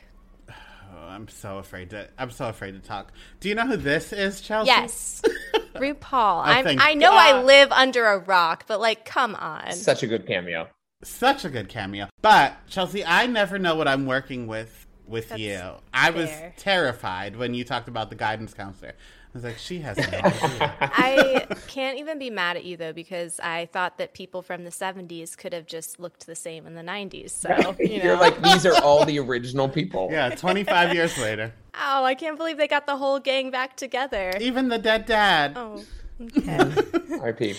Oh, 0.99 1.09
I'm 1.09 1.29
so 1.29 1.59
afraid 1.59 1.91
to. 1.91 2.09
I'm 2.19 2.31
so 2.31 2.49
afraid 2.49 2.73
to 2.73 2.81
talk. 2.81 3.13
Do 3.41 3.49
you 3.49 3.55
know 3.55 3.67
who 3.67 3.77
this 3.77 4.13
is, 4.13 4.41
Chelsea? 4.41 4.69
Yes, 4.69 5.23
RuPaul. 5.75 5.99
Oh, 6.13 6.43
I'm, 6.45 6.65
thank 6.65 6.81
I 6.83 6.95
know 6.95 7.13
I 7.13 7.43
live 7.43 7.71
under 7.73 8.07
a 8.07 8.19
rock, 8.19 8.65
but 8.67 8.81
like, 8.81 9.05
come 9.05 9.35
on. 9.35 9.73
Such 9.73 10.03
a 10.03 10.07
good 10.07 10.27
cameo. 10.27 10.69
Such 11.05 11.45
a 11.45 11.51
good 11.51 11.69
cameo. 11.69 12.09
But 12.23 12.55
Chelsea, 12.69 13.05
I 13.05 13.27
never 13.27 13.59
know 13.59 13.77
what 13.77 13.87
I'm 13.87 14.07
working 14.07 14.47
with 14.47 14.87
with 15.07 15.31
That's 15.31 15.41
you. 15.41 15.61
I 15.93 16.11
was 16.11 16.31
terrified 16.57 17.37
when 17.37 17.55
you 17.55 17.65
talked 17.65 17.89
about 17.89 18.11
the 18.11 18.17
guidance 18.17 18.55
counselor. 18.55 18.95
I 19.35 19.39
was 19.39 19.45
like, 19.45 19.59
she 19.59 19.81
has 19.81 19.97
no 19.99 20.05
idea. 20.25 20.75
I 20.81 21.47
can't 21.67 21.99
even 21.99 22.19
be 22.19 22.31
mad 22.31 22.57
at 22.57 22.65
you 22.65 22.77
though 22.79 22.93
because 22.95 23.39
I 23.41 23.67
thought 23.67 23.99
that 23.99 24.15
people 24.15 24.41
from 24.43 24.65
the 24.65 24.71
70s 24.71 25.37
could 25.37 25.53
have 25.53 25.67
just 25.67 26.01
looked 26.01 26.27
the 26.27 26.35
same 26.35 26.67
in 26.67 26.75
the 26.75 26.83
90s. 26.83 27.31
So, 27.31 27.77
you 27.79 28.01
You're 28.03 28.17
like, 28.17 28.41
these 28.43 28.65
are 28.65 28.83
all 28.83 29.05
the 29.05 29.19
original 29.29 29.69
people. 29.69 30.09
yeah, 30.11 30.31
25 30.31 30.95
years 30.95 31.19
later. 31.19 31.53
oh, 31.75 32.05
I 32.05 32.15
can't 32.15 32.39
believe 32.39 32.57
they 32.57 32.69
got 32.69 32.87
the 32.87 32.97
whole 32.97 33.21
gang 33.21 33.51
back 33.51 33.77
together. 33.77 34.33
Even 34.41 34.69
the 34.69 34.79
dead 34.79 35.05
dad. 35.05 35.53
Oh, 35.57 35.85
okay. 36.23 36.57
RP. 36.57 37.57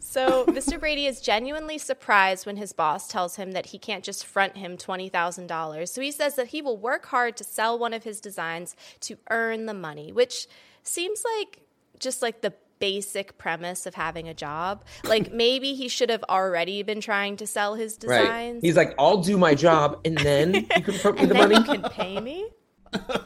So, 0.00 0.44
Mr. 0.46 0.78
Brady 0.78 1.06
is 1.06 1.20
genuinely 1.20 1.78
surprised 1.78 2.44
when 2.46 2.56
his 2.58 2.72
boss 2.74 3.08
tells 3.08 3.36
him 3.36 3.52
that 3.52 3.66
he 3.66 3.78
can't 3.78 4.04
just 4.04 4.24
front 4.26 4.56
him 4.58 4.76
$20,000. 4.76 5.88
So, 5.88 6.00
he 6.02 6.10
says 6.12 6.36
that 6.36 6.48
he 6.48 6.60
will 6.62 6.76
work 6.76 7.06
hard 7.06 7.36
to 7.38 7.44
sell 7.44 7.78
one 7.78 7.94
of 7.94 8.04
his 8.04 8.20
designs 8.20 8.76
to 9.00 9.16
earn 9.30 9.66
the 9.66 9.74
money, 9.74 10.12
which 10.12 10.46
seems 10.88 11.22
like 11.38 11.60
just 12.00 12.22
like 12.22 12.40
the 12.42 12.52
basic 12.80 13.36
premise 13.38 13.86
of 13.86 13.94
having 13.94 14.28
a 14.28 14.34
job. 14.34 14.84
Like, 15.04 15.32
maybe 15.44 15.74
he 15.74 15.88
should 15.88 16.10
have 16.10 16.24
already 16.28 16.82
been 16.84 17.00
trying 17.00 17.36
to 17.38 17.46
sell 17.46 17.74
his 17.74 17.98
Right. 18.04 18.20
designs. 18.20 18.62
He's 18.62 18.76
like, 18.76 18.94
I'll 18.98 19.20
do 19.20 19.36
my 19.36 19.54
job 19.56 20.00
and 20.04 20.16
then 20.16 20.54
you 20.54 20.82
can 20.82 20.94
put 20.98 21.16
me 21.16 21.22
and 21.22 21.30
the 21.30 21.34
then 21.34 21.48
money. 21.48 21.56
you 21.56 21.64
can 21.64 21.82
pay 21.90 22.20
me. 22.20 22.48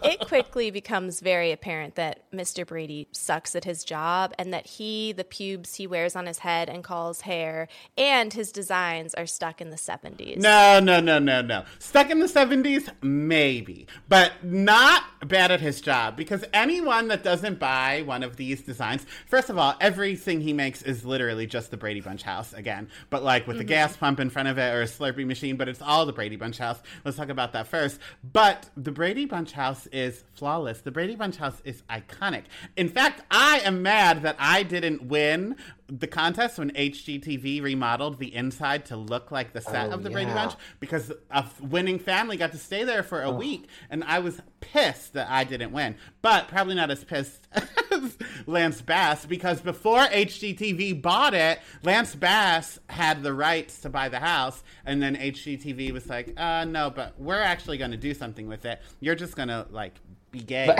It 0.04 0.20
quickly 0.20 0.70
becomes 0.70 1.20
very 1.20 1.52
apparent 1.52 1.94
that 1.94 2.30
Mr. 2.32 2.66
Brady 2.66 3.08
sucks 3.12 3.54
at 3.54 3.64
his 3.64 3.84
job 3.84 4.34
and 4.38 4.52
that 4.52 4.66
he, 4.66 5.12
the 5.12 5.24
pubes 5.24 5.76
he 5.76 5.86
wears 5.86 6.16
on 6.16 6.26
his 6.26 6.38
head 6.38 6.68
and 6.68 6.82
calls 6.82 7.22
hair, 7.22 7.68
and 7.96 8.32
his 8.32 8.52
designs 8.52 9.14
are 9.14 9.26
stuck 9.26 9.60
in 9.60 9.70
the 9.70 9.76
70s. 9.76 10.38
No, 10.38 10.80
no, 10.80 11.00
no, 11.00 11.18
no, 11.18 11.40
no. 11.40 11.64
Stuck 11.78 12.10
in 12.10 12.18
the 12.18 12.26
70s? 12.26 12.90
Maybe. 13.02 13.86
But 14.08 14.32
not 14.42 15.04
bad 15.28 15.50
at 15.50 15.60
his 15.60 15.80
job 15.80 16.16
because 16.16 16.44
anyone 16.52 17.08
that 17.08 17.22
doesn't 17.22 17.58
buy 17.58 18.02
one 18.04 18.22
of 18.22 18.36
these 18.36 18.62
designs, 18.62 19.06
first 19.26 19.50
of 19.50 19.58
all, 19.58 19.74
everything 19.80 20.40
he 20.40 20.52
makes 20.52 20.82
is 20.82 21.04
literally 21.04 21.46
just 21.46 21.70
the 21.70 21.76
Brady 21.76 22.00
Bunch 22.00 22.22
house 22.22 22.52
again, 22.52 22.88
but 23.10 23.22
like 23.22 23.46
with 23.46 23.58
the 23.58 23.64
mm-hmm. 23.64 23.68
gas 23.68 23.96
pump 23.96 24.20
in 24.20 24.30
front 24.30 24.48
of 24.48 24.58
it 24.58 24.74
or 24.74 24.82
a 24.82 24.86
Slurpee 24.86 25.26
machine, 25.26 25.56
but 25.56 25.68
it's 25.68 25.82
all 25.82 26.06
the 26.06 26.12
Brady 26.12 26.36
Bunch 26.36 26.58
house. 26.58 26.80
Let's 27.04 27.16
talk 27.16 27.28
about 27.28 27.52
that 27.52 27.68
first. 27.68 27.98
But 28.32 28.68
the 28.76 28.90
Brady 28.90 29.24
Bunch 29.24 29.51
house 29.52 29.86
is 29.88 30.24
flawless. 30.34 30.80
The 30.80 30.90
Brady 30.90 31.14
Bunch 31.14 31.36
house 31.36 31.60
is 31.64 31.82
iconic. 31.90 32.44
In 32.76 32.88
fact, 32.88 33.22
I 33.30 33.60
am 33.64 33.82
mad 33.82 34.22
that 34.22 34.36
I 34.38 34.62
didn't 34.62 35.04
win 35.04 35.56
the 35.98 36.06
contest 36.06 36.58
when 36.58 36.70
HGTV 36.70 37.60
remodeled 37.62 38.18
the 38.18 38.34
inside 38.34 38.86
to 38.86 38.96
look 38.96 39.30
like 39.30 39.52
the 39.52 39.60
set 39.60 39.90
Oh, 39.90 39.92
of 39.92 40.02
the 40.02 40.08
Brady. 40.10 40.32
Bunch 40.32 40.54
because 40.80 41.12
a 41.30 41.44
winning 41.60 41.98
family 41.98 42.38
got 42.38 42.52
to 42.52 42.58
stay 42.58 42.82
there 42.84 43.02
for 43.02 43.20
a 43.20 43.30
week, 43.30 43.66
and 43.90 44.02
I 44.04 44.20
was 44.20 44.40
pissed 44.60 45.12
that 45.12 45.28
I 45.28 45.44
didn't 45.44 45.72
win. 45.72 45.96
But 46.22 46.48
probably 46.48 46.76
not 46.76 46.90
as 46.90 47.04
pissed 47.04 47.46
as 47.90 48.16
Lance 48.46 48.80
Bass 48.80 49.26
because 49.26 49.60
before 49.60 50.00
HGTV 50.06 51.02
bought 51.02 51.34
it, 51.34 51.60
Lance 51.82 52.14
Bass 52.14 52.78
had 52.88 53.22
the 53.22 53.34
rights 53.34 53.80
to 53.80 53.90
buy 53.90 54.08
the 54.08 54.20
house, 54.20 54.62
and 54.86 55.02
then 55.02 55.14
HGTV 55.16 55.92
was 55.92 56.08
like, 56.08 56.32
"Uh, 56.40 56.64
no, 56.64 56.88
but 56.90 57.20
we're 57.20 57.42
actually 57.42 57.76
going 57.76 57.90
to 57.90 57.96
do 57.98 58.14
something 58.14 58.48
with 58.48 58.64
it. 58.64 58.80
You're 59.00 59.14
just 59.16 59.36
going 59.36 59.48
to 59.48 59.66
like." 59.70 59.94
Be 60.32 60.40
gay. 60.40 60.74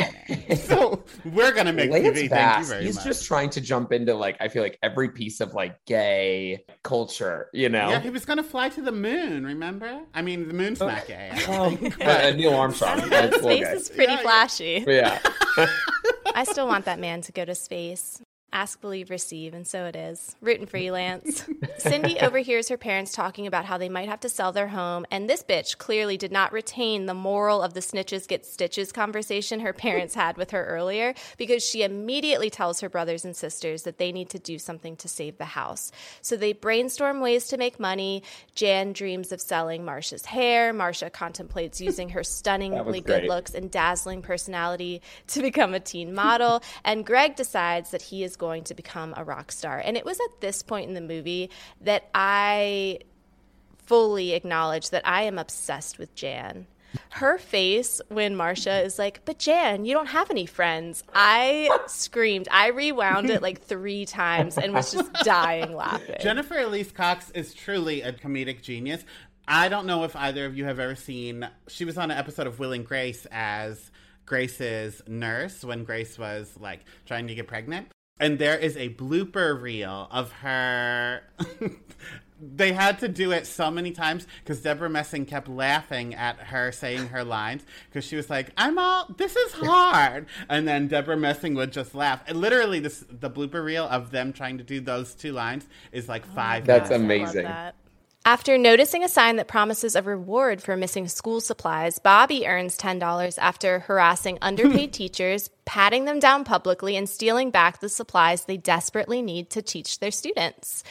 so 0.57 1.05
we're 1.25 1.53
gonna 1.53 1.73
make 1.73 1.91
Lance 1.91 2.07
TV. 2.19 2.29
Thank 2.29 2.59
you 2.61 2.65
very 2.65 2.85
he's 2.85 2.97
much. 2.97 3.05
just 3.05 3.25
trying 3.27 3.51
to 3.51 3.61
jump 3.61 3.93
into 3.93 4.15
like 4.15 4.37
I 4.41 4.49
feel 4.49 4.63
like 4.63 4.79
every 4.83 5.11
piece 5.11 5.41
of 5.41 5.55
like 5.55 5.85
gay 5.85 6.65
culture, 6.83 7.49
you 7.53 7.69
know. 7.69 7.91
Yeah, 7.91 8.01
he 8.01 8.11
was 8.11 8.25
gonna 8.25 8.43
fly 8.43 8.71
to 8.71 8.83
the 8.83 8.91
moon. 8.93 9.45
Remember? 9.45 10.01
I 10.15 10.23
mean, 10.23 10.49
the 10.49 10.55
moon's 10.55 10.81
not 10.81 11.07
gay. 11.07 11.31
I 11.33 11.45
Oh, 11.49 11.77
uh, 12.05 12.31
Neil 12.35 12.55
Armstrong. 12.55 13.09
That's 13.09 13.37
cool 13.39 13.51
space 13.57 13.69
is 13.69 13.89
pretty 13.91 14.13
Yeah, 14.13 14.19
yeah. 14.19 14.23
flashy. 14.23 14.85
Yeah. 14.87 15.19
I 16.35 16.45
still 16.45 16.67
want 16.67 16.87
that 16.87 16.99
man 16.99 17.21
to 17.23 17.33
go 17.33 17.45
to 17.45 17.55
space. 17.55 18.23
Ask, 18.55 18.83
believe, 18.83 19.09
receive, 19.09 19.55
and 19.55 19.67
so 19.67 19.87
it 19.87 19.97
is. 19.97 20.37
Rooting 20.43 20.67
for 20.67 20.77
you, 20.77 20.93
Lance. 20.93 21.47
Cindy 21.79 22.19
overhears 22.21 22.69
her 22.69 22.77
parents 22.77 23.11
talking 23.13 23.47
about 23.47 23.65
how 23.65 23.79
they 23.79 23.89
might 23.89 24.11
have 24.11 24.21
to 24.21 24.29
sell 24.29 24.53
their 24.53 24.69
home, 24.69 25.07
and 25.11 25.29
this 25.29 25.43
bitch 25.43 25.79
clearly 25.79 26.19
did 26.19 26.31
not 26.31 26.53
retain 26.53 27.07
the 27.07 27.15
moral 27.15 27.63
of 27.63 27.73
the 27.73 27.81
snitches 27.81 28.29
get 28.29 28.45
stitches 28.45 28.93
conversation 28.93 29.61
her 29.61 29.73
parents 29.73 30.15
had 30.15 30.37
with 30.37 30.51
her 30.51 30.67
earlier 30.67 31.15
because 31.39 31.65
she 31.65 31.83
immediately 31.83 32.51
tells 32.51 32.81
her 32.81 32.91
brothers 32.91 33.25
and 33.25 33.35
sisters 33.35 33.85
that 33.85 33.97
they 33.97 34.13
need 34.13 34.29
to 34.29 34.39
do 34.39 34.59
something 34.59 34.97
to 34.97 35.09
save 35.09 35.39
the 35.39 35.47
house. 35.47 35.91
So 36.21 36.37
they 36.37 36.53
brainstorm 36.53 37.21
ways 37.21 37.47
to 37.49 37.57
make 37.57 37.81
money. 37.81 38.23
Jan 38.55 38.93
dreams 38.93 39.33
of 39.33 39.41
selling 39.41 39.83
Marcia's 39.83 40.27
hair. 40.27 40.75
Marcia 40.75 41.09
contemplates 41.09 41.81
using 41.81 42.11
her 42.11 42.23
stunningly 42.23 43.01
good 43.01 43.25
looks 43.25 43.55
and 43.55 43.71
dazzling 43.71 44.21
personality 44.21 45.01
to 45.29 45.41
become 45.41 45.73
a 45.73 45.81
teen 45.81 46.15
model. 46.15 46.63
and 46.85 47.07
Greg 47.07 47.35
decides 47.35 47.91
that 47.93 48.03
he 48.03 48.23
is 48.23 48.37
going 48.43 48.65
to 48.65 48.75
become 48.75 49.15
a 49.17 49.23
rock 49.23 49.53
star. 49.53 49.79
And 49.79 49.97
it 49.97 50.05
was 50.05 50.19
at 50.19 50.41
this 50.41 50.65
point 50.65 50.89
in 50.89 50.95
the 50.95 51.01
movie 51.01 51.49
that 51.81 52.11
I 52.13 52.99
fully 53.87 54.33
acknowledge 54.33 54.91
that 54.91 55.07
I 55.07 55.23
am 55.23 55.39
obsessed 55.39 55.97
with 55.97 56.13
Jan. 56.17 56.67
Her 57.11 57.39
face 57.39 58.01
when 58.09 58.35
Marcia 58.35 58.83
is 58.83 58.99
like, 58.99 59.25
But 59.25 59.39
Jan, 59.39 59.85
you 59.85 59.95
don't 59.95 60.09
have 60.09 60.29
any 60.29 60.45
friends. 60.45 61.05
I 61.15 61.71
screamed. 61.87 62.49
I 62.51 62.71
rewound 62.71 63.31
it 63.31 63.43
like 63.43 63.63
three 63.63 64.07
times 64.07 64.59
and 64.59 64.75
was 64.75 64.91
just 64.91 65.13
dying 65.23 65.77
laughing. 65.77 66.17
Jennifer 66.21 66.59
Elise 66.59 66.91
Cox 66.91 67.31
is 67.31 67.55
truly 67.55 68.03
a 68.03 68.13
comedic 68.13 68.61
genius. 68.61 69.05
I 69.47 69.69
don't 69.69 69.87
know 69.87 70.03
if 70.03 70.17
either 70.17 70.47
of 70.47 70.59
you 70.59 70.65
have 70.65 70.81
ever 70.81 70.97
seen. 70.97 71.49
She 71.69 71.85
was 71.85 71.97
on 71.97 72.11
an 72.11 72.19
episode 72.19 72.49
of 72.49 72.59
Will 72.59 72.73
and 72.73 72.85
Grace 72.85 73.25
as 73.31 73.93
Grace's 74.27 75.01
nurse 75.07 75.63
when 75.63 75.85
Grace 75.85 76.19
was 76.19 76.53
like 76.59 76.81
trying 77.07 77.29
to 77.29 77.37
get 77.37 77.47
pregnant. 77.47 77.87
And 78.23 78.39
there 78.39 78.57
is 78.57 78.77
a 78.77 78.91
blooper 78.91 79.61
reel 79.61 80.07
of 80.13 80.31
her. 80.31 81.23
they 82.41 82.73
had 82.73 83.01
to 83.01 83.09
do 83.09 83.33
it 83.33 83.49
so 83.49 83.69
many 83.69 83.91
times 83.91 84.29
because 84.39 84.61
Debra 84.61 84.89
Messing 84.89 85.27
kept 85.27 85.49
laughing 85.49 86.15
at 86.15 86.37
her 86.39 86.71
saying 86.71 87.09
her 87.09 87.25
lines 87.25 87.65
because 87.89 88.05
she 88.05 88.15
was 88.15 88.31
like, 88.31 88.53
"I'm 88.57 88.79
all 88.79 89.13
this 89.17 89.35
is 89.35 89.53
hard," 89.55 90.27
and 90.49 90.69
then 90.69 90.87
Debra 90.87 91.17
Messing 91.17 91.55
would 91.55 91.73
just 91.73 91.97
laugh. 91.97 92.23
And 92.29 92.41
literally, 92.41 92.79
this 92.79 93.05
the 93.11 93.29
blooper 93.29 93.65
reel 93.65 93.89
of 93.89 94.13
them 94.13 94.33
trying 94.33 94.59
to 94.59 94.65
do 94.65 94.81
those 94.81 95.15
two 95.15 95.33
lines 95.33 95.67
is 95.91 96.09
like 96.09 96.25
five. 96.25 96.65
That's 96.65 96.91
minutes. 96.91 96.93
I 96.93 96.95
love 96.95 97.05
amazing. 97.05 97.45
that. 97.45 97.75
After 98.25 98.57
noticing 98.57 99.03
a 99.03 99.09
sign 99.09 99.35
that 99.37 99.49
promises 99.49 99.97
a 99.97 100.03
reward 100.03 100.63
for 100.63 100.77
missing 100.77 101.09
school 101.09 101.41
supplies, 101.41 101.99
Bobby 101.99 102.47
earns 102.47 102.77
$10 102.77 103.37
after 103.41 103.81
harassing 103.81 104.39
underpaid 104.41 104.93
teachers, 104.93 105.51
patting 105.65 106.05
them 106.05 106.21
down 106.21 106.45
publicly, 106.45 106.97
and 106.97 107.09
stealing 107.09 107.51
back 107.51 107.81
the 107.81 107.89
supplies 107.89 108.45
they 108.45 108.57
desperately 108.57 109.23
need 109.23 109.51
to 109.51 109.61
teach 109.61 109.99
their 109.99 110.13
students. 110.13 110.85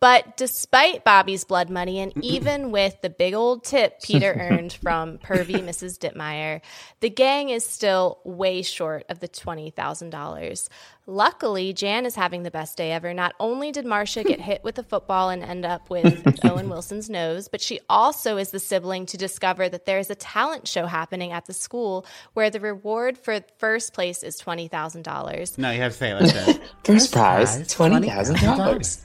But 0.00 0.38
despite 0.38 1.04
Bobby's 1.04 1.44
blood 1.44 1.68
money, 1.68 1.98
and 2.00 2.14
even 2.24 2.70
with 2.70 2.98
the 3.02 3.10
big 3.10 3.34
old 3.34 3.64
tip 3.64 4.00
Peter 4.00 4.32
earned 4.50 4.72
from 4.72 5.18
pervy 5.18 5.56
Mrs. 5.56 5.98
Dittmeyer, 5.98 6.62
the 7.00 7.10
gang 7.10 7.50
is 7.50 7.66
still 7.66 8.18
way 8.24 8.62
short 8.62 9.04
of 9.10 9.20
the 9.20 9.28
$20,000. 9.28 10.68
Luckily, 11.10 11.72
Jan 11.72 12.04
is 12.04 12.16
having 12.16 12.42
the 12.42 12.50
best 12.50 12.76
day 12.76 12.92
ever. 12.92 13.14
Not 13.14 13.34
only 13.40 13.72
did 13.72 13.86
Marcia 13.86 14.22
get 14.22 14.42
hit 14.42 14.62
with 14.62 14.78
a 14.78 14.82
football 14.82 15.30
and 15.30 15.42
end 15.42 15.64
up 15.64 15.88
with 15.88 16.38
Owen 16.44 16.68
Wilson's 16.68 17.08
nose, 17.08 17.48
but 17.48 17.62
she 17.62 17.80
also 17.88 18.36
is 18.36 18.50
the 18.50 18.58
sibling 18.58 19.06
to 19.06 19.16
discover 19.16 19.70
that 19.70 19.86
there 19.86 19.98
is 19.98 20.10
a 20.10 20.14
talent 20.14 20.68
show 20.68 20.84
happening 20.84 21.32
at 21.32 21.46
the 21.46 21.54
school 21.54 22.04
where 22.34 22.50
the 22.50 22.60
reward 22.60 23.16
for 23.16 23.40
first 23.56 23.94
place 23.94 24.22
is 24.22 24.38
$20,000. 24.38 25.56
No, 25.56 25.70
you 25.70 25.80
have 25.80 25.92
to 25.92 25.98
say 25.98 26.10
it 26.10 26.20
like 26.20 26.34
this. 26.34 26.58
First 26.84 27.12
prize, 27.12 27.56
prize, 27.56 27.72
twenty 27.72 28.06
thousand 28.06 28.40
dollars. 28.42 29.02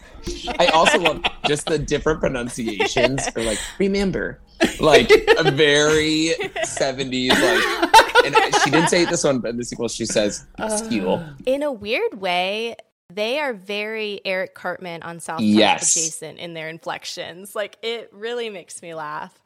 I 0.60 0.68
also 0.68 1.00
love 1.00 1.24
just 1.48 1.68
the 1.68 1.80
different 1.80 2.20
pronunciations 2.20 3.30
for 3.30 3.44
like 3.44 3.60
remember, 3.80 4.42
like 4.82 5.10
a 5.38 5.52
very 5.52 6.34
seventies 6.64 7.32
like. 7.32 7.93
And 8.26 8.36
she 8.64 8.70
didn't 8.70 8.90
say 8.90 9.06
this 9.06 9.24
one, 9.24 9.40
but 9.40 9.52
in 9.52 9.58
the 9.58 9.66
sequel 9.66 9.88
she 9.88 10.06
says 10.06 10.46
skill. 10.78 11.16
Uh, 11.16 11.34
in 11.46 11.64
a 11.64 11.72
weird 11.72 12.20
way, 12.20 12.76
they 13.10 13.40
are 13.40 13.54
very 13.54 14.22
Eric 14.26 14.56
Cartman 14.56 15.04
on 15.04 15.20
South 15.20 15.38
Park 15.40 15.42
Yes. 15.42 15.96
adjacent 15.96 16.40
in 16.40 16.54
their 16.54 16.70
inflections. 16.70 17.56
Like 17.56 17.78
it 17.82 18.10
really 18.12 18.50
makes 18.50 18.82
me 18.82 18.94
laugh. 18.94 19.40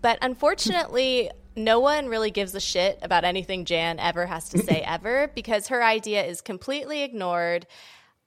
But 0.00 0.18
unfortunately, 0.22 1.30
no 1.56 1.80
one 1.80 2.08
really 2.08 2.30
gives 2.30 2.54
a 2.54 2.60
shit 2.60 2.98
about 3.02 3.24
anything 3.24 3.64
Jan 3.64 3.98
ever 3.98 4.26
has 4.26 4.48
to 4.50 4.58
say 4.58 4.82
ever 4.86 5.30
because 5.34 5.68
her 5.68 5.82
idea 5.82 6.24
is 6.24 6.40
completely 6.40 7.02
ignored. 7.02 7.66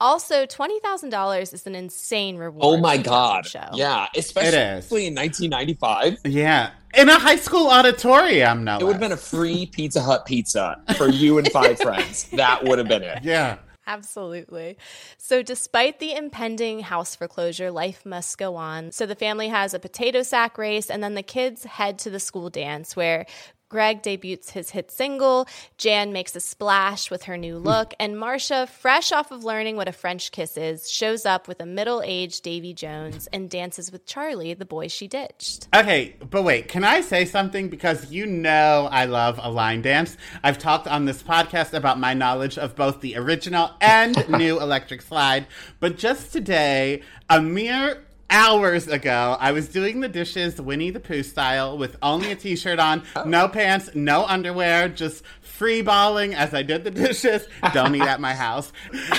Also, 0.02 0.46
twenty 0.46 0.80
thousand 0.80 1.10
dollars 1.10 1.52
is 1.52 1.68
an 1.68 1.76
insane 1.76 2.38
reward. 2.38 2.64
Oh 2.64 2.78
my 2.78 2.98
for 2.98 3.04
god! 3.04 3.46
show. 3.46 3.68
Yeah, 3.74 4.08
especially 4.16 5.08
in 5.08 5.16
1995. 5.16 6.20
Yeah, 6.24 6.72
in 6.96 7.10
a 7.10 7.20
high 7.20 7.36
school 7.36 7.68
auditorium. 7.70 8.64
No, 8.64 8.78
It 8.80 8.84
would 8.84 8.94
have 8.94 9.02
been 9.02 9.12
a 9.12 9.18
free 9.18 9.66
Pizza 9.66 10.02
Hut 10.02 10.26
pizza 10.26 10.82
for 10.98 11.08
you 11.08 11.38
and 11.38 11.52
five 11.52 11.78
friends. 11.82 12.26
That 12.32 12.64
would 12.66 12.78
have 12.80 12.88
been 12.88 13.04
it. 13.04 13.24
yeah. 13.24 13.58
Absolutely. 13.88 14.78
So, 15.18 15.42
despite 15.42 16.00
the 16.00 16.14
impending 16.16 16.82
house 16.82 17.16
foreclosure, 17.16 17.72
life 17.72 18.06
must 18.06 18.38
go 18.38 18.56
on. 18.56 18.92
So, 18.92 19.08
the 19.08 19.16
family 19.16 19.48
has 19.48 19.74
a 19.74 19.80
potato 19.80 20.22
sack 20.22 20.60
race, 20.60 20.92
and 20.92 21.02
then 21.02 21.16
the 21.16 21.24
kids 21.24 21.64
head 21.64 21.98
to 22.00 22.12
the 22.12 22.20
school 22.20 22.52
dance 22.52 22.96
where 22.96 23.26
Greg 23.70 24.02
debuts 24.02 24.50
his 24.50 24.72
hit 24.72 24.90
single, 24.90 25.48
Jan 25.78 26.12
makes 26.12 26.36
a 26.36 26.40
splash 26.40 27.12
with 27.12 27.24
her 27.24 27.38
new 27.38 27.60
look, 27.60 27.94
and 28.00 28.18
Marcia, 28.18 28.66
fresh 28.66 29.12
off 29.12 29.32
of 29.32 29.44
learning 29.44 29.76
what 29.76 29.88
a 29.88 29.92
French 29.92 30.32
kiss 30.32 30.58
is, 30.58 30.90
shows 30.90 31.24
up 31.24 31.48
with 31.48 31.62
a 31.62 31.68
middle 31.68 32.02
aged 32.04 32.42
Davy 32.42 32.74
Jones 32.74 33.28
and 33.32 33.48
dances 33.48 33.92
with 33.92 34.08
Charlie, 34.08 34.56
the 34.56 34.66
boy 34.66 34.88
she 34.88 35.08
ditched. 35.08 35.68
Okay, 35.76 36.16
but 36.32 36.44
wait, 36.44 36.68
can 36.68 36.84
I 36.84 37.02
say 37.02 37.26
something? 37.26 37.70
Because 37.70 38.12
you 38.12 38.26
know 38.26 38.90
I 38.92 39.06
love 39.06 39.40
a 39.42 39.52
line 39.52 39.84
dance. 39.84 40.18
I've 40.44 40.58
talked 40.58 40.88
on 40.88 41.06
this 41.06 41.22
podcast 41.22 41.74
about 41.74 42.00
my 42.00 42.16
knowledge 42.16 42.58
of 42.58 42.76
both 42.76 43.02
the 43.02 43.16
original 43.18 43.70
and 43.82 44.28
new 44.40 44.60
Electric 44.60 45.04
Slide, 45.04 45.46
but 45.80 45.96
just 45.96 46.34
today, 46.34 47.04
a 47.30 47.40
mere 47.40 48.04
hours 48.30 48.88
ago, 48.88 49.38
I 49.40 49.52
was 49.52 49.70
doing 49.70 50.00
the 50.00 50.10
dishes 50.10 50.62
Winnie 50.62 50.92
the 50.92 51.00
Pooh 51.00 51.24
style 51.24 51.78
with 51.78 51.98
only 52.02 52.32
a 52.32 52.36
t 52.36 52.56
shirt 52.56 52.80
on, 52.80 53.04
no 53.26 53.48
pants, 53.48 53.90
no 53.94 54.26
underwear, 54.26 54.90
just 54.90 55.24
free 55.42 55.82
balling 55.82 56.34
as 56.34 56.54
I 56.54 56.64
did 56.64 56.86
the 56.86 56.92
dishes. 56.92 57.46
Don't 57.74 57.94
eat 57.94 58.02
at 58.02 58.22
my 58.22 58.34
house. 58.34 58.72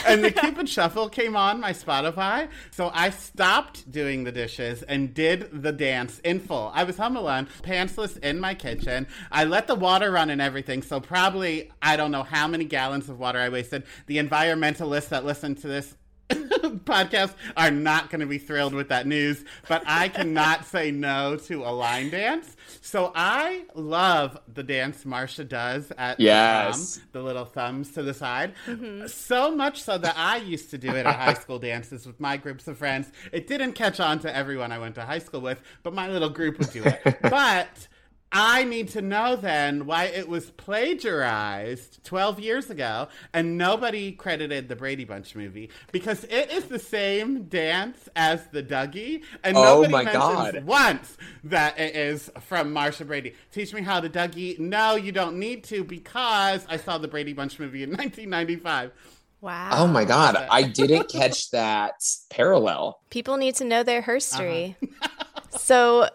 And 0.06 0.24
the 0.24 0.30
Cupid 0.40 0.68
Shuffle 0.68 1.10
came 1.10 1.36
on 1.36 1.60
my 1.60 1.72
Spotify. 1.72 2.48
So 2.70 2.90
I 2.94 3.10
stopped 3.10 3.90
doing 3.90 4.24
the 4.24 4.32
dishes 4.32 4.82
and 4.82 5.12
did 5.12 5.62
the 5.62 5.72
dance 5.72 6.18
in 6.20 6.40
full. 6.40 6.70
I 6.74 6.84
was 6.84 6.96
home 6.96 7.16
alone, 7.16 7.48
pantsless 7.62 8.16
in 8.18 8.40
my 8.40 8.54
kitchen. 8.54 9.06
I 9.30 9.44
let 9.44 9.66
the 9.66 9.74
water 9.74 10.10
run 10.10 10.30
and 10.30 10.40
everything. 10.40 10.82
So 10.82 10.98
probably, 10.98 11.70
I 11.82 11.96
don't 11.96 12.10
know 12.10 12.22
how 12.22 12.48
many 12.48 12.64
gallons 12.64 13.10
of 13.10 13.18
water 13.18 13.38
I 13.38 13.50
wasted. 13.50 13.84
The 14.06 14.16
environmentalists 14.16 15.10
that 15.10 15.26
listen 15.26 15.54
to 15.56 15.68
this 15.68 15.94
podcast 16.84 17.34
are 17.56 17.70
not 17.70 18.10
going 18.10 18.20
to 18.20 18.26
be 18.26 18.38
thrilled 18.38 18.74
with 18.74 18.88
that 18.88 19.06
news, 19.06 19.44
but 19.68 19.82
I 19.86 20.08
cannot 20.08 20.64
say 20.66 20.90
no 20.90 21.36
to 21.36 21.62
a 21.64 21.70
line 21.70 22.10
dance. 22.10 22.56
So 22.80 23.12
I 23.14 23.64
love 23.74 24.38
the 24.52 24.62
dance 24.62 25.04
Marcia 25.04 25.44
does 25.44 25.92
at 25.98 26.16
the 26.18 26.24
Yes. 26.24 26.98
prom, 26.98 27.08
the 27.12 27.22
little 27.22 27.44
thumbs 27.44 27.90
to 27.92 28.02
the 28.02 28.14
side. 28.14 28.54
Mm-hmm. 28.66 29.06
So 29.06 29.54
much 29.54 29.82
so 29.82 29.98
that 29.98 30.14
I 30.16 30.36
used 30.38 30.70
to 30.70 30.78
do 30.78 30.90
it 30.94 31.06
at 31.06 31.16
high 31.16 31.34
school 31.34 31.58
dances 31.58 32.06
with 32.06 32.20
my 32.20 32.36
groups 32.36 32.68
of 32.68 32.78
friends. 32.78 33.10
It 33.32 33.46
didn't 33.46 33.72
catch 33.72 34.00
on 34.00 34.18
to 34.20 34.34
everyone 34.34 34.72
I 34.72 34.78
went 34.78 34.94
to 34.96 35.02
high 35.04 35.18
school 35.18 35.40
with, 35.40 35.60
but 35.82 35.92
my 35.94 36.08
little 36.08 36.30
group 36.30 36.58
would 36.58 36.70
do 36.70 36.84
it. 36.84 37.18
but 37.22 37.88
I 38.32 38.62
need 38.64 38.88
to 38.90 39.02
know 39.02 39.34
then 39.34 39.86
why 39.86 40.04
it 40.04 40.28
was 40.28 40.50
plagiarized 40.50 42.04
12 42.04 42.38
years 42.38 42.70
ago 42.70 43.08
and 43.32 43.58
nobody 43.58 44.12
credited 44.12 44.68
the 44.68 44.76
Brady 44.76 45.04
Bunch 45.04 45.34
movie 45.34 45.70
because 45.90 46.24
it 46.24 46.50
is 46.52 46.66
the 46.66 46.78
same 46.78 47.44
dance 47.44 48.08
as 48.14 48.46
the 48.52 48.62
Dougie 48.62 49.22
and 49.42 49.56
Oh 49.56 49.82
nobody 49.82 49.92
my 49.92 50.04
mentions 50.04 50.22
God. 50.22 50.64
once 50.64 51.16
that 51.44 51.78
it 51.78 51.96
is 51.96 52.30
from 52.40 52.72
Marcia 52.72 53.04
Brady. 53.04 53.34
Teach 53.52 53.74
me 53.74 53.82
how 53.82 53.98
to 54.00 54.08
Dougie. 54.08 54.58
No, 54.60 54.94
you 54.94 55.10
don't 55.10 55.36
need 55.38 55.64
to 55.64 55.82
because 55.82 56.64
I 56.68 56.76
saw 56.76 56.98
the 56.98 57.08
Brady 57.08 57.32
Bunch 57.32 57.58
movie 57.58 57.82
in 57.82 57.90
1995. 57.90 58.92
Wow. 59.40 59.70
Oh 59.72 59.86
my 59.86 60.04
god, 60.04 60.36
I 60.50 60.62
didn't 60.62 61.08
catch 61.12 61.50
that 61.50 61.94
parallel. 62.28 63.00
People 63.10 63.38
need 63.38 63.56
to 63.56 63.64
know 63.64 63.82
their 63.82 64.02
history. 64.02 64.76
Uh-huh. 64.82 65.40
so 65.58 66.08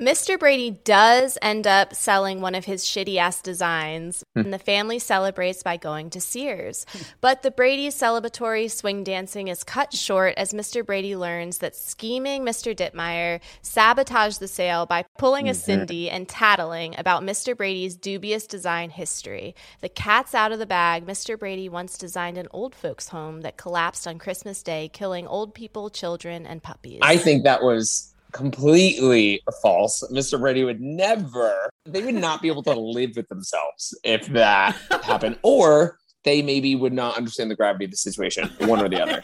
Mr. 0.00 0.38
Brady 0.38 0.70
does 0.70 1.36
end 1.42 1.66
up 1.66 1.94
selling 1.94 2.40
one 2.40 2.54
of 2.54 2.64
his 2.64 2.84
shitty 2.84 3.16
ass 3.16 3.42
designs, 3.42 4.24
hmm. 4.34 4.40
and 4.40 4.52
the 4.52 4.58
family 4.58 4.98
celebrates 4.98 5.62
by 5.62 5.76
going 5.76 6.08
to 6.08 6.22
Sears. 6.22 6.86
But 7.20 7.42
the 7.42 7.50
Brady's 7.50 7.94
celebratory 7.94 8.70
swing 8.70 9.04
dancing 9.04 9.48
is 9.48 9.62
cut 9.62 9.92
short 9.92 10.32
as 10.38 10.54
Mr. 10.54 10.84
Brady 10.84 11.16
learns 11.16 11.58
that 11.58 11.76
scheming 11.76 12.46
Mr. 12.46 12.74
Dittmeyer 12.74 13.40
sabotaged 13.60 14.40
the 14.40 14.48
sale 14.48 14.86
by 14.86 15.04
pulling 15.18 15.48
a 15.48 15.52
mm-hmm. 15.52 15.60
Cindy 15.60 16.08
and 16.08 16.26
tattling 16.26 16.94
about 16.96 17.22
Mr. 17.22 17.54
Brady's 17.54 17.94
dubious 17.94 18.46
design 18.46 18.88
history. 18.88 19.54
The 19.82 19.90
cat's 19.90 20.34
out 20.34 20.52
of 20.52 20.58
the 20.58 20.64
bag. 20.64 21.04
Mr. 21.06 21.38
Brady 21.38 21.68
once 21.68 21.98
designed 21.98 22.38
an 22.38 22.48
old 22.52 22.74
folks' 22.74 23.08
home 23.08 23.42
that 23.42 23.58
collapsed 23.58 24.08
on 24.08 24.18
Christmas 24.18 24.62
Day, 24.62 24.88
killing 24.90 25.26
old 25.26 25.54
people, 25.54 25.90
children, 25.90 26.46
and 26.46 26.62
puppies. 26.62 27.00
I 27.02 27.18
think 27.18 27.44
that 27.44 27.62
was 27.62 28.14
completely 28.32 29.42
false. 29.62 30.02
Mr. 30.12 30.38
Brady 30.38 30.64
would 30.64 30.80
never, 30.80 31.70
they 31.84 32.02
would 32.02 32.14
not 32.14 32.42
be 32.42 32.48
able 32.48 32.62
to 32.64 32.74
live 32.74 33.12
with 33.16 33.28
themselves 33.28 33.96
if 34.04 34.26
that 34.28 34.76
happened. 35.02 35.38
Or 35.42 35.98
they 36.24 36.42
maybe 36.42 36.74
would 36.74 36.92
not 36.92 37.16
understand 37.16 37.50
the 37.50 37.56
gravity 37.56 37.86
of 37.86 37.90
the 37.90 37.96
situation, 37.96 38.50
one 38.60 38.80
or 38.80 38.88
the 38.88 39.00
other. 39.00 39.22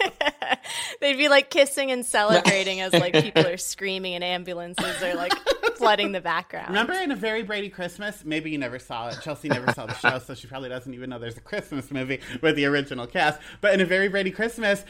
They'd 1.00 1.18
be 1.18 1.28
like 1.28 1.50
kissing 1.50 1.90
and 1.90 2.04
celebrating 2.04 2.80
as 2.80 2.92
like 2.92 3.12
people 3.12 3.46
are 3.46 3.57
screaming 3.59 4.14
and 4.14 4.24
ambulances 4.24 5.02
are 5.02 5.14
like 5.14 5.34
flooding 5.76 6.12
the 6.12 6.20
background. 6.20 6.68
Remember 6.68 6.94
in 6.94 7.11
a 7.11 7.16
very 7.16 7.42
Brady 7.42 7.68
Christmas? 7.68 8.24
Maybe 8.24 8.50
you 8.50 8.59
never 8.59 8.78
saw 8.78 9.09
it. 9.09 9.18
Chelsea 9.22 9.48
never 9.48 9.70
saw 9.72 9.86
the 9.86 9.94
show, 9.94 10.18
so 10.18 10.34
she 10.34 10.46
probably 10.46 10.70
doesn't 10.70 10.92
even 10.92 11.11
know 11.11 11.18
there's 11.18 11.36
a 11.36 11.40
Christmas 11.40 11.90
movie 11.90 12.20
with 12.40 12.57
the 12.57 12.64
original 12.64 13.07
cast. 13.07 13.40
But 13.61 13.74
in 13.74 13.80
a 13.80 13.84
very 13.84 14.09
Brady 14.09 14.30
Christmas, 14.30 14.84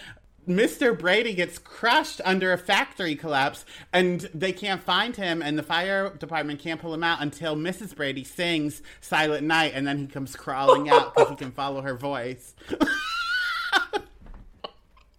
Mr. 0.48 0.96
Brady 0.96 1.34
gets 1.34 1.58
crushed 1.58 2.20
under 2.24 2.52
a 2.52 2.58
factory 2.58 3.16
collapse 3.16 3.64
and 3.92 4.28
they 4.32 4.52
can't 4.52 4.82
find 4.82 5.16
him 5.16 5.42
and 5.42 5.58
the 5.58 5.62
fire 5.62 6.10
department 6.10 6.60
can't 6.60 6.80
pull 6.80 6.94
him 6.94 7.02
out 7.02 7.20
until 7.20 7.56
Mrs. 7.56 7.96
Brady 7.96 8.22
sings 8.22 8.80
Silent 9.00 9.46
Night 9.46 9.72
and 9.74 9.86
then 9.86 9.98
he 9.98 10.06
comes 10.06 10.36
crawling 10.36 10.88
out 10.88 11.14
because 11.14 11.30
he 11.30 11.36
can 11.36 11.50
follow 11.50 11.80
her 11.82 11.94
voice. 11.94 12.54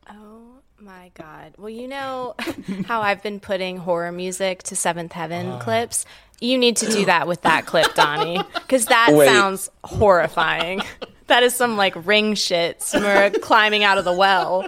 oh 0.09 0.59
my 0.79 1.11
god. 1.13 1.55
Well, 1.57 1.69
you 1.69 1.87
know 1.89 2.35
how 2.85 3.01
I've 3.01 3.21
been 3.21 3.41
putting 3.41 3.77
horror 3.77 4.13
music 4.13 4.63
to 4.63 4.75
Seventh 4.75 5.11
Heaven 5.11 5.47
uh. 5.47 5.59
clips? 5.59 6.05
You 6.39 6.57
need 6.57 6.77
to 6.77 6.85
do 6.85 7.05
that 7.05 7.27
with 7.27 7.41
that 7.41 7.65
clip, 7.65 7.95
Donnie, 7.95 8.39
because 8.53 8.85
that 8.85 9.09
Wait. 9.11 9.25
sounds 9.25 9.69
horrifying. 9.83 10.81
That 11.27 11.43
is 11.43 11.53
some 11.53 11.75
like 11.75 11.93
ring 12.07 12.35
shit, 12.35 12.81
Smirk 12.81 13.41
climbing 13.41 13.83
out 13.83 13.97
of 13.97 14.05
the 14.05 14.13
well. 14.13 14.65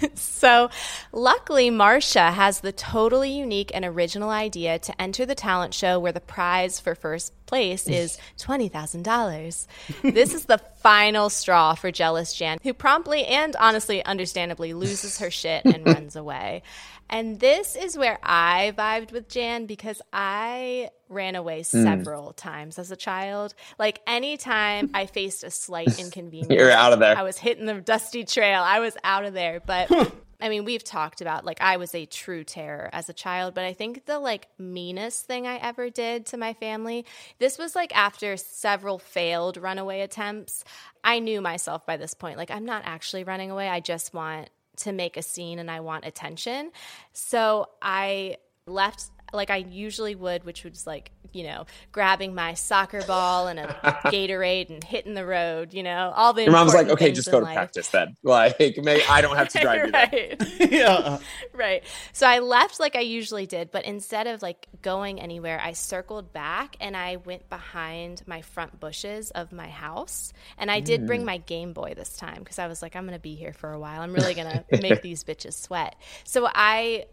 so, 0.14 0.70
luckily, 1.12 1.70
Marcia 1.70 2.32
has 2.32 2.60
the 2.60 2.72
totally 2.72 3.30
unique 3.30 3.70
and 3.74 3.84
original 3.84 4.30
idea 4.30 4.78
to 4.78 5.00
enter 5.00 5.26
the 5.26 5.34
talent 5.34 5.74
show 5.74 5.98
where 5.98 6.12
the 6.12 6.20
prize 6.20 6.80
for 6.80 6.94
first 6.94 7.32
place 7.50 7.88
is 7.88 8.16
$20,000. 8.38 9.66
this 10.02 10.34
is 10.34 10.44
the 10.44 10.58
final 10.76 11.28
straw 11.28 11.74
for 11.74 11.90
jealous 11.90 12.32
Jan, 12.32 12.58
who 12.62 12.72
promptly 12.72 13.26
and 13.26 13.56
honestly, 13.56 14.04
understandably, 14.04 14.72
loses 14.72 15.18
her 15.18 15.32
shit 15.32 15.64
and 15.64 15.84
runs 15.94 16.14
away. 16.14 16.62
And 17.10 17.40
this 17.40 17.74
is 17.74 17.98
where 17.98 18.20
I 18.22 18.72
vibed 18.78 19.10
with 19.10 19.28
Jan 19.28 19.66
because 19.66 20.00
I 20.12 20.90
ran 21.08 21.34
away 21.34 21.64
hmm. 21.64 21.82
several 21.82 22.28
mm. 22.28 22.36
times 22.36 22.78
as 22.78 22.92
a 22.92 22.96
child. 22.96 23.52
Like 23.80 24.00
anytime 24.06 24.90
I 24.94 25.06
faced 25.06 25.42
a 25.42 25.50
slight 25.50 25.98
inconvenience, 25.98 26.52
you're 26.52 26.70
out 26.70 26.92
of 26.92 27.00
there. 27.00 27.18
I 27.18 27.22
was 27.22 27.36
hitting 27.36 27.66
the 27.66 27.74
dusty 27.80 28.24
trail. 28.24 28.62
I 28.62 28.78
was 28.78 28.96
out 29.02 29.24
of 29.24 29.34
there. 29.34 29.58
But 29.58 29.90
I 30.40 30.48
mean, 30.48 30.64
we've 30.64 30.84
talked 30.84 31.20
about 31.20 31.44
like 31.44 31.60
I 31.60 31.76
was 31.76 31.94
a 31.94 32.06
true 32.06 32.44
terror 32.44 32.88
as 32.92 33.08
a 33.08 33.12
child, 33.12 33.54
but 33.54 33.64
I 33.64 33.72
think 33.72 34.06
the 34.06 34.18
like 34.18 34.48
meanest 34.58 35.26
thing 35.26 35.46
I 35.46 35.56
ever 35.56 35.90
did 35.90 36.26
to 36.26 36.36
my 36.36 36.54
family, 36.54 37.04
this 37.38 37.58
was 37.58 37.74
like 37.74 37.96
after 37.96 38.36
several 38.36 38.98
failed 38.98 39.56
runaway 39.56 40.00
attempts. 40.00 40.64
I 41.02 41.18
knew 41.18 41.40
myself 41.40 41.86
by 41.86 41.96
this 41.96 42.14
point. 42.14 42.36
Like, 42.38 42.50
I'm 42.50 42.64
not 42.64 42.82
actually 42.84 43.24
running 43.24 43.50
away. 43.50 43.68
I 43.68 43.80
just 43.80 44.12
want 44.12 44.50
to 44.78 44.92
make 44.92 45.16
a 45.16 45.22
scene 45.22 45.58
and 45.58 45.70
I 45.70 45.80
want 45.80 46.04
attention. 46.04 46.72
So 47.12 47.68
I 47.82 48.36
left 48.66 49.10
like 49.32 49.50
I 49.50 49.56
usually 49.56 50.14
would, 50.14 50.44
which 50.44 50.64
was 50.64 50.86
like, 50.86 51.10
you 51.32 51.44
know, 51.44 51.66
grabbing 51.92 52.34
my 52.34 52.54
soccer 52.54 53.02
ball 53.02 53.48
and 53.48 53.58
a 53.58 53.66
Gatorade 54.06 54.70
and 54.70 54.82
hitting 54.82 55.14
the 55.14 55.24
road, 55.24 55.72
you 55.72 55.82
know, 55.82 56.12
all 56.16 56.32
the 56.32 56.42
Your 56.42 56.52
mom's 56.52 56.74
like, 56.74 56.88
okay, 56.88 57.12
just 57.12 57.30
go 57.30 57.38
to 57.38 57.46
life. 57.46 57.54
practice 57.54 57.88
then. 57.88 58.16
Like, 58.30 58.58
maybe 58.58 59.02
I 59.08 59.22
don't 59.22 59.36
have 59.36 59.48
to 59.50 59.60
drive 59.60 59.90
right. 59.92 60.40
you 60.60 60.68
yeah. 60.70 61.18
Right. 61.52 61.82
So 62.12 62.26
I 62.26 62.38
left 62.38 62.78
like 62.78 62.94
I 62.94 63.00
usually 63.00 63.46
did, 63.46 63.70
but 63.70 63.84
instead 63.84 64.26
of 64.26 64.42
like 64.42 64.68
going 64.82 65.20
anywhere, 65.20 65.60
I 65.62 65.72
circled 65.72 66.32
back 66.32 66.76
and 66.80 66.96
I 66.96 67.16
went 67.16 67.48
behind 67.48 68.22
my 68.26 68.42
front 68.42 68.78
bushes 68.78 69.30
of 69.32 69.52
my 69.52 69.68
house. 69.68 70.32
And 70.58 70.70
I 70.70 70.80
did 70.80 71.02
mm. 71.02 71.06
bring 71.06 71.24
my 71.24 71.38
Game 71.38 71.72
Boy 71.72 71.94
this 71.96 72.16
time 72.16 72.38
because 72.38 72.58
I 72.58 72.66
was 72.66 72.82
like, 72.82 72.94
I'm 72.94 73.04
going 73.04 73.16
to 73.16 73.22
be 73.22 73.34
here 73.34 73.52
for 73.52 73.72
a 73.72 73.78
while. 73.78 74.00
I'm 74.00 74.14
really 74.14 74.34
going 74.34 74.64
to 74.70 74.82
make 74.82 75.02
these 75.02 75.24
bitches 75.24 75.54
sweat. 75.54 75.96
So 76.24 76.48
I 76.52 77.06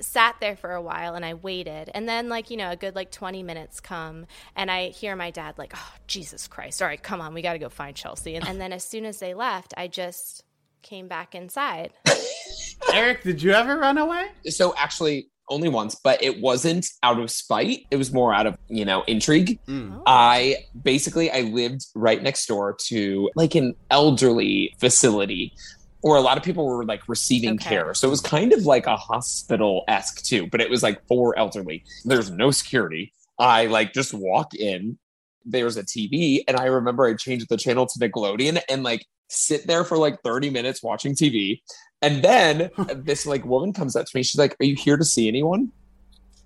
sat 0.00 0.36
there 0.40 0.56
for 0.56 0.72
a 0.72 0.82
while 0.82 1.14
and 1.14 1.24
I 1.24 1.34
waited. 1.34 1.90
And 1.94 2.08
then, 2.08 2.28
like, 2.28 2.50
you 2.50 2.56
know, 2.56 2.70
a 2.70 2.76
good 2.76 2.94
like 2.94 3.10
20 3.10 3.42
minutes 3.42 3.80
come 3.80 4.26
and 4.56 4.70
I 4.70 4.88
hear 4.88 5.16
my 5.16 5.30
dad, 5.30 5.58
like, 5.58 5.72
oh, 5.74 5.92
Jesus 6.06 6.46
Christ. 6.46 6.82
All 6.82 6.88
right, 6.88 7.02
come 7.02 7.20
on. 7.20 7.34
We 7.34 7.42
got 7.42 7.54
to 7.54 7.58
go 7.58 7.68
find 7.68 7.94
Chelsea. 7.96 8.34
And, 8.36 8.46
and 8.46 8.60
then 8.60 8.72
as 8.72 8.84
soon 8.84 9.04
as 9.04 9.18
they 9.18 9.34
left, 9.34 9.74
I 9.76 9.88
just 9.88 10.44
came 10.82 11.08
back 11.08 11.34
inside. 11.34 11.92
Eric, 12.92 13.22
did 13.22 13.42
you 13.42 13.52
ever 13.52 13.78
run 13.78 13.98
away? 13.98 14.28
So, 14.46 14.74
actually, 14.76 15.30
only 15.50 15.68
once, 15.68 15.94
but 15.94 16.22
it 16.22 16.40
wasn't 16.40 16.86
out 17.02 17.18
of 17.18 17.30
spite. 17.30 17.86
It 17.90 17.96
was 17.96 18.12
more 18.12 18.34
out 18.34 18.46
of, 18.46 18.56
you 18.68 18.84
know, 18.84 19.02
intrigue. 19.06 19.58
Mm. 19.66 19.96
Oh. 19.96 20.02
I 20.06 20.66
basically 20.80 21.30
I 21.30 21.40
lived 21.40 21.86
right 21.94 22.22
next 22.22 22.46
door 22.46 22.76
to 22.86 23.30
like 23.34 23.54
an 23.54 23.74
elderly 23.90 24.74
facility 24.78 25.54
or 26.02 26.16
a 26.16 26.20
lot 26.20 26.36
of 26.36 26.44
people 26.44 26.66
were 26.66 26.84
like 26.84 27.08
receiving 27.08 27.54
okay. 27.54 27.68
care. 27.68 27.94
So 27.94 28.08
it 28.08 28.10
was 28.10 28.20
kind 28.20 28.52
of 28.52 28.64
like 28.64 28.86
a 28.86 28.96
hospital 28.96 29.84
esque 29.88 30.22
too, 30.22 30.46
but 30.46 30.60
it 30.60 30.70
was 30.70 30.82
like 30.82 31.04
for 31.06 31.36
elderly. 31.38 31.84
There's 32.04 32.30
no 32.30 32.50
security. 32.50 33.12
I 33.38 33.66
like 33.66 33.92
just 33.92 34.14
walk 34.14 34.54
in. 34.54 34.98
There's 35.44 35.76
a 35.76 35.82
TV, 35.82 36.40
and 36.46 36.56
I 36.56 36.66
remember 36.66 37.06
I 37.06 37.14
changed 37.14 37.48
the 37.48 37.56
channel 37.56 37.86
to 37.86 37.98
Nickelodeon 37.98 38.60
and 38.68 38.82
like 38.82 39.06
sit 39.28 39.66
there 39.66 39.84
for 39.84 39.96
like 39.96 40.20
30 40.22 40.50
minutes 40.50 40.82
watching 40.82 41.14
TV. 41.14 41.60
And 42.02 42.22
then 42.22 42.70
this 42.94 43.26
like 43.26 43.44
woman 43.44 43.72
comes 43.72 43.96
up 43.96 44.06
to 44.06 44.10
me. 44.14 44.22
She's 44.22 44.38
like, 44.38 44.56
Are 44.60 44.64
you 44.64 44.74
here 44.74 44.96
to 44.96 45.04
see 45.04 45.28
anyone? 45.28 45.72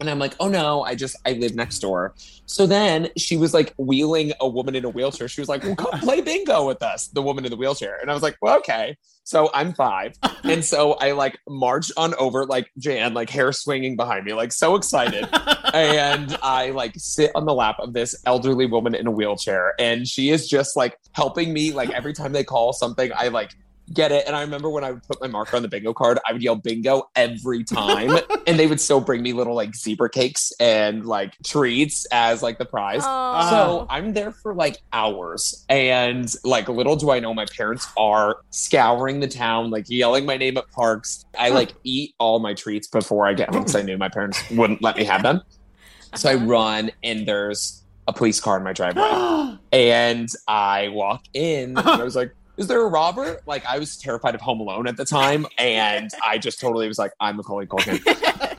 And 0.03 0.11
I'm 0.11 0.19
like, 0.19 0.35
oh 0.41 0.49
no, 0.49 0.83
I 0.83 0.95
just 0.95 1.17
I 1.25 1.33
live 1.33 1.55
next 1.55 1.79
door. 1.79 2.15
So 2.47 2.67
then 2.67 3.09
she 3.17 3.37
was 3.37 3.55
like 3.55 3.73
wheeling 3.79 4.33
a 4.41 4.49
woman 4.49 4.75
in 4.75 4.85
a 4.85 4.89
wheelchair. 4.89 5.29
She 5.29 5.41
was 5.41 5.49
like, 5.49 5.63
well, 5.63 5.77
come 5.77 6.01
play 6.01 6.21
bingo 6.21 6.67
with 6.67 6.83
us, 6.83 7.09
the 7.09 7.23
woman 7.23 7.45
in 7.45 7.51
the 7.51 7.57
wheelchair. 7.57 7.99
And 8.01 8.11
I 8.11 8.15
was 8.15 8.23
like, 8.23 8.37
well, 8.43 8.59
okay. 8.59 8.97
So 9.25 9.51
I'm 9.55 9.73
five. 9.73 10.15
and 10.45 10.65
so 10.65 10.95
I 10.95 11.13
like 11.13 11.39
marched 11.49 11.93
on 11.97 12.15
over, 12.15 12.45
like 12.47 12.71
Jan, 12.79 13.15
like 13.15 13.31
hair 13.31 13.53
swinging 13.53 13.97
behind 13.97 14.25
me, 14.25 14.33
like 14.33 14.53
so 14.53 14.75
excited. 14.75 15.29
and 15.73 16.37
I 16.43 16.71
like 16.71 16.95
sit 16.97 17.31
on 17.35 17.47
the 17.47 17.55
lap 17.55 17.77
of 17.79 17.93
this 17.93 18.21
elderly 18.27 18.67
woman 18.67 18.95
in 18.95 19.07
a 19.07 19.11
wheelchair. 19.11 19.75
And 19.79 20.07
she 20.07 20.31
is 20.31 20.49
just 20.49 20.77
like 20.77 20.99
helping 21.13 21.53
me. 21.53 21.73
Like 21.73 21.91
every 21.91 22.13
time 22.13 22.33
they 22.33 22.45
call 22.45 22.73
something, 22.73 23.11
I 23.17 23.29
like 23.29 23.55
get 23.93 24.13
it. 24.13 24.27
And 24.27 24.35
I 24.35 24.41
remember 24.43 24.71
when 24.71 24.85
I 24.85 24.93
would 24.93 25.03
put 25.05 25.21
my 25.21 25.27
marker 25.27 25.57
on 25.57 25.63
the 25.63 25.69
bingo 25.69 25.93
card, 25.93 26.19
I 26.27 26.33
would 26.33 26.43
yell 26.43 26.57
bingo 26.57 27.11
every 27.17 27.65
time. 27.65 28.19
and 28.47 28.59
they 28.59 28.67
would 28.67 28.81
still 28.81 29.01
bring 29.01 29.23
me 29.23 29.33
little 29.33 29.55
like 29.55 29.75
zebra 29.75 30.11
cakes 30.11 30.53
and 30.61 31.05
like 31.05 31.35
treats 31.45 32.07
as 32.13 32.43
like 32.43 32.59
the 32.59 32.65
prize. 32.65 33.03
Aww. 33.03 33.51
So 33.51 33.87
I'm 33.91 34.13
there 34.13 34.33
for 34.33 34.55
like 34.55 34.79
hours. 34.93 35.65
And 35.69 36.33
like 36.45 36.69
little 36.69 36.97
do 36.97 37.11
I 37.11 37.21
know 37.21 37.35
my 37.35 37.47
parents 37.57 37.89
are 37.97 38.39
scouring 38.51 39.21
the 39.21 39.29
town, 39.29 39.71
like 39.71 39.89
yelling 39.89 40.27
my 40.27 40.37
name 40.37 40.57
at 40.57 40.71
parks. 40.71 41.25
I 41.39 41.51
like 41.51 41.73
eat 41.85 42.15
all 42.19 42.39
my 42.39 42.55
treats 42.55 42.89
before 42.89 43.27
I 43.27 43.35
get 43.35 43.51
home 43.51 43.63
because 43.63 43.77
I 43.77 43.83
knew 43.83 43.99
my 43.99 44.09
parents 44.09 44.43
wouldn't 44.51 44.83
let 44.83 44.97
me 44.97 45.05
have 45.05 45.23
them. 45.23 45.43
So 46.15 46.31
I 46.31 46.35
uh-huh. 46.35 46.47
run 46.47 46.91
and 47.03 47.27
there's 47.27 47.83
a 48.09 48.13
police 48.13 48.41
car 48.41 48.57
in 48.57 48.65
my 48.65 48.73
driveway. 48.73 49.59
and 49.73 50.29
I 50.49 50.89
walk 50.89 51.25
in 51.33 51.79
and 51.79 51.89
I 51.89 52.03
was 52.03 52.17
like, 52.17 52.35
is 52.57 52.67
there 52.67 52.83
a 52.83 52.89
robber? 52.89 53.41
Like 53.47 53.65
I 53.67 53.79
was 53.79 53.97
terrified 53.97 54.35
of 54.35 54.41
Home 54.41 54.61
Alone 54.61 54.87
at 54.87 54.97
the 54.97 55.05
time, 55.05 55.47
and 55.59 56.11
I 56.25 56.39
just 56.39 56.61
totally 56.61 56.89
was 56.89 56.99
like, 56.99 57.13
I'm 57.21 57.37
Macaulay 57.37 57.67
Culkin. 57.67 58.01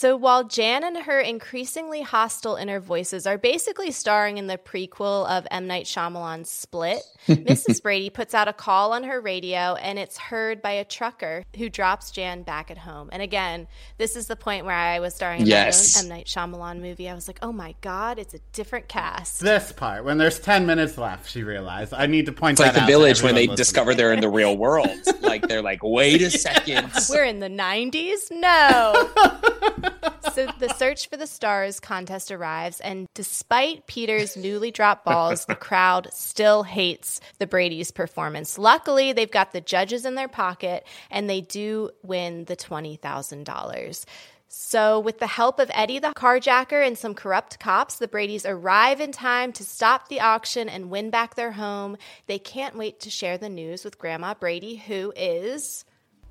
So 0.00 0.16
while 0.16 0.44
Jan 0.44 0.82
and 0.82 0.96
her 0.96 1.20
increasingly 1.20 2.00
hostile 2.00 2.56
inner 2.56 2.80
voices 2.80 3.26
are 3.26 3.36
basically 3.36 3.90
starring 3.90 4.38
in 4.38 4.46
the 4.46 4.56
prequel 4.56 5.28
of 5.28 5.46
M. 5.50 5.66
Night 5.66 5.84
Shyamalan's 5.84 6.48
Split, 6.48 7.02
Mrs. 7.28 7.82
Brady 7.82 8.08
puts 8.08 8.32
out 8.32 8.48
a 8.48 8.54
call 8.54 8.94
on 8.94 9.04
her 9.04 9.20
radio 9.20 9.74
and 9.74 9.98
it's 9.98 10.16
heard 10.16 10.62
by 10.62 10.70
a 10.70 10.86
trucker 10.86 11.44
who 11.54 11.68
drops 11.68 12.12
Jan 12.12 12.44
back 12.44 12.70
at 12.70 12.78
home. 12.78 13.10
And 13.12 13.20
again, 13.20 13.68
this 13.98 14.16
is 14.16 14.26
the 14.26 14.36
point 14.36 14.64
where 14.64 14.74
I 14.74 15.00
was 15.00 15.14
starring 15.14 15.42
in 15.42 15.46
yes. 15.48 15.94
my 15.94 16.00
own 16.00 16.06
M. 16.06 16.16
Night 16.16 16.26
Shyamalan 16.26 16.80
movie. 16.80 17.06
I 17.06 17.14
was 17.14 17.28
like, 17.28 17.40
oh 17.42 17.52
my 17.52 17.74
God, 17.82 18.18
it's 18.18 18.32
a 18.32 18.40
different 18.54 18.88
cast. 18.88 19.40
This 19.40 19.70
part, 19.70 20.06
when 20.06 20.16
there's 20.16 20.40
10 20.40 20.64
minutes 20.64 20.96
left, 20.96 21.28
she 21.28 21.42
realized. 21.42 21.92
I 21.92 22.06
need 22.06 22.24
to 22.24 22.32
point 22.32 22.58
it's 22.58 22.66
like 22.66 22.72
the 22.72 22.86
village 22.86 23.22
when 23.22 23.34
they 23.34 23.42
listening. 23.42 23.56
discover 23.56 23.94
they're 23.94 24.14
in 24.14 24.22
the 24.22 24.30
real 24.30 24.56
world. 24.56 24.88
like 25.20 25.46
they're 25.46 25.60
like, 25.60 25.82
wait 25.82 26.22
a 26.22 26.30
second. 26.30 26.90
We're 27.10 27.24
in 27.24 27.40
the 27.40 27.50
90s? 27.50 28.30
No. 28.30 29.89
So 30.32 30.46
the 30.58 30.72
Search 30.74 31.08
for 31.08 31.16
the 31.16 31.26
Stars 31.26 31.80
contest 31.80 32.30
arrives, 32.30 32.80
and 32.80 33.06
despite 33.14 33.86
Peter's 33.86 34.36
newly 34.36 34.70
dropped 34.70 35.04
balls, 35.04 35.44
the 35.46 35.54
crowd 35.54 36.08
still 36.12 36.62
hates 36.62 37.20
the 37.38 37.46
Brady's 37.46 37.90
performance. 37.90 38.58
Luckily, 38.58 39.12
they've 39.12 39.30
got 39.30 39.52
the 39.52 39.60
judges 39.60 40.04
in 40.04 40.14
their 40.14 40.28
pocket, 40.28 40.86
and 41.10 41.28
they 41.28 41.40
do 41.40 41.90
win 42.02 42.44
the 42.44 42.56
$20,000. 42.56 44.04
So, 44.52 44.98
with 44.98 45.20
the 45.20 45.28
help 45.28 45.60
of 45.60 45.70
Eddie 45.72 46.00
the 46.00 46.08
carjacker 46.08 46.84
and 46.84 46.98
some 46.98 47.14
corrupt 47.14 47.60
cops, 47.60 47.96
the 47.96 48.08
Bradys 48.08 48.44
arrive 48.44 49.00
in 49.00 49.12
time 49.12 49.52
to 49.52 49.64
stop 49.64 50.08
the 50.08 50.20
auction 50.20 50.68
and 50.68 50.90
win 50.90 51.10
back 51.10 51.36
their 51.36 51.52
home. 51.52 51.96
They 52.26 52.40
can't 52.40 52.76
wait 52.76 52.98
to 53.00 53.10
share 53.10 53.38
the 53.38 53.48
news 53.48 53.84
with 53.84 53.98
Grandma 53.98 54.34
Brady, 54.34 54.74
who 54.74 55.12
is 55.14 55.84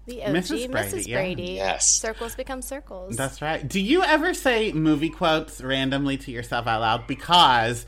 the 0.10 0.24
OG 0.24 0.34
Mrs. 0.34 0.68
Mrs. 0.68 0.72
Brady, 0.72 1.14
Brady. 1.14 1.43
yeah. 1.53 1.66
Yes. 1.74 1.88
Circles 1.99 2.36
become 2.36 2.62
circles. 2.62 3.16
That's 3.16 3.41
right. 3.41 3.66
Do 3.68 3.80
you 3.80 4.03
ever 4.03 4.34
say 4.34 4.72
movie 4.74 5.10
quotes 5.10 5.62
randomly 5.62 6.18
to 6.18 6.32
yourself 6.32 6.68
out 6.68 6.82
loud? 6.82 7.07
Because 7.07 7.86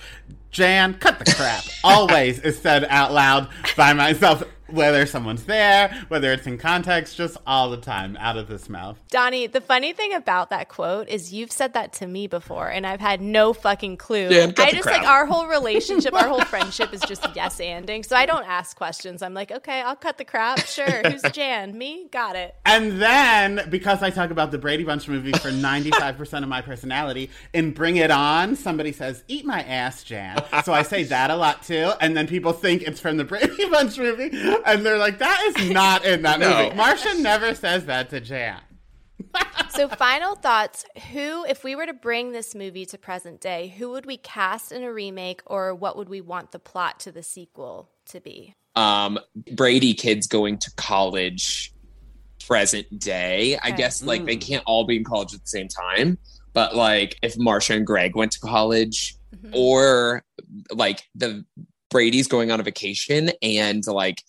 Jan, 0.52 0.94
cut 0.96 1.20
the 1.20 1.32
crap, 1.36 1.64
always 1.84 2.40
is 2.40 2.60
said 2.60 2.86
out 2.86 3.12
loud 3.12 3.50
by 3.76 3.94
myself, 3.94 4.44
whether 4.72 5.06
someone's 5.06 5.44
there, 5.46 6.06
whether 6.08 6.32
it's 6.32 6.48
in 6.48 6.58
context, 6.58 7.18
just 7.18 7.38
all 7.46 7.70
the 7.70 7.78
time, 7.78 8.18
out 8.20 8.38
of 8.38 8.48
this 8.48 8.70
mouth. 8.70 8.98
Donnie, 9.10 9.48
the 9.48 9.62
funny 9.62 9.94
thing 9.94 10.14
about 10.14 10.50
that 10.50 10.70
quote 10.70 11.10
is 11.10 11.34
you've 11.34 11.52
said 11.52 11.74
that 11.74 11.94
to 11.94 12.08
me 12.08 12.28
before, 12.28 12.70
and 12.70 12.86
I've 12.86 13.00
had 13.00 13.22
no 13.22 13.54
fucking 13.54 13.98
clue. 13.98 14.30
Dan, 14.30 14.54
cut 14.54 14.68
I 14.68 14.70
the 14.72 14.76
just 14.78 14.88
crap. 14.88 15.02
like 15.02 15.08
our 15.10 15.26
whole 15.26 15.48
relationship, 15.48 16.14
our 16.14 16.28
whole 16.28 16.42
friendship 16.46 16.94
is 16.94 17.02
just 17.02 17.26
yes 17.36 17.60
anding. 17.60 18.06
So 18.06 18.16
I 18.16 18.26
don't 18.26 18.46
ask 18.46 18.76
questions. 18.78 19.22
I'm 19.22 19.34
like, 19.34 19.52
okay, 19.52 19.82
I'll 19.82 19.96
cut 19.96 20.18
the 20.18 20.26
crap. 20.26 20.60
Sure. 20.66 21.02
Who's 21.10 21.22
Jan? 21.32 21.78
Me? 21.78 22.08
Got 22.12 22.36
it. 22.36 22.56
And 22.66 23.02
then, 23.02 23.68
because 23.70 24.02
I 24.04 24.10
talk 24.10 24.32
about 24.32 24.52
the 24.52 24.58
Brady 24.58 24.84
Bunch 24.84 25.08
movie 25.08 25.32
for 25.34 25.50
95% 25.50 26.44
of 26.44 26.50
my 26.50 26.62
personality, 26.62 27.30
in 27.54 27.72
Bring 27.72 27.98
It 27.98 28.12
On, 28.12 28.56
somebody 28.56 28.92
says, 28.92 29.24
Eat 29.28 29.46
my 29.46 29.62
ass, 29.64 30.04
Jan. 30.04 30.42
So 30.64 30.74
I 30.74 30.84
say 30.84 31.04
that 31.04 31.30
a 31.32 31.36
lot 31.36 31.64
too. 31.64 31.92
And 32.02 32.16
then 32.16 32.28
people 32.28 32.54
think 32.54 32.84
it's 32.84 33.00
from 33.00 33.18
the 33.18 33.24
Brady 33.24 33.66
Bunch 33.70 33.98
movie. 33.98 34.30
And 34.66 34.86
they're 34.86 34.98
like, 34.98 35.20
that 35.20 35.54
is 35.58 35.70
not 35.72 36.06
in 36.06 36.22
that 36.24 36.40
No. 36.40 36.64
movie. 36.66 36.76
Marcia 36.76 37.14
never 37.22 37.54
says 37.56 37.86
that 37.86 38.10
to 38.12 38.20
Jan. 38.20 38.60
So 39.70 39.88
final 39.88 40.36
thoughts. 40.36 40.84
Who, 41.14 41.46
if 41.46 41.64
we 41.64 41.76
were 41.78 41.86
to 41.86 41.94
bring 41.94 42.34
this 42.34 42.54
movie 42.54 42.86
to 42.88 42.98
present 42.98 43.40
day, 43.40 43.70
who 43.78 43.92
would 43.92 44.06
we 44.06 44.18
cast 44.18 44.74
in 44.74 44.84
a 44.84 44.92
remake 44.92 45.42
or 45.46 45.74
what 45.74 45.96
would 45.96 46.10
we 46.10 46.20
want 46.20 46.52
the 46.52 46.60
plot 46.60 47.00
to 47.02 47.12
the 47.12 47.24
sequel 47.24 47.90
to 48.08 48.20
be? 48.20 48.56
um 48.76 49.18
Brady 49.56 49.94
kids 49.94 50.28
going 50.28 50.58
to 50.60 50.72
college 50.76 51.74
present 52.46 53.00
day. 53.00 53.58
I 53.64 53.72
guess 53.72 54.02
like 54.04 54.26
they 54.26 54.36
can't 54.38 54.64
all 54.66 54.86
be 54.86 54.98
in 54.98 55.04
college 55.06 55.34
at 55.34 55.42
the 55.42 55.48
same 55.48 55.68
time, 55.70 56.18
but 56.54 56.76
like 56.76 57.18
if 57.22 57.38
Marcia 57.38 57.74
and 57.76 57.86
Greg 57.88 58.16
went 58.16 58.32
to 58.34 58.40
college 58.40 59.16
Mhm. 59.36 59.52
or 59.54 60.24
like 60.74 61.08
the 61.16 61.46
Brady's 61.90 62.28
going 62.28 62.52
on 62.52 62.60
a 62.60 62.64
vacation 62.64 63.32
and 63.42 63.86
like 63.88 64.22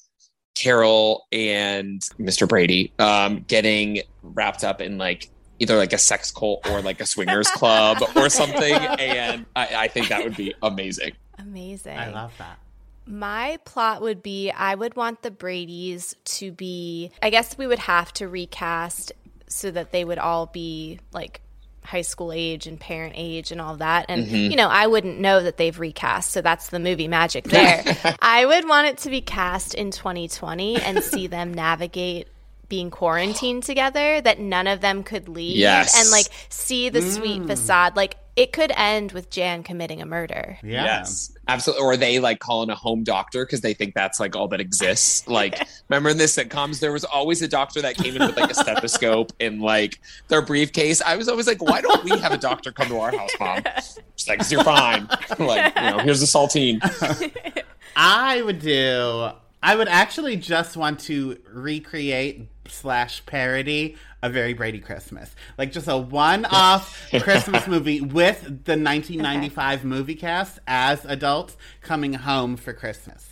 Carol 0.63 1.27
and 1.33 2.01
Mr. 2.21 2.49
Brady 2.49 2.93
um 3.01 3.45
getting 3.49 4.03
wrapped 4.23 4.63
up 4.63 4.81
in 4.81 4.97
like 4.97 5.29
either 5.59 5.77
like 5.77 5.93
a 5.93 5.99
sex 5.99 6.31
cult 6.31 6.65
or 6.71 6.81
like 6.83 7.01
a 7.01 7.07
swingers 7.07 7.51
club 7.57 7.99
or 8.15 8.29
something 8.29 8.75
and 8.75 9.45
I, 9.57 9.69
I 9.75 9.89
think 9.89 10.09
that 10.09 10.23
would 10.23 10.37
be 10.37 10.55
amazing. 10.63 11.13
Amazing. 11.39 11.99
I 11.99 12.11
love 12.11 12.33
that. 12.39 12.59
My 13.07 13.59
plot 13.65 14.03
would 14.03 14.23
be 14.23 14.53
I 14.53 14.77
would 14.77 14.95
want 14.95 15.23
the 15.23 15.33
Brady's 15.33 16.15
to 16.25 16.53
be, 16.53 17.11
I 17.21 17.31
guess 17.31 17.59
we 17.59 17.67
would 17.67 17.81
have 17.81 18.13
to 18.15 18.29
recast 18.29 19.13
so 19.49 19.71
that 19.73 19.91
they 19.91 20.05
would 20.05 20.19
all 20.19 20.47
be 20.47 21.01
like 21.13 21.41
high 21.85 22.03
school 22.03 22.33
age 22.33 22.67
and 22.67 22.79
parent 22.79 23.15
age 23.17 23.53
and 23.53 23.61
all 23.61 23.77
that. 23.77 24.07
And, 24.09 24.27
mm-hmm. 24.27 24.51
you 24.51 24.57
know, 24.57 24.69
I 24.69 24.87
wouldn't 24.87 25.19
know 25.19 25.43
that 25.43 25.57
they've 25.57 25.79
recast. 25.79 26.31
So 26.31 26.41
that's 26.41 26.69
the 26.71 26.79
movie 26.79 27.09
magic 27.09 27.45
there. 27.49 27.85
I 28.21 28.47
would 28.47 28.69
want 28.69 28.87
it 28.89 28.99
to 28.99 29.11
be 29.11 29.21
cast 29.21 29.75
in 29.75 29.91
2020 29.91 30.77
and 30.81 31.03
see 31.03 31.27
them 31.27 31.53
navigate 31.55 32.29
being 32.69 32.91
quarantined 32.91 33.63
together 33.63 34.23
that 34.23 34.39
none 34.39 34.67
of 34.67 34.81
them 34.81 35.03
could 35.03 35.29
leave 35.29 35.59
Yes. 35.59 36.01
and 36.01 36.11
like 36.11 36.27
see 36.49 36.89
the 36.89 37.03
sweet 37.03 37.43
mm. 37.43 37.47
facade 37.47 37.97
like 37.97 38.17
it 38.35 38.53
could 38.53 38.73
end 38.77 39.13
with 39.13 39.29
jan 39.31 39.63
committing 39.63 40.01
a 40.01 40.07
murder 40.07 40.57
Yeah. 40.63 40.85
Yes, 40.85 41.33
absolutely. 41.49 41.85
Or 41.85 41.97
they 41.97 42.19
like 42.19 42.39
calling 42.39 42.71
a 42.71 42.75
home 42.75 43.05
doctor 43.05 43.45
because 43.45 43.61
they 43.61 43.75
think 43.75 43.95
that's 43.95 44.19
like 44.19 44.35
all 44.35 44.49
that 44.49 44.61
exists. 44.61 45.29
Like, 45.29 45.67
remember 45.91 46.09
in 46.11 46.17
the 46.19 46.25
sitcoms, 46.25 46.81
there 46.81 46.93
was 46.93 47.05
always 47.05 47.43
a 47.43 47.49
doctor 47.49 47.83
that 47.83 47.97
came 47.97 48.17
in 48.17 48.23
with 48.27 48.37
like 48.37 48.51
a 48.51 48.55
stethoscope 48.55 49.33
in 49.41 49.61
like 49.61 50.01
their 50.29 50.41
briefcase. 50.41 51.03
I 51.03 51.17
was 51.17 51.29
always 51.29 51.47
like, 51.47 51.63
why 51.63 51.81
don't 51.83 52.03
we 52.05 52.19
have 52.21 52.33
a 52.33 52.39
doctor 52.39 52.73
come 52.73 52.89
to 52.89 52.99
our 53.01 53.11
house, 53.17 53.31
mom? 53.39 53.63
She's 54.17 54.29
like, 54.29 54.39
'Cause 54.39 54.51
you're 54.53 54.65
fine. 54.65 55.09
like, 55.39 55.75
you 55.77 55.83
know, 55.83 55.99
here's 55.99 56.23
a 56.23 56.27
saltine. 56.27 56.81
I 57.97 58.41
would 58.41 58.61
do. 58.61 59.29
I 59.63 59.77
would 59.77 59.89
actually 59.89 60.37
just 60.37 60.77
want 60.77 61.01
to 61.01 61.39
recreate 61.53 62.49
slash 62.73 63.25
parody 63.27 63.97
a 64.23 64.31
very 64.31 64.55
Brady 64.55 64.79
Christmas, 64.79 65.35
like 65.59 65.73
just 65.73 65.89
a 65.89 65.97
one-off 65.97 67.11
Christmas 67.23 67.67
movie 67.67 68.01
with 68.01 68.43
the 68.43 68.79
1995 68.79 69.85
movie 69.85 70.15
cast 70.15 70.61
as 70.67 71.05
adults 71.05 71.57
coming 71.81 72.15
home 72.15 72.57
for 72.57 72.73
Christmas. 72.73 73.29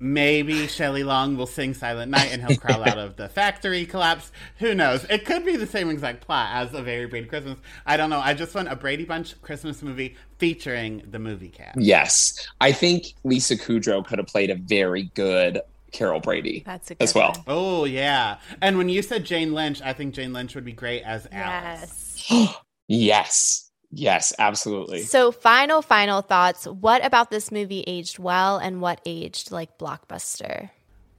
Maybe 0.00 0.68
Shelley 0.68 1.02
Long 1.02 1.36
will 1.36 1.46
sing 1.46 1.74
Silent 1.74 2.12
Night 2.12 2.32
and 2.32 2.44
he'll 2.44 2.56
crawl 2.56 2.88
out 2.88 2.98
of 2.98 3.16
the 3.16 3.28
factory 3.28 3.84
collapse. 3.84 4.30
Who 4.58 4.72
knows? 4.72 5.04
It 5.10 5.24
could 5.24 5.44
be 5.44 5.56
the 5.56 5.66
same 5.66 5.90
exact 5.90 6.20
plot 6.20 6.50
as 6.52 6.72
a 6.72 6.82
very 6.82 7.06
Brady 7.06 7.26
Christmas. 7.26 7.58
I 7.84 7.96
don't 7.96 8.08
know. 8.08 8.20
I 8.20 8.34
just 8.34 8.54
want 8.54 8.68
a 8.68 8.76
Brady 8.76 9.04
Bunch 9.04 9.40
Christmas 9.42 9.82
movie 9.82 10.16
featuring 10.38 11.02
the 11.10 11.18
movie 11.18 11.48
cast. 11.48 11.80
Yes, 11.80 12.46
I 12.60 12.70
think 12.70 13.06
Lisa 13.24 13.56
Kudrow 13.56 14.06
could 14.06 14.18
have 14.18 14.28
played 14.28 14.50
a 14.50 14.54
very 14.54 15.10
good 15.14 15.60
Carol 15.92 16.20
Brady 16.20 16.62
that's 16.66 16.90
a 16.90 16.94
good 16.94 17.02
as 17.02 17.14
well. 17.14 17.30
one. 17.32 17.44
Oh 17.46 17.84
yeah, 17.84 18.38
and 18.60 18.78
when 18.78 18.88
you 18.88 19.02
said 19.02 19.24
Jane 19.24 19.52
Lynch, 19.52 19.80
I 19.82 19.92
think 19.92 20.14
Jane 20.14 20.32
Lynch 20.32 20.54
would 20.54 20.64
be 20.64 20.72
great 20.72 21.02
as 21.02 21.26
Alice. 21.32 22.26
yes 22.30 22.54
Yes, 22.88 23.70
yes, 23.90 24.32
absolutely. 24.38 25.02
So, 25.02 25.30
final, 25.30 25.82
final 25.82 26.22
thoughts. 26.22 26.66
What 26.66 27.04
about 27.04 27.30
this 27.30 27.52
movie 27.52 27.84
aged 27.86 28.18
well 28.18 28.56
and 28.56 28.80
what 28.80 29.02
aged 29.04 29.52
like 29.52 29.76
blockbuster? 29.76 30.70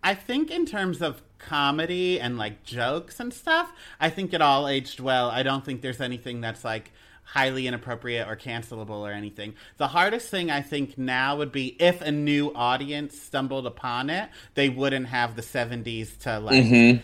I 0.04 0.16
think 0.16 0.50
in 0.50 0.66
terms 0.66 1.02
of 1.02 1.22
comedy 1.38 2.20
and 2.20 2.38
like 2.38 2.64
jokes 2.64 3.20
and 3.20 3.34
stuff, 3.34 3.72
I 4.00 4.10
think 4.10 4.34
it 4.34 4.42
all 4.42 4.68
aged 4.68 5.00
well. 5.00 5.30
I 5.30 5.44
don't 5.44 5.64
think 5.64 5.82
there's 5.82 6.02
anything 6.02 6.42
that's 6.42 6.64
like 6.64 6.92
highly 7.34 7.68
inappropriate 7.68 8.28
or 8.28 8.36
cancelable 8.36 9.00
or 9.02 9.12
anything. 9.12 9.54
The 9.78 9.88
hardest 9.88 10.30
thing 10.30 10.50
I 10.50 10.62
think 10.62 10.98
now 10.98 11.36
would 11.38 11.52
be 11.52 11.68
if 11.80 12.02
a 12.02 12.12
new 12.12 12.52
audience 12.56 13.20
stumbled 13.22 13.66
upon 13.68 14.10
it, 14.10 14.30
they 14.56 14.70
wouldn't 14.70 15.08
have 15.08 15.36
the 15.36 15.42
70s 15.44 16.18
to 16.20 16.40
like 16.40 16.64
Mhm. 16.64 17.04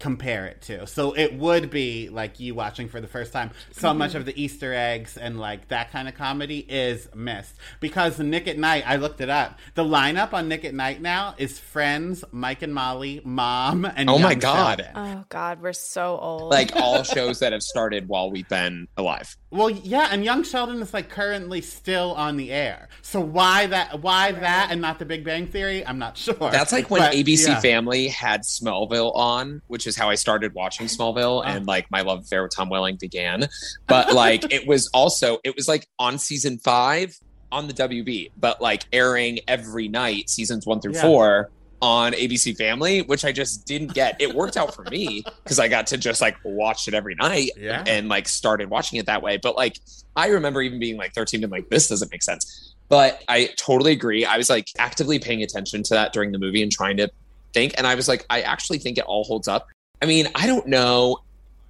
compare 0.00 0.46
it 0.46 0.60
to. 0.62 0.84
So 0.88 1.12
it 1.12 1.34
would 1.34 1.70
be 1.70 2.08
like 2.08 2.40
you 2.40 2.56
watching 2.56 2.88
for 2.88 3.00
the 3.00 3.06
first 3.06 3.32
time. 3.32 3.52
So 3.70 3.94
much 3.94 4.16
of 4.16 4.24
the 4.24 4.42
Easter 4.42 4.74
eggs 4.74 5.16
and 5.16 5.38
like 5.38 5.68
that 5.68 5.92
kind 5.92 6.08
of 6.08 6.16
comedy 6.16 6.58
is 6.68 7.08
missed 7.14 7.54
because 7.78 8.18
Nick 8.18 8.48
at 8.48 8.58
Night. 8.58 8.82
I 8.84 8.96
looked 8.96 9.20
it 9.20 9.30
up. 9.30 9.60
The 9.76 9.84
lineup 9.84 10.32
on 10.32 10.48
Nick 10.48 10.64
at 10.64 10.74
Night 10.74 11.00
now 11.00 11.36
is 11.38 11.56
Friends, 11.60 12.24
Mike 12.32 12.62
and 12.62 12.74
Molly, 12.74 13.20
Mom, 13.24 13.84
and 13.84 14.10
Oh 14.10 14.18
my 14.18 14.34
God. 14.34 14.80
Sheldon. 14.80 14.92
Oh, 15.20 15.24
God, 15.28 15.62
we're 15.62 15.72
so 15.72 16.18
old. 16.20 16.50
Like 16.50 16.74
all 16.74 17.02
shows 17.04 17.38
that 17.38 17.52
have 17.52 17.62
started 17.62 18.08
while 18.08 18.28
we've 18.28 18.48
been 18.48 18.88
alive. 18.96 19.36
Well, 19.52 19.68
yeah, 19.68 20.08
and 20.10 20.24
Young 20.24 20.44
Sheldon 20.44 20.80
is 20.80 20.94
like 20.94 21.10
currently 21.10 21.60
still 21.60 22.12
on 22.14 22.38
the 22.38 22.50
air. 22.50 22.88
So 23.02 23.20
why 23.20 23.66
that? 23.66 24.00
Why 24.00 24.32
that 24.32 24.68
and 24.70 24.80
not 24.80 24.98
The 24.98 25.04
Big 25.04 25.24
Bang 25.24 25.46
Theory? 25.46 25.86
I'm 25.86 25.98
not 25.98 26.16
sure. 26.24 26.34
That's 26.34 26.72
like 26.72 26.90
when 26.90 27.02
But, 27.02 27.12
ABC 27.12 27.48
yeah. 27.48 27.60
Family 27.60 28.08
had 28.08 28.42
Smallville 28.44 29.14
on, 29.14 29.60
which 29.68 29.86
is 29.86 29.94
how 29.94 30.08
I 30.08 30.14
started 30.14 30.54
watching 30.54 30.86
Smallville, 30.86 31.40
Oh. 31.40 31.42
and 31.42 31.66
like 31.66 31.90
my 31.90 32.00
love 32.00 32.20
affair 32.22 32.42
with 32.42 32.54
Tom 32.56 32.70
Welling 32.70 32.96
began. 32.96 33.46
But 33.86 34.14
like 34.14 34.50
it 34.50 34.66
was 34.66 34.88
also 34.94 35.38
it 35.44 35.54
was 35.54 35.68
like 35.68 35.86
on 35.98 36.18
season 36.18 36.58
five 36.58 37.14
on 37.52 37.68
the 37.68 37.74
WB, 37.74 38.30
but 38.40 38.62
like 38.62 38.84
airing 38.90 39.40
every 39.46 39.86
night, 39.86 40.30
seasons 40.30 40.66
one 40.66 40.80
through 40.80 40.94
Yeah. 40.94 41.02
four 41.02 41.50
on 41.82 42.12
ABC 42.12 42.56
Family, 42.56 43.02
which 43.02 43.24
I 43.24 43.32
just 43.32 43.66
didn't 43.66 43.92
get. 43.92 44.16
It 44.20 44.34
worked 44.34 44.56
out 44.56 44.74
for 44.74 44.84
me 44.84 45.24
because 45.44 45.58
I 45.58 45.68
got 45.68 45.88
to 45.88 45.98
just 45.98 46.20
like 46.22 46.36
watch 46.44 46.86
it 46.88 46.94
every 46.94 47.16
night 47.16 47.50
Yeah. 47.58 47.82
and 47.86 48.08
like 48.08 48.28
started 48.28 48.70
watching 48.70 48.98
it 49.00 49.06
that 49.06 49.20
way. 49.20 49.36
But 49.36 49.56
like 49.56 49.78
I 50.16 50.28
remember 50.28 50.62
even 50.62 50.78
being 50.78 50.96
like 50.96 51.12
13 51.12 51.42
and 51.42 51.50
like 51.52 51.68
this 51.68 51.88
doesn't 51.88 52.10
make 52.12 52.22
sense. 52.22 52.74
But 52.88 53.22
I 53.28 53.50
totally 53.56 53.92
agree. 53.92 54.24
I 54.24 54.36
was 54.36 54.48
like 54.48 54.68
actively 54.78 55.18
paying 55.18 55.42
attention 55.42 55.82
to 55.84 55.94
that 55.94 56.12
during 56.12 56.30
the 56.30 56.38
movie 56.38 56.62
and 56.62 56.70
trying 56.70 56.98
to 56.98 57.10
think. 57.52 57.74
And 57.76 57.86
I 57.86 57.94
was 57.96 58.06
like, 58.08 58.24
I 58.30 58.42
actually 58.42 58.78
think 58.78 58.96
it 58.96 59.04
all 59.04 59.24
holds 59.24 59.48
up. 59.48 59.66
I 60.00 60.06
mean, 60.06 60.28
I 60.34 60.46
don't 60.46 60.66
know 60.68 61.18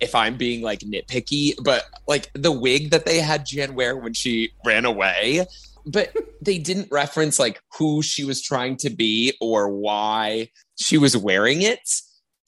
if 0.00 0.14
I'm 0.16 0.36
being 0.36 0.62
like 0.62 0.80
nitpicky, 0.80 1.54
but 1.62 1.84
like 2.08 2.28
the 2.34 2.50
wig 2.52 2.90
that 2.90 3.06
they 3.06 3.20
had 3.20 3.46
Jen 3.46 3.74
wear 3.76 3.96
when 3.96 4.12
she 4.12 4.50
ran 4.66 4.84
away, 4.84 5.46
but 5.86 6.14
they 6.40 6.58
didn't 6.58 6.88
reference 6.90 7.38
like 7.38 7.60
who 7.78 8.02
she 8.02 8.24
was 8.24 8.42
trying 8.42 8.76
to 8.78 8.90
be 8.90 9.36
or 9.40 9.68
why 9.68 10.48
she 10.76 10.98
was 10.98 11.16
wearing 11.16 11.62
it. 11.62 11.80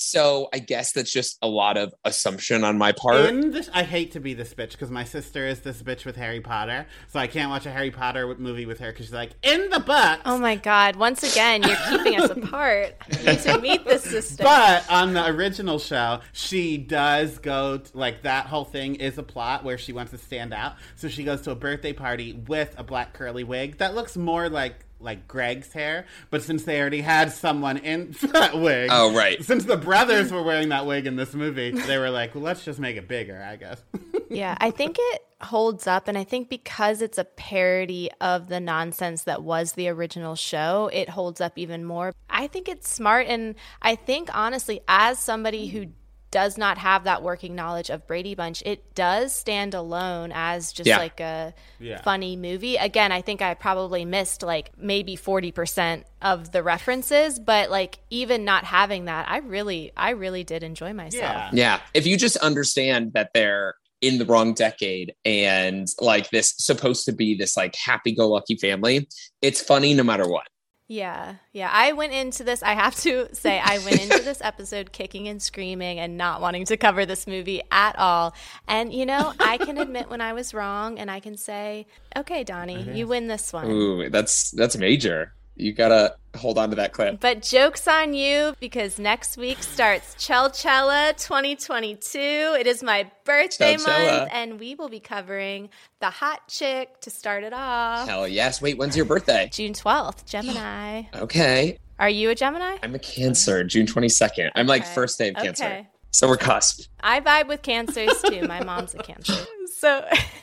So 0.04 0.48
I 0.52 0.58
guess 0.58 0.92
that's 0.92 1.12
just 1.12 1.38
a 1.40 1.48
lot 1.48 1.76
of 1.76 1.94
assumption 2.04 2.62
on 2.62 2.76
my 2.76 2.92
part. 2.92 3.24
In 3.26 3.50
this, 3.50 3.70
I 3.72 3.82
hate 3.82 4.12
to 4.12 4.20
be 4.20 4.34
this 4.34 4.52
bitch 4.52 4.72
because 4.72 4.90
my 4.90 5.04
sister 5.04 5.46
is 5.46 5.60
this 5.60 5.82
bitch 5.82 6.04
with 6.04 6.16
Harry 6.16 6.40
Potter, 6.40 6.86
so 7.08 7.18
I 7.18 7.26
can't 7.26 7.50
watch 7.50 7.66
a 7.66 7.70
Harry 7.70 7.90
Potter 7.90 8.34
movie 8.36 8.66
with 8.66 8.80
her 8.80 8.92
because 8.92 9.06
she's 9.06 9.14
like, 9.14 9.30
in 9.42 9.70
the 9.70 9.80
book. 9.80 10.20
Oh 10.26 10.38
my 10.38 10.56
god! 10.56 10.96
Once 10.96 11.22
again, 11.22 11.62
you're 11.62 11.76
keeping 11.88 12.20
us 12.20 12.30
apart. 12.36 12.96
You 13.10 13.24
need 13.24 13.38
to 13.40 13.58
meet 13.60 13.84
this 13.84 14.04
sister. 14.04 14.42
But 14.42 14.88
on 14.90 15.14
the 15.14 15.26
original 15.26 15.78
show, 15.78 16.20
she 16.32 16.76
does 16.76 17.38
go 17.38 17.78
to, 17.78 17.98
like 17.98 18.22
that 18.22 18.46
whole 18.46 18.64
thing 18.64 18.96
is 18.96 19.16
a 19.18 19.22
plot 19.22 19.64
where 19.64 19.78
she 19.78 19.92
wants 19.92 20.10
to 20.12 20.18
stand 20.18 20.52
out. 20.52 20.74
So 20.96 21.08
she 21.08 21.24
goes 21.24 21.40
to 21.42 21.50
a 21.50 21.56
birthday 21.56 21.92
party 21.92 22.34
with 22.46 22.74
a 22.76 22.84
black 22.84 23.14
curly 23.14 23.44
wig 23.44 23.78
that 23.78 23.94
looks 23.94 24.16
more 24.16 24.48
like 24.48 24.84
like 25.00 25.28
Greg's 25.28 25.72
hair, 25.72 26.06
but 26.30 26.42
since 26.42 26.64
they 26.64 26.80
already 26.80 27.00
had 27.00 27.32
someone 27.32 27.76
in 27.78 28.14
that 28.32 28.58
wig, 28.58 28.90
oh 28.92 29.14
right, 29.14 29.42
since 29.44 29.64
the 29.64 29.76
brothers 29.76 30.32
were 30.32 30.42
wearing 30.42 30.70
that 30.70 30.86
wig 30.86 31.06
in 31.06 31.16
this 31.16 31.34
movie, 31.34 31.70
they 31.70 31.98
were 31.98 32.10
like, 32.10 32.34
well, 32.34 32.44
let's 32.44 32.64
just 32.64 32.78
make 32.78 32.96
it 32.96 33.08
bigger, 33.08 33.42
I 33.42 33.56
guess. 33.56 33.82
yeah, 34.30 34.56
I 34.60 34.70
think 34.70 34.96
it 34.98 35.22
holds 35.42 35.86
up, 35.86 36.08
and 36.08 36.16
I 36.16 36.24
think 36.24 36.48
because 36.48 37.02
it's 37.02 37.18
a 37.18 37.24
parody 37.24 38.10
of 38.20 38.48
the 38.48 38.60
nonsense 38.60 39.24
that 39.24 39.42
was 39.42 39.72
the 39.72 39.88
original 39.88 40.34
show, 40.34 40.90
it 40.92 41.08
holds 41.08 41.40
up 41.40 41.58
even 41.58 41.84
more. 41.84 42.12
I 42.30 42.46
think 42.46 42.68
it's 42.68 42.88
smart, 42.88 43.26
and 43.26 43.54
I 43.82 43.94
think 43.94 44.34
honestly, 44.36 44.80
as 44.88 45.18
somebody 45.18 45.68
who 45.68 45.86
does 46.34 46.58
not 46.58 46.78
have 46.78 47.04
that 47.04 47.22
working 47.22 47.54
knowledge 47.54 47.90
of 47.90 48.08
Brady 48.08 48.34
Bunch, 48.34 48.60
it 48.66 48.92
does 48.96 49.32
stand 49.32 49.72
alone 49.72 50.32
as 50.34 50.72
just 50.72 50.88
yeah. 50.88 50.98
like 50.98 51.20
a 51.20 51.54
yeah. 51.78 52.02
funny 52.02 52.34
movie. 52.34 52.74
Again, 52.74 53.12
I 53.12 53.22
think 53.22 53.40
I 53.40 53.54
probably 53.54 54.04
missed 54.04 54.42
like 54.42 54.72
maybe 54.76 55.16
40% 55.16 56.02
of 56.20 56.50
the 56.50 56.64
references, 56.64 57.38
but 57.38 57.70
like 57.70 58.00
even 58.10 58.44
not 58.44 58.64
having 58.64 59.04
that, 59.04 59.28
I 59.28 59.38
really 59.38 59.92
I 59.96 60.10
really 60.10 60.42
did 60.42 60.64
enjoy 60.64 60.92
myself. 60.92 61.22
Yeah. 61.22 61.50
yeah. 61.52 61.80
If 61.94 62.04
you 62.04 62.16
just 62.16 62.36
understand 62.38 63.12
that 63.12 63.30
they're 63.32 63.76
in 64.00 64.18
the 64.18 64.24
wrong 64.24 64.54
decade 64.54 65.14
and 65.24 65.86
like 66.00 66.30
this 66.30 66.52
supposed 66.58 67.04
to 67.04 67.12
be 67.12 67.36
this 67.36 67.56
like 67.56 67.76
happy 67.76 68.12
go 68.12 68.28
lucky 68.28 68.56
family, 68.56 69.06
it's 69.40 69.62
funny 69.62 69.94
no 69.94 70.02
matter 70.02 70.26
what. 70.26 70.48
Yeah. 70.86 71.36
Yeah. 71.52 71.70
I 71.72 71.92
went 71.92 72.12
into 72.12 72.44
this, 72.44 72.62
I 72.62 72.74
have 72.74 72.94
to 72.96 73.28
say, 73.34 73.58
I 73.58 73.78
went 73.78 74.02
into 74.02 74.22
this 74.22 74.40
episode 74.42 74.92
kicking 74.92 75.28
and 75.28 75.40
screaming 75.42 75.98
and 75.98 76.16
not 76.16 76.40
wanting 76.40 76.64
to 76.66 76.76
cover 76.76 77.06
this 77.06 77.26
movie 77.26 77.62
at 77.70 77.98
all. 77.98 78.34
And, 78.68 78.92
you 78.92 79.06
know, 79.06 79.32
I 79.40 79.56
can 79.58 79.78
admit 79.78 80.10
when 80.10 80.20
I 80.20 80.32
was 80.32 80.52
wrong 80.52 80.98
and 80.98 81.10
I 81.10 81.20
can 81.20 81.36
say, 81.36 81.86
okay, 82.16 82.44
Donnie, 82.44 82.82
you 82.92 83.06
win 83.06 83.28
this 83.28 83.52
one. 83.52 83.70
Ooh, 83.70 84.10
that's, 84.10 84.50
that's 84.50 84.76
major 84.76 85.32
you 85.56 85.72
gotta 85.72 86.16
hold 86.36 86.58
on 86.58 86.70
to 86.70 86.76
that 86.76 86.92
clip. 86.92 87.20
But 87.20 87.42
joke's 87.42 87.86
on 87.86 88.14
you 88.14 88.54
because 88.60 88.98
next 88.98 89.36
week 89.36 89.62
starts 89.62 90.14
Chelchella 90.16 91.16
2022. 91.16 92.18
It 92.18 92.66
is 92.66 92.82
my 92.82 93.10
birthday 93.24 93.76
month, 93.76 94.30
and 94.32 94.58
we 94.58 94.74
will 94.74 94.88
be 94.88 95.00
covering 95.00 95.70
the 96.00 96.10
hot 96.10 96.48
chick 96.48 97.00
to 97.02 97.10
start 97.10 97.44
it 97.44 97.52
off. 97.52 98.08
Hell 98.08 98.26
yes. 98.26 98.60
Wait, 98.60 98.78
when's 98.78 98.96
your 98.96 99.06
birthday? 99.06 99.48
June 99.52 99.72
12th, 99.72 100.26
Gemini. 100.26 101.04
okay. 101.14 101.78
Are 101.98 102.08
you 102.08 102.30
a 102.30 102.34
Gemini? 102.34 102.78
I'm 102.82 102.94
a 102.94 102.98
Cancer, 102.98 103.62
June 103.62 103.86
22nd. 103.86 104.50
I'm 104.54 104.66
okay. 104.66 104.68
like 104.68 104.86
first 104.86 105.18
day 105.18 105.28
of 105.28 105.36
Cancer. 105.36 105.64
Okay. 105.64 105.88
So 106.14 106.28
we're 106.28 106.36
cusp. 106.36 106.86
I 107.00 107.20
vibe 107.20 107.48
with 107.48 107.62
cancers 107.62 108.22
too. 108.22 108.46
My 108.46 108.62
mom's 108.62 108.94
a 108.94 108.98
cancer. 108.98 109.34
So 109.84 110.02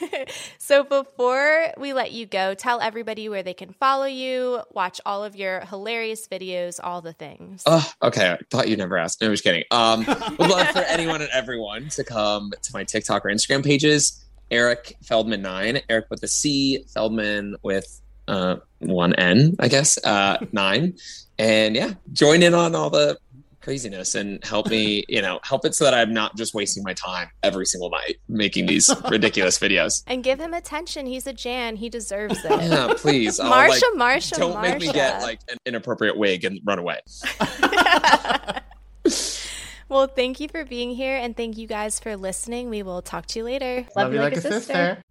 so 0.60 0.84
before 0.84 1.74
we 1.76 1.94
let 1.94 2.12
you 2.12 2.28
go, 2.28 2.54
tell 2.54 2.80
everybody 2.80 3.28
where 3.28 3.42
they 3.42 3.56
can 3.56 3.74
follow 3.74 4.06
you, 4.06 4.62
watch 4.72 5.02
all 5.04 5.24
of 5.24 5.36
your 5.36 5.62
hilarious 5.62 6.28
videos, 6.28 6.80
all 6.84 7.02
the 7.02 7.14
things. 7.14 7.64
Oh, 7.66 7.92
okay. 8.04 8.30
I 8.30 8.38
thought 8.52 8.70
you 8.70 8.78
never 8.78 9.00
asked. 9.00 9.20
No, 9.20 9.28
I'm 9.28 9.34
just 9.34 9.44
kidding. 9.44 9.64
Um 9.72 10.06
would 10.06 10.48
love 10.48 10.68
for 10.68 10.84
anyone 10.84 11.22
and 11.22 11.30
everyone 11.34 11.90
to 11.90 12.04
come 12.04 12.52
to 12.62 12.72
my 12.72 12.84
TikTok 12.84 13.26
or 13.26 13.30
Instagram 13.30 13.64
pages. 13.64 14.24
Eric 14.52 14.98
Feldman 15.02 15.42
nine, 15.42 15.82
Eric 15.90 16.06
with 16.12 16.22
a 16.22 16.28
C, 16.28 16.84
Feldman 16.94 17.56
with 17.64 18.00
uh, 18.28 18.58
one 18.80 19.16
N, 19.16 19.56
I 19.60 19.70
guess, 19.70 19.98
uh, 20.04 20.38
nine. 20.52 20.94
And 21.40 21.76
yeah, 21.76 21.94
join 22.14 22.44
in 22.44 22.54
on 22.54 22.76
all 22.76 22.90
the 22.90 23.18
craziness 23.62 24.16
and 24.16 24.44
help 24.44 24.68
me, 24.70 25.06
you 25.10 25.22
know, 25.22 25.40
help 25.44 25.66
it 25.66 25.76
so 25.76 25.84
that 25.86 25.94
I'm 25.94 26.14
not 26.14 26.36
just 26.36 26.54
wasting 26.54 26.84
my 26.84 26.94
time 26.94 27.30
every 27.44 27.66
single 27.66 27.90
night 27.90 28.18
making 28.28 28.66
these 28.66 28.94
ridiculous 29.10 29.58
videos. 29.60 30.04
And 30.08 30.24
give 30.24 30.40
him 30.40 30.54
attention. 30.54 31.06
He's 31.06 31.28
a 31.28 31.34
Jan. 31.34 31.76
He 31.76 31.90
deserves 31.90 32.38
it. 32.46 32.52
Yeah, 32.52 32.94
please. 32.98 33.40
Marcia, 33.40 33.86
like, 33.92 33.98
Marcia, 33.98 34.36
don't 34.36 34.54
Marcia. 34.54 34.72
make 34.72 34.82
me 34.82 34.92
get 34.92 35.22
like 35.22 35.40
an 35.50 35.58
inappropriate 35.66 36.18
wig 36.18 36.46
and 36.46 36.60
run 36.66 36.80
away. 36.80 37.00
well, 39.90 40.08
thank 40.08 40.40
you 40.40 40.48
for 40.48 40.64
being 40.66 40.92
here 40.96 41.18
and 41.18 41.36
thank 41.36 41.58
you 41.58 41.68
guys 41.68 42.00
for 42.00 42.16
listening. 42.16 42.70
We 42.70 42.84
will 42.84 43.02
talk 43.02 43.26
to 43.28 43.40
you 43.40 43.46
later. 43.46 43.86
Love, 43.96 43.96
Love 43.96 44.14
you 44.14 44.20
like, 44.20 44.36
like, 44.36 44.38
a 44.38 44.42
sister. 44.42 44.60
sister. 44.60 45.04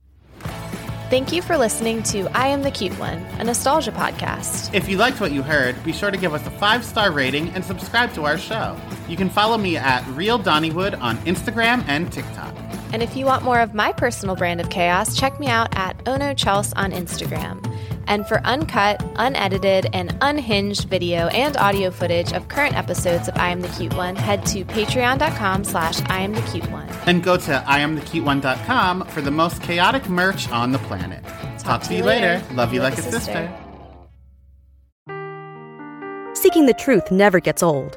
Thank 1.11 1.33
you 1.33 1.43
for 1.43 1.59
listening 1.59 2.05
to 2.05 2.29
I 2.39 2.47
Am 2.47 2.63
the 2.63 2.71
Cute 2.71 2.97
One, 2.97 3.19
a 3.41 3.43
nostalgia 3.43 3.91
podcast. 3.91 4.73
If 4.73 4.89
you 4.89 4.97
liked 4.97 5.21
what 5.21 5.33
you 5.33 5.43
heard, 5.43 5.83
be 5.83 5.93
sure 5.93 6.13
to 6.13 6.17
give 6.17 6.33
us 6.33 6.47
a 6.47 6.53
five 6.53 6.85
star 6.85 7.11
rating 7.11 7.49
and 7.49 7.65
subscribe 7.65 8.15
to 8.15 8.27
our 8.27 8.39
show. 8.39 8.81
You 9.09 9.17
can 9.17 9.29
follow 9.29 9.59
me 9.59 9.77
at 9.77 10.07
Real 10.11 10.39
Donnywood 10.39 10.97
on 11.01 11.17
Instagram 11.27 11.83
and 11.89 12.13
TikTok. 12.13 12.55
And 12.93 13.03
if 13.03 13.17
you 13.17 13.25
want 13.25 13.43
more 13.43 13.59
of 13.59 13.75
my 13.75 13.91
personal 13.91 14.37
brand 14.37 14.61
of 14.61 14.71
chaos, 14.71 15.17
check 15.17 15.41
me 15.41 15.49
out 15.49 15.77
at 15.77 16.01
Ono 16.07 16.33
Chels 16.33 16.73
on 16.77 16.93
Instagram. 16.93 17.61
And 18.11 18.27
for 18.27 18.41
uncut, 18.45 19.01
unedited, 19.15 19.87
and 19.93 20.17
unhinged 20.21 20.89
video 20.89 21.29
and 21.29 21.57
audio 21.57 21.93
footage 21.93 22.33
of 22.33 22.49
current 22.49 22.77
episodes 22.77 23.29
of 23.29 23.37
I 23.37 23.51
Am 23.51 23.61
the 23.61 23.69
Cute 23.69 23.95
One, 23.95 24.17
head 24.17 24.45
to 24.47 24.65
patreon.com 24.65 25.63
slash 25.63 26.01
I 26.07 26.19
Am 26.23 26.35
the 26.35 26.43
Cute 26.43 26.69
One. 26.73 26.89
And 27.07 27.23
go 27.23 27.37
to 27.37 27.65
IamTheCuteOne.com 27.69 29.07
for 29.07 29.21
the 29.21 29.31
most 29.31 29.63
chaotic 29.63 30.09
merch 30.09 30.49
on 30.51 30.73
the 30.73 30.79
planet. 30.81 31.23
Talk, 31.23 31.63
Talk 31.63 31.83
to 31.85 31.95
you 31.95 32.03
later. 32.03 32.43
later. 32.43 32.55
Love 32.55 32.75
you 32.75 32.81
like, 32.81 32.95
like 32.97 32.99
a 32.99 33.03
sister. 33.03 33.21
sister. 33.21 33.57
Seeking 36.35 36.67
the 36.67 36.75
truth 36.75 37.13
never 37.13 37.39
gets 37.39 37.63
old. 37.63 37.97